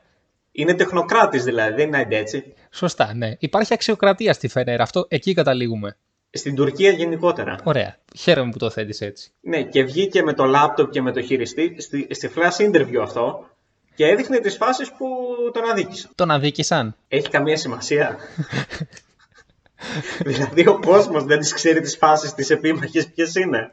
Είναι 0.51 0.73
τεχνοκράτης 0.73 1.43
δηλαδή, 1.43 1.73
δεν 1.75 1.87
είναι 1.87 2.07
έτσι. 2.09 2.53
Σωστά, 2.71 3.13
ναι. 3.13 3.35
Υπάρχει 3.39 3.73
αξιοκρατία 3.73 4.33
στη 4.33 4.47
Φενέρ. 4.47 4.81
Αυτό 4.81 5.05
εκεί 5.09 5.33
καταλήγουμε. 5.33 5.97
Στην 6.33 6.55
Τουρκία 6.55 6.91
γενικότερα. 6.91 7.55
Ωραία. 7.63 7.97
Χαίρομαι 8.17 8.51
που 8.51 8.57
το 8.57 8.69
θέτεις 8.69 9.01
έτσι. 9.01 9.31
Ναι, 9.41 9.63
και 9.63 9.83
βγήκε 9.83 10.23
με 10.23 10.33
το 10.33 10.45
λάπτοπ 10.45 10.91
και 10.91 11.01
με 11.01 11.11
το 11.11 11.21
χειριστή 11.21 11.75
στη, 11.77 12.07
στη 12.09 12.31
flash 12.35 12.71
interview 12.71 12.99
αυτό 13.01 13.49
και 13.95 14.05
έδειχνε 14.05 14.39
τις 14.39 14.55
φάσεις 14.55 14.91
που 14.91 15.07
τον 15.53 15.69
αδίκησαν. 15.69 16.11
Τον 16.15 16.31
αδίκησαν. 16.31 16.95
Έχει 17.07 17.29
καμία 17.29 17.57
σημασία; 17.57 18.17
δηλαδή 20.25 20.67
ο 20.67 20.79
κόσμος 20.79 21.23
δεν 21.23 21.39
τις 21.39 21.53
ξέρει 21.53 21.81
τις 21.81 21.97
φάσεις 21.97 22.33
τις 22.33 22.49
επίμαχες 22.49 23.07
ποιες 23.07 23.35
είναι. 23.35 23.71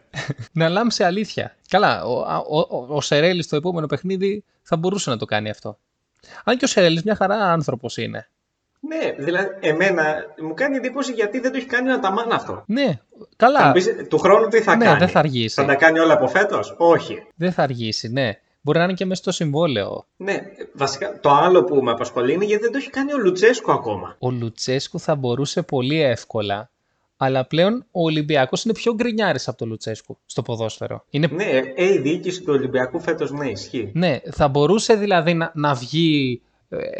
Να 0.52 0.68
λάμψε 0.68 1.04
αλήθεια. 1.04 1.56
Καλά, 1.68 2.04
ο, 2.04 2.18
ο, 2.48 2.58
ο, 2.58 2.86
ο 2.88 3.00
Σερέλης 3.00 3.44
στο 3.44 3.56
επόμενο 3.56 3.86
παιχνίδι 3.86 4.44
θα 4.62 4.76
μπορούσε 4.76 5.10
να 5.10 5.16
το 5.16 5.24
κάνει 5.24 5.50
αυτό. 5.50 5.78
Αν 6.44 6.56
και 6.56 6.64
ο 6.64 6.68
Σερέλης 6.68 7.02
μια 7.02 7.16
χαρά 7.16 7.52
άνθρωπος 7.52 7.96
είναι. 7.96 8.28
Ναι, 8.80 9.12
δηλαδή 9.24 9.48
εμένα 9.60 10.14
μου 10.42 10.54
κάνει 10.54 10.76
εντύπωση 10.76 11.12
γιατί 11.12 11.40
δεν 11.40 11.50
το 11.50 11.56
έχει 11.56 11.66
κάνει 11.66 11.90
ο 11.90 11.94
Αταμάν 11.94 12.32
αυτό. 12.32 12.62
Ναι, 12.66 12.86
Θα 13.18 13.26
καλά. 13.36 13.66
μου 13.66 13.72
πεις, 13.72 13.94
του 14.08 14.18
χρόνου 14.18 14.48
τι 14.48 14.60
θα 14.60 14.76
Ναι, 14.76 14.84
κάνει; 14.84 14.98
δεν 14.98 15.08
θα 15.08 15.18
αργήσει. 15.18 15.54
Θα 15.54 15.64
τα 15.64 15.74
κάνει 15.74 15.98
όλα 15.98 16.12
από 16.12 16.28
φέτος; 16.28 16.74
Όχι. 16.78 17.26
Δεν 17.34 17.52
θα 17.52 17.62
αργήσει, 17.62 18.08
ναι. 18.08 18.38
Μπορεί 18.60 18.78
να 18.78 18.84
είναι 18.84 18.92
και 18.92 19.04
μέσα 19.04 19.22
στο 19.22 19.32
συμβόλαιο. 19.32 20.06
Ναι, 20.16 20.38
βασικά 20.72 21.20
το 21.20 21.30
άλλο 21.30 21.64
που 21.64 21.82
με 21.82 21.90
απασχολεί 21.90 22.32
είναι 22.32 22.44
γιατί 22.44 22.62
δεν 22.62 22.72
το 22.72 22.78
έχει 22.78 22.90
κάνει 22.90 23.12
ο 23.12 23.18
Λουτσέσκο 23.18 23.72
ακόμα. 23.72 24.16
Ο 24.18 24.30
Λουτσέσκου 24.30 25.00
θα 25.00 25.14
μπορούσε 25.14 25.62
πολύ 25.62 26.02
εύκολα, 26.02 26.70
αλλά 27.16 27.44
πλέον 27.46 27.84
ο 27.90 28.02
Ολυμπιακός 28.02 28.64
είναι 28.64 28.74
πιο 28.74 28.94
γκρινιάρης 28.94 29.48
από 29.48 29.58
τον 29.58 29.68
Λουτσέσκου 29.68 30.18
στο 30.26 30.42
ποδόσφαιρο. 30.42 31.04
Είναι 31.10 31.28
Ναι, 31.32 31.44
ε, 31.74 31.92
η 31.92 31.98
διοίκηση 31.98 32.40
του 32.42 32.52
Ολυμπιακού 32.52 33.00
φέτος 33.00 33.30
ναι, 33.32 33.48
ισχύει. 33.48 33.90
Ναι, 33.94 34.20
θα 34.32 34.48
μπορούσε 34.48 34.94
δηλαδή 34.94 35.34
να, 35.34 35.50
να 35.54 35.74
βγει 35.74 36.40
ε, 36.42 36.47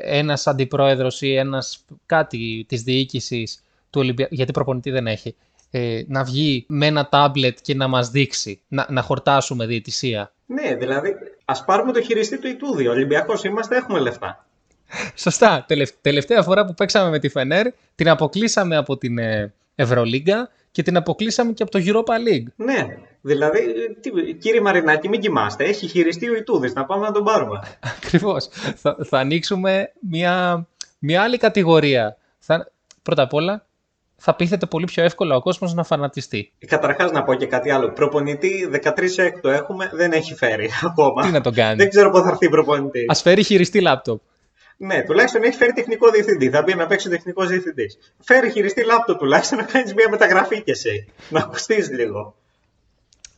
ένας 0.05 0.47
αντιπρόεδρος 0.47 1.23
ή 1.23 1.35
ένας 1.35 1.85
κάτι 2.07 2.65
της 2.69 2.83
διοίκησης 2.83 3.63
του 3.91 4.01
Ολυμπιακού, 4.01 4.35
γιατί 4.35 4.53
προπονητή 4.53 4.91
δεν 4.91 5.07
έχει, 5.07 5.35
ε, 5.71 6.03
να 6.07 6.25
βγει 6.25 6.65
με 6.69 6.87
ένα 6.87 7.09
τάμπλετ 7.09 7.59
και 7.63 7.75
να 7.75 7.89
μας 7.89 8.11
δείξει, 8.11 8.61
να, 8.69 8.87
να 8.91 9.03
χορτάσουμε 9.03 9.67
διαιτησία. 9.67 10.33
Ναι, 10.47 10.75
δηλαδή, 10.75 11.15
ας 11.45 11.65
πάρουμε 11.65 11.93
το 11.93 12.03
χειριστή 12.03 12.39
του 12.39 12.47
Ιτούδη. 12.47 12.87
Ο 12.87 12.91
Ολυμπιακός 12.91 13.45
είμαστε, 13.45 13.77
έχουμε 13.77 13.99
λεφτά. 13.99 14.47
Σωστά. 15.15 15.65
Τελευ- 15.69 15.97
τελευταία 16.01 16.43
φορά 16.43 16.65
που 16.65 16.75
παίξαμε 16.75 17.11
με 17.11 17.19
τη 17.19 17.29
Φενέρ, 17.29 17.67
την 17.95 18.09
αποκλείσαμε 18.09 18.77
από 18.77 18.97
την 18.97 19.19
ε, 19.19 19.53
Ευρωλίγκα 19.75 20.51
και 20.71 20.83
την 20.83 20.97
αποκλείσαμε 20.97 21.53
και 21.53 21.63
από 21.63 21.73
το 21.73 21.79
Europa 21.83 22.13
League. 22.29 22.47
Ναι, 22.57 22.87
δηλαδή, 23.21 23.61
τι, 24.01 24.35
κύριε 24.35 24.61
Μαρινάκη, 24.61 25.09
μην 25.09 25.21
κοιμάστε. 25.21 25.65
Έχει 25.65 25.87
χειριστεί 25.87 26.31
ο 26.31 26.35
Ιτούδης, 26.35 26.75
να 26.75 26.85
πάμε 26.85 27.07
να 27.07 27.13
τον 27.13 27.25
πάρουμε. 27.25 27.61
Ακριβώς. 27.97 28.49
θα, 28.77 28.97
θα 29.05 29.19
ανοίξουμε 29.19 29.93
μια, 30.01 30.67
μια 30.99 31.23
άλλη 31.23 31.37
κατηγορία. 31.37 32.17
Θα, 32.39 32.71
πρώτα 33.03 33.23
απ' 33.23 33.35
όλα, 33.35 33.67
θα 34.17 34.35
πείθεται 34.35 34.67
πολύ 34.67 34.85
πιο 34.85 35.03
εύκολα 35.03 35.37
ο 35.37 35.41
κόσμος 35.41 35.75
να 35.75 35.85
φανατιστεί. 35.85 36.53
Καταρχάς, 36.67 37.11
να 37.11 37.23
πω 37.23 37.35
και 37.35 37.47
κάτι 37.47 37.71
άλλο. 37.71 37.93
Προπονητή 37.93 38.71
13 38.73 39.09
έκτο 39.17 39.49
έχουμε, 39.49 39.91
δεν 39.93 40.13
έχει 40.13 40.35
φέρει 40.35 40.71
ακόμα. 40.89 41.23
Τι 41.23 41.31
να 41.31 41.41
τον 41.41 41.55
κάνει; 41.55 41.77
Δεν 41.77 41.89
ξέρω 41.89 42.11
πότε 42.11 42.25
θα 42.25 42.31
έρθει 42.31 42.49
προπονητή. 42.49 43.05
Ας 43.09 43.23
φέρει 43.23 43.43
χειριστή 43.43 43.81
λάπτοπ. 43.81 44.21
Ναι, 44.81 45.03
τουλάχιστον 45.03 45.43
έχει 45.43 45.57
φέρει 45.57 45.73
τεχνικό 45.73 46.11
διευθυντή. 46.11 46.51
Θα 46.51 46.63
μπει 46.63 46.75
να 46.75 46.87
παίξει 46.87 47.09
τεχνικός 47.09 47.49
διευθυντής. 47.49 47.99
Φέρει 48.21 48.51
χειριστή 48.51 48.85
λάπτοπ 48.85 49.19
τουλάχιστον 49.19 49.59
να 49.59 49.65
κάνεις 49.65 49.95
μια 49.95 50.07
μεταγραφή 50.11 50.63
κι 50.63 50.71
εσύ. 50.71 51.13
Να 51.29 51.41
ακουστείς 51.41 51.91
λίγο. 51.91 52.35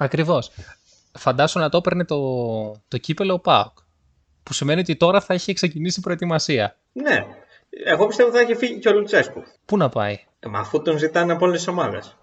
Ακριβώς. 0.02 0.50
Φαντάσου 1.18 1.58
να 1.58 1.68
το 1.68 1.76
έπαιρνε 1.76 2.04
το, 2.04 2.16
το 2.88 2.98
κύπελο 2.98 3.34
ο 3.34 3.38
ΠΑΟΚ. 3.38 3.78
Που 4.42 4.52
σημαίνει 4.52 4.80
ότι 4.80 4.96
τώρα 4.96 5.20
θα 5.20 5.34
έχει 5.34 5.52
ξεκινήσει 5.52 5.98
η 5.98 6.02
προετοιμασία. 6.02 6.76
Ναι. 6.92 7.26
Εγώ 7.84 8.06
πιστεύω 8.06 8.30
θα 8.30 8.38
έχει 8.40 8.54
φύγει 8.54 8.78
και 8.78 8.88
ο 8.88 8.92
Λουτσέσκου. 8.92 9.42
Πού 9.64 9.76
να 9.76 9.88
πάει; 9.88 10.18
Ε, 10.40 10.48
Μα 10.48 10.58
αφού 10.58 10.82
τον 10.82 10.98
ζητάνε 10.98 11.32
από 11.32 11.44
όλες 11.44 11.58
τις 11.58 11.68
ομάδες. 11.68 12.16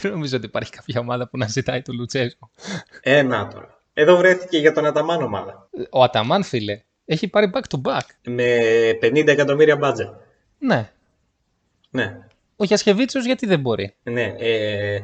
Δεν 0.00 0.10
νομίζω 0.10 0.36
ότι 0.36 0.46
υπάρχει 0.46 0.70
κάποια 0.70 1.00
ομάδα 1.00 1.28
που 1.28 1.38
να 1.38 1.46
ζητάει 1.46 1.82
του 1.82 1.94
Λουτσέσκου. 1.94 2.50
Ένα 3.00 3.48
τώρα. 3.48 3.80
Εδώ 3.92 4.16
βρέθηκε 4.16 4.58
για 4.58 4.72
τον 4.72 4.86
Αταμάν 4.86 5.22
ομάδα. 5.22 5.68
Ο 5.90 6.02
Αταμάν, 6.02 6.42
φίλε, 6.42 6.82
έχει 7.04 7.28
πάρει 7.28 7.50
back 7.54 7.76
to 7.76 7.90
back. 7.90 8.06
Με 8.24 8.58
50 9.02 9.26
εκατομμύρια 9.26 9.76
μπάτζετ. 9.76 10.08
Ναι. 10.58 10.90
Ναι. 11.90 12.18
Ο 12.56 12.64
Γιασκεβίτσιος 12.64 13.24
γιατί 13.24 13.46
δεν 13.46 13.60
μπορεί; 13.60 13.94
Ναι. 14.02 14.34
Ε, 14.38 15.00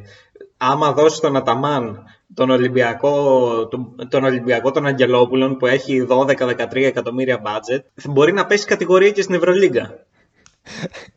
άμα 0.58 0.92
δώσει 0.92 1.20
τον 1.20 1.36
Αταμάν 1.36 2.04
τον 2.34 2.50
Ολυμπιακό, 2.50 3.68
τον, 3.68 4.08
τον 4.08 4.24
Ολυμπιακό 4.24 4.70
των 4.70 4.86
Αγγελόπουλων 4.86 5.56
που 5.56 5.66
έχει 5.66 6.06
12-13 6.10 6.74
εκατομμύρια 6.74 7.38
μπάτζετ, 7.38 7.86
μπορεί 8.04 8.32
να 8.32 8.46
πέσει 8.46 8.66
κατηγορία 8.66 9.10
και 9.10 9.22
στην 9.22 9.34
Ευρωλίγκα. 9.34 10.06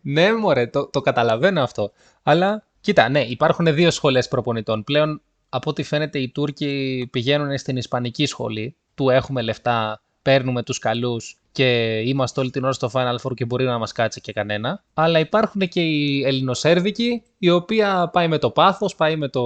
ναι, 0.01 0.33
μωρέ, 0.33 0.67
το, 0.67 0.87
το 0.87 1.01
καταλαβαίνω 1.01 1.61
αυτό. 1.61 1.91
Αλλά 2.23 2.63
κοίτα, 2.81 3.09
ναι, 3.09 3.19
υπάρχουν 3.19 3.73
δύο 3.73 3.91
σχολές 3.91 4.27
προπονητών. 4.27 4.83
Πλέον, 4.83 5.21
από 5.49 5.69
ό,τι 5.69 5.83
φαίνεται, 5.83 6.19
οι 6.19 6.29
Τούρκοι 6.29 7.07
πηγαίνουν 7.11 7.57
στην 7.57 7.77
Ισπανική 7.77 8.25
σχολή. 8.25 8.75
Του 8.95 9.09
έχουμε 9.09 9.41
λεφτά, 9.41 10.01
παίρνουμε 10.21 10.63
τους 10.63 10.79
καλούς 10.79 11.40
και 11.51 11.99
είμαστε 11.99 12.39
όλη 12.39 12.49
την 12.49 12.63
ώρα 12.63 12.73
στο 12.73 12.89
Final 12.93 13.15
Four 13.23 13.33
και 13.33 13.45
μπορεί 13.45 13.65
να 13.65 13.77
μας 13.77 13.91
κάτσει 13.91 14.21
και 14.21 14.33
κανένα. 14.33 14.83
Αλλά 14.93 15.19
υπάρχουν 15.19 15.67
και 15.67 15.81
οι 15.81 16.23
Ελληνοσέρβικοι, 16.23 17.23
η 17.37 17.49
οποία 17.49 18.09
πάει 18.13 18.27
με 18.27 18.37
το 18.37 18.49
πάθος, 18.49 18.95
πάει 18.95 19.15
με, 19.15 19.27
το... 19.27 19.43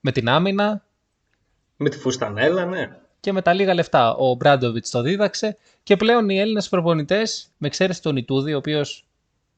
με 0.00 0.12
την 0.12 0.28
άμυνα. 0.28 0.84
Με 1.76 1.88
τη 1.88 1.98
φουστανέλα, 1.98 2.64
ναι. 2.64 2.96
Και 3.20 3.32
με 3.32 3.42
τα 3.42 3.52
λίγα 3.52 3.74
λεφτά. 3.74 4.14
Ο 4.14 4.34
Μπράντοβιτς 4.34 4.90
το 4.90 5.02
δίδαξε. 5.02 5.56
Και 5.82 5.96
πλέον 5.96 6.28
οι 6.28 6.38
Έλληνες 6.38 6.68
προπονητές, 6.68 7.50
με 7.56 7.66
εξαίρεση 7.66 8.02
τον 8.02 8.16
Ιτούδη, 8.16 8.54
ο 8.54 8.56
οποίος 8.56 9.04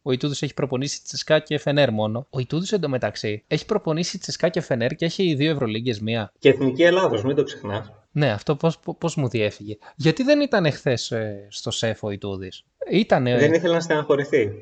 ο 0.03 0.13
Ιτούδης 0.13 0.43
έχει 0.43 0.55
προπονήσει 0.55 1.03
Τσεσκά 1.03 1.39
και 1.39 1.59
Φενέρ 1.59 1.93
μόνο. 1.93 2.27
Ο 2.31 2.39
Ιτούδης 2.39 2.73
εντωμεταξύ 2.73 3.45
έχει 3.47 3.67
προπονήσει 3.67 4.19
Τσεσκά 4.19 4.49
και 4.49 4.61
Φενέρ 4.61 4.95
και 4.95 5.05
έχει 5.05 5.35
δύο 5.35 5.51
Ευρωλίγκες 5.51 6.01
μία. 6.01 6.33
Και 6.39 6.49
εθνική 6.49 6.83
Ελλάδος, 6.83 7.25
μην 7.25 7.37
το 7.37 7.43
ξεχνάς. 7.43 7.93
Ναι, 8.13 8.31
αυτό 8.31 8.57
πώς 8.57 8.79
πώς 8.99 9.15
μου 9.15 9.29
διέφυγε. 9.29 9.77
Γιατί 9.97 10.23
δεν 10.23 10.41
ήταν 10.41 10.65
εχθές 10.65 11.11
ε, 11.11 11.47
στο 11.51 11.71
ΣΕΦ 11.71 12.03
ο 12.03 12.11
Ιτούδη. 12.11 12.53
Ήτανε... 12.91 13.39
Δεν 13.39 13.53
ήθελε 13.53 13.75
να 13.75 13.81
στεναχωρηθεί. 13.81 14.53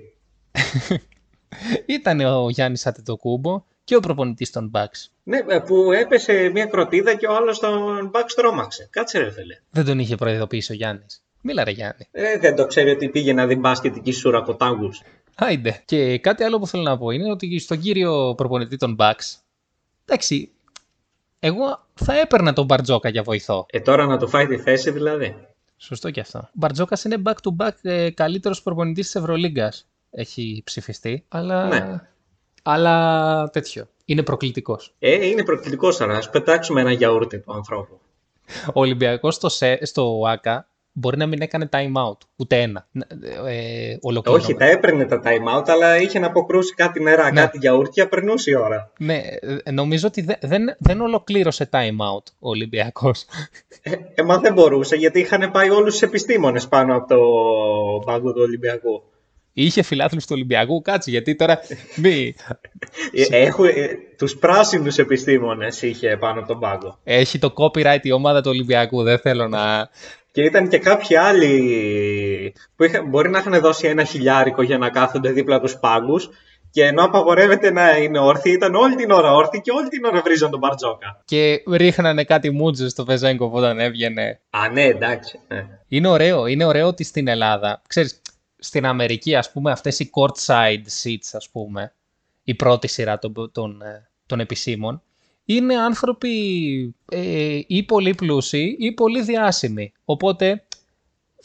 Ήταν 1.87 2.21
ο 2.21 2.51
Γιάννης 2.51 2.87
Ατετοκούμπο 2.87 3.65
και 3.85 3.97
ο 3.97 4.01
προπονητής 4.01 4.51
των 4.51 4.71
Bucks. 4.75 5.09
Ναι, 5.23 5.39
ε, 5.49 5.59
που 5.59 5.93
έπεσε 5.93 6.51
μια 6.53 6.67
κροτίδα 6.67 7.15
και 7.15 7.27
ο 7.27 7.35
άλλος 7.35 7.59
τον 7.59 8.11
Bucks 8.15 8.33
τρόμαξε. 8.37 8.89
Κάτσε 8.91 9.19
ρε 9.19 9.31
φίλε. 9.31 9.59
Δεν 9.71 9.85
τον 9.85 9.99
είχε 9.99 10.15
προειδοποιήσει 10.15 10.73
ο 10.73 10.75
Γιάννης. 10.75 11.23
Μίλα 11.43 11.65
ρε 11.65 11.71
Γιάννη. 11.71 12.09
Ε, 12.11 12.39
δεν 12.39 12.57
το 12.57 12.67
ξέρει 12.67 12.91
ότι 12.91 13.09
πήγε 13.09 13.33
να 13.33 13.47
δει 13.47 13.57
μπάσκετ 13.57 13.97
εκεί 13.97 14.13
σούρα 14.13 14.39
από 14.39 14.57
τάγκους. 14.57 15.03
Άιντε. 15.35 15.83
Και 15.85 16.19
κάτι 16.19 16.43
άλλο 16.43 16.59
που 16.59 16.67
θέλω 16.67 16.83
να 16.83 16.99
πω 16.99 17.11
είναι 17.11 17.31
ότι 17.31 17.59
στον 17.59 17.81
κύριο 17.81 18.35
προπονητή 18.35 18.77
των 18.77 18.97
Bucks, 18.99 19.41
εντάξει, 20.05 20.51
εγώ 21.41 21.87
θα 21.95 22.21
έπαιρνα 22.21 22.53
τον 22.53 22.65
Μπαρτζόκα 22.65 23.09
για 23.09 23.23
βοηθό. 23.23 23.67
Ε, 23.71 23.81
τώρα 23.81 24.07
να 24.07 24.19
του 24.19 24.29
φάει 24.29 24.47
τη 24.47 24.59
θέση 24.59 24.91
δηλαδή. 24.91 25.37
Σωστό 25.77 26.11
και 26.11 26.21
αυτό. 26.21 26.39
Ο 26.39 26.51
Μπαρτζόκας 26.53 27.05
είναι 27.05 27.23
back 27.25 27.35
to 27.43 27.65
back 27.65 27.73
ε, 27.83 28.11
καλύτερος 28.11 28.63
προπονητής 28.63 29.05
της 29.05 29.15
Ευρωλίγκας. 29.15 29.87
Έχει 30.11 30.63
ψηφιστεί. 30.65 31.25
Αλλά. 31.29 31.67
Ναι. 31.67 32.01
Αλλά 32.63 33.49
τέτοιο. 33.51 33.89
Είναι 34.05 34.23
προκλητικός. 34.23 34.95
Ε, 34.99 35.27
είναι 35.27 35.45
προκλητικός, 35.45 36.01
αλλά 36.01 36.17
ας 36.17 36.31
πετάξουμε 36.31 36.81
ένα 36.81 36.93
γιαούρτι 36.93 37.39
του 37.39 37.53
ανθρώπου. 37.53 38.01
Ο 38.67 38.81
Ολυμπιακός 38.81 39.35
στο, 39.35 39.49
στο 39.83 40.23
ΆΚΑ 40.27 40.69
μπορεί 40.93 41.17
να 41.17 41.27
μην 41.27 41.41
έκανε 41.43 41.69
time 41.73 41.93
out. 42.07 42.17
Ούτε 42.37 42.61
ένα. 42.61 42.89
Ε, 43.47 43.97
Όχι, 44.25 44.55
τα 44.55 44.65
έπαιρνε 44.65 45.05
τα 45.05 45.23
time 45.25 45.59
out, 45.59 45.69
αλλά 45.69 46.01
είχε 46.01 46.19
να 46.19 46.27
αποκρούσει 46.27 46.75
κάτι 46.75 47.03
νερά, 47.03 47.33
ναι. 47.33 47.41
κάτι 47.41 47.59
γιαούρτια, 47.59 48.09
περνούσε 48.09 48.51
η 48.51 48.55
ώρα. 48.55 48.93
Ναι, 48.99 49.23
ε, 49.65 49.71
νομίζω 49.71 50.07
ότι 50.07 50.21
δεν, 50.21 50.37
δεν, 50.41 50.77
δεν 50.79 51.01
ολοκλήρωσε 51.01 51.69
time 51.73 52.15
out 52.15 52.25
ο 52.39 52.49
Ολυμπιακός. 52.49 53.25
Ε, 53.83 53.93
ε, 54.15 54.23
μα 54.23 54.39
δεν 54.39 54.53
μπορούσε, 54.53 54.97
γιατί 54.97 55.21
είχαν 55.21 55.51
πάει 55.51 55.71
όλους 55.71 55.93
τους 55.93 56.03
επιστήμονες 56.03 56.69
πάνω 56.69 56.97
από 56.97 57.07
το 57.09 57.21
πάγκο 58.07 58.33
του 58.33 58.43
Ολυμπιακού. 58.43 59.03
Είχε 59.53 59.83
φιλάθλους 59.83 60.27
του 60.27 60.33
Ολυμπιακού, 60.35 60.83
κάτσε, 60.83 61.11
γιατί 61.11 61.35
τώρα 61.37 61.61
μη... 61.97 62.35
Έχουν, 63.31 63.67
τους 64.17 64.37
πράσινους 64.37 64.99
επιστήμονες 64.99 65.83
είχε 65.83 66.17
πάνω 66.17 66.39
από 66.39 66.49
τον 66.49 66.59
πάγκο. 66.59 66.99
Έχει 67.05 67.39
το 67.39 67.53
copyright 67.57 68.01
η 68.03 68.13
ομάδα 68.13 68.41
του 68.41 68.51
Ολυμπιακού, 68.51 69.03
δεν 69.03 69.19
θέλω 69.19 69.49
να... 69.49 69.89
Και 70.33 70.43
ήταν 70.43 70.69
και 70.69 70.79
κάποιοι 70.79 71.17
άλλοι 71.17 72.55
που 72.77 72.85
είχα, 72.85 73.03
μπορεί 73.03 73.31
να 73.31 73.39
είχαν 73.39 73.61
δώσει 73.61 73.87
ένα 73.87 74.05
χιλιάρικο 74.05 74.63
για 74.63 74.79
να 74.79 74.91
κάθονται 74.91 75.31
δίπλα 75.31 75.61
τους 75.61 75.79
πάγκους 75.79 76.31
και 76.71 76.85
ενώ 76.85 77.05
απαγορεύεται 77.05 77.71
να 77.71 77.97
είναι 77.97 78.19
όρθιοι, 78.19 78.53
ήταν 78.57 78.75
όλη 78.75 78.95
την 78.95 79.11
ώρα 79.11 79.35
όρθιοι 79.35 79.61
και 79.61 79.71
όλη 79.71 79.89
την 79.89 80.05
ώρα 80.05 80.21
βρίζαν 80.21 80.51
τον 80.51 80.59
Μπαρτζόκα. 80.59 81.23
Και 81.25 81.63
ρίχνανε 81.71 82.25
κάτι 82.25 82.51
μούτζες 82.51 82.91
στο 82.91 83.05
Βεζέγκο 83.05 83.51
όταν 83.53 83.79
έβγαινε. 83.81 84.41
Α, 84.51 84.69
ναι, 84.69 84.85
εντάξει. 84.85 85.41
Ναι. 85.49 85.67
Είναι 85.89 86.09
ωραίο, 86.09 86.47
είναι 86.47 86.65
ωραίο 86.65 86.87
ότι 86.87 87.05
στην 87.05 87.29
Ελλάδα, 87.29 87.83
ξέρεις, 87.87 88.23
στην 88.59 88.87
Αμερική, 88.87 89.35
ας 89.35 89.53
πούμε, 89.53 89.71
αυτές 89.71 89.99
οι 89.99 90.11
courtside 90.15 90.87
seats, 91.03 91.31
ας 91.33 91.49
πούμε, 91.53 91.95
η 92.45 92.55
πρώτη 92.55 92.89
σειρά 92.89 93.19
των, 93.19 93.51
των, 93.53 93.83
ε, 93.83 94.09
των 94.27 94.41
επισήμων, 94.41 95.03
είναι 95.55 95.77
άνθρωποι 95.77 96.95
ε, 97.13 97.61
ή 97.67 97.83
πολύ 97.83 98.15
πλούσιοι 98.15 98.77
ή 98.79 98.93
πολύ 98.93 99.23
διάσημοι. 99.23 99.93
Οπότε 100.05 100.65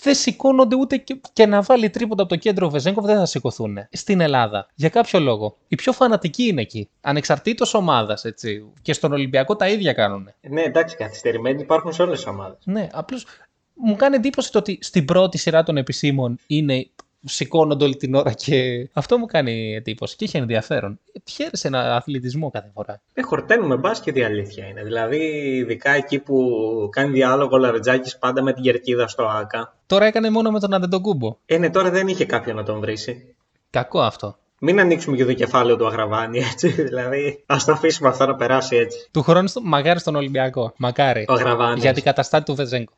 δεν 0.01 0.15
σηκώνονται 0.15 0.75
ούτε 0.75 1.03
και, 1.33 1.45
να 1.45 1.61
βάλει 1.61 1.89
τρίποτα 1.89 2.21
από 2.21 2.31
το 2.31 2.39
κέντρο 2.39 2.69
Βεζέγκοφ 2.69 3.05
δεν 3.05 3.17
θα 3.17 3.25
σηκωθούν. 3.25 3.77
Στην 3.91 4.21
Ελλάδα. 4.21 4.67
Για 4.75 4.89
κάποιο 4.89 5.19
λόγο. 5.19 5.57
Οι 5.67 5.75
πιο 5.75 5.91
φανατικοί 5.91 6.43
είναι 6.43 6.61
εκεί. 6.61 6.89
Ανεξαρτήτως 7.01 7.73
ομάδας, 7.73 8.25
έτσι. 8.25 8.65
Και 8.81 8.93
στον 8.93 9.11
Ολυμπιακό 9.11 9.55
τα 9.55 9.69
ίδια 9.69 9.93
κάνουν. 9.93 10.33
Ναι, 10.49 10.61
εντάξει, 10.61 10.95
καθυστερημένοι 10.95 11.61
υπάρχουν 11.61 11.93
σε 11.93 12.01
όλες 12.01 12.17
τις 12.17 12.27
ομάδες. 12.27 12.57
Ναι, 12.63 12.87
απλώς 12.91 13.25
μου 13.73 13.95
κάνει 13.95 14.15
εντύπωση 14.15 14.51
το 14.51 14.57
ότι 14.57 14.77
στην 14.81 15.05
πρώτη 15.05 15.37
σειρά 15.37 15.63
των 15.63 15.77
επισήμων 15.77 16.37
είναι 16.47 16.89
σηκώνονται 17.25 17.83
όλη 17.83 17.95
την 17.95 18.15
ώρα 18.15 18.31
και 18.31 18.89
αυτό 18.93 19.17
μου 19.17 19.25
κάνει 19.25 19.75
εντύπωση 19.75 20.15
και 20.15 20.25
έχει 20.25 20.37
ενδιαφέρον. 20.37 20.99
Χαίρεσαι 21.29 21.67
ένα 21.67 21.95
αθλητισμό 21.95 22.49
κάθε 22.49 22.71
φορά. 22.73 23.01
Ε, 23.13 23.21
χορταίνουμε 23.21 23.75
μπάσκετ 23.75 24.17
η 24.17 24.23
αλήθεια 24.23 24.65
είναι. 24.65 24.83
Δηλαδή, 24.83 25.17
ειδικά 25.57 25.91
εκεί 25.91 26.19
που 26.19 26.49
κάνει 26.91 27.11
διάλογο 27.11 27.55
ο 27.55 27.57
Λαρετζάκης 27.57 28.17
πάντα 28.17 28.41
με 28.41 28.53
την 28.53 28.63
κερκίδα 28.63 29.07
στο 29.07 29.23
ΑΚΑ. 29.23 29.75
Τώρα 29.85 30.05
έκανε 30.05 30.29
μόνο 30.29 30.51
με 30.51 30.59
τον 30.59 30.73
Αντετοκούμπο. 30.73 31.37
Ε, 31.45 31.57
ναι, 31.57 31.69
τώρα 31.69 31.89
δεν 31.89 32.07
είχε 32.07 32.25
κάποιον 32.25 32.55
να 32.55 32.63
τον 32.63 32.79
βρήσει. 32.79 33.35
Κακό 33.69 34.01
αυτό. 34.01 34.37
Μην 34.59 34.79
ανοίξουμε 34.79 35.17
και 35.17 35.25
το 35.25 35.33
κεφάλαιο 35.33 35.75
του 35.75 35.87
Αγραβάνη, 35.87 36.39
έτσι. 36.39 36.67
Δηλαδή, 36.89 37.43
ας 37.45 37.65
το 37.65 37.71
αφήσουμε 37.71 38.09
αυτό 38.09 38.25
να 38.25 38.35
περάσει 38.35 38.75
έτσι. 38.75 39.07
Του 39.11 39.21
χρόνου, 39.21 39.49
μακάρι 39.63 39.99
στον 39.99 40.15
Ολυμπιακό. 40.15 40.73
Μακάρι. 40.77 41.25
Ο 41.27 41.33
Αγραβάνης. 41.33 41.81
Για 41.83 41.93
την 41.93 42.03
καταστάτη 42.03 42.43
του 42.43 42.55
Βεζέγκοφ. 42.55 42.97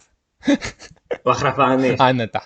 Ο 1.24 1.30
Αγραβάνης. 1.30 2.00
Άνετα 2.00 2.44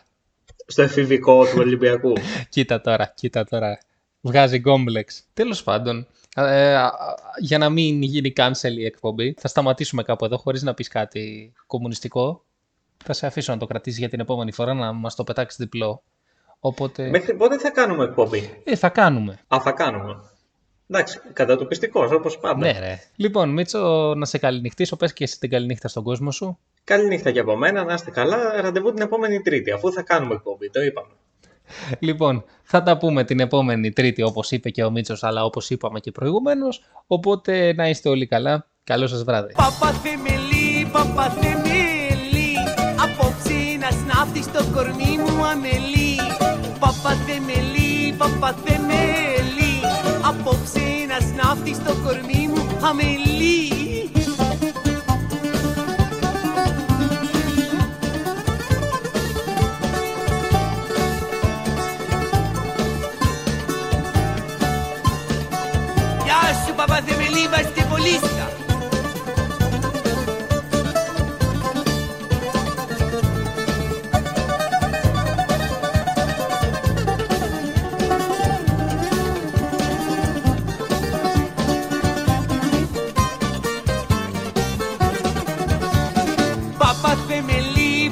στο 0.71 0.81
εφηβικό 0.81 1.45
του 1.45 1.57
Ολυμπιακού. 1.57 2.13
κοίτα 2.49 2.81
τώρα, 2.81 3.13
κοίτα 3.15 3.45
τώρα. 3.45 3.77
Βγάζει 4.21 4.57
γκόμπλεξ. 4.57 5.23
Τέλος 5.33 5.63
πάντων, 5.63 6.07
ε, 6.35 6.75
για 7.39 7.57
να 7.57 7.69
μην 7.69 8.01
γίνει 8.01 8.33
cancel 8.35 8.77
η 8.77 8.85
εκπομπή, 8.85 9.35
θα 9.39 9.47
σταματήσουμε 9.47 10.03
κάπου 10.03 10.25
εδώ 10.25 10.37
χωρίς 10.37 10.63
να 10.63 10.73
πεις 10.73 10.87
κάτι 10.87 11.53
κομμουνιστικό. 11.67 12.43
Θα 13.03 13.13
σε 13.13 13.25
αφήσω 13.25 13.53
να 13.53 13.57
το 13.57 13.65
κρατήσεις 13.65 13.99
για 13.99 14.09
την 14.09 14.19
επόμενη 14.19 14.51
φορά 14.51 14.73
να 14.73 14.91
μας 14.91 15.15
το 15.15 15.23
πετάξεις 15.23 15.59
διπλό. 15.59 16.03
Οπότε... 16.59 17.09
Μέχρι 17.09 17.33
πότε 17.33 17.57
θα 17.57 17.69
κάνουμε 17.69 18.03
εκπομπή; 18.03 18.61
Ε, 18.63 18.75
θα 18.75 18.89
κάνουμε. 18.89 19.39
Α, 19.47 19.57
θα 19.61 19.71
κάνουμε. 19.71 20.21
Εντάξει, 20.89 21.19
κατά 21.33 21.57
το 21.57 21.65
πιστικός, 21.65 22.11
όπως 22.11 22.39
πάντα. 22.39 22.57
Ναι, 22.57 22.79
ρε. 22.79 22.99
Λοιπόν, 23.15 23.49
Μίτσο, 23.49 24.13
να 24.17 24.25
σε 24.25 24.37
καληνυχτήσω. 24.37 24.95
Πες 24.95 25.13
και 25.13 25.23
εσύ 25.23 25.39
την 25.39 25.49
καληνύχτα 25.49 25.87
στον 25.87 26.03
κόσμο 26.03 26.31
σου. 26.31 26.59
Καληνύχτα 26.83 27.31
και 27.31 27.39
από 27.39 27.55
μένα, 27.55 27.83
να 27.83 27.93
είστε 27.93 28.11
καλά. 28.11 28.61
Ραντεβού 28.61 28.93
την 28.93 29.01
επόμενη 29.01 29.41
Τρίτη, 29.41 29.71
αφού 29.71 29.91
θα 29.91 30.01
κάνουμε 30.01 30.33
εκπομπή, 30.33 30.69
το 30.69 30.81
είπαμε. 30.81 31.13
Λοιπόν, 31.99 32.43
θα 32.63 32.83
τα 32.83 32.97
πούμε 32.97 33.23
την 33.23 33.39
επόμενη 33.39 33.91
Τρίτη, 33.91 34.21
όπως 34.21 34.51
είπε 34.51 34.69
και 34.69 34.83
ο 34.83 34.91
Μίτσος, 34.91 35.23
αλλά 35.23 35.43
όπως 35.43 35.69
είπαμε 35.69 35.99
και 35.99 36.11
προηγουμένως. 36.11 36.83
Οπότε 37.07 37.73
να 37.73 37.89
είστε 37.89 38.09
όλοι 38.09 38.27
καλά. 38.27 38.67
Καλό 38.83 39.07
σας 39.07 39.23
βράδυ. 39.23 39.53
Παπαθεμελή, 39.53 40.89
παπαθεμελή. 40.91 42.53
Απόψε 43.03 43.77
να 43.79 43.89
σνάφτεις 43.91 44.43
στο 44.43 44.63
κορμί 44.73 45.17
μου 45.17 45.45
αμελή. 45.45 46.15
Παπαθεμελή, 46.79 48.13
παπαθεμελή. 48.17 49.73
Απόψε 50.29 50.85
να 51.07 51.19
σνάφτεις 51.19 51.75
στο 51.75 51.93
κορμί 52.03 52.47
μου 52.47 52.85
αμελή. 52.85 53.40
Είμαστε 68.01 68.29
πολίστα. 68.29 68.61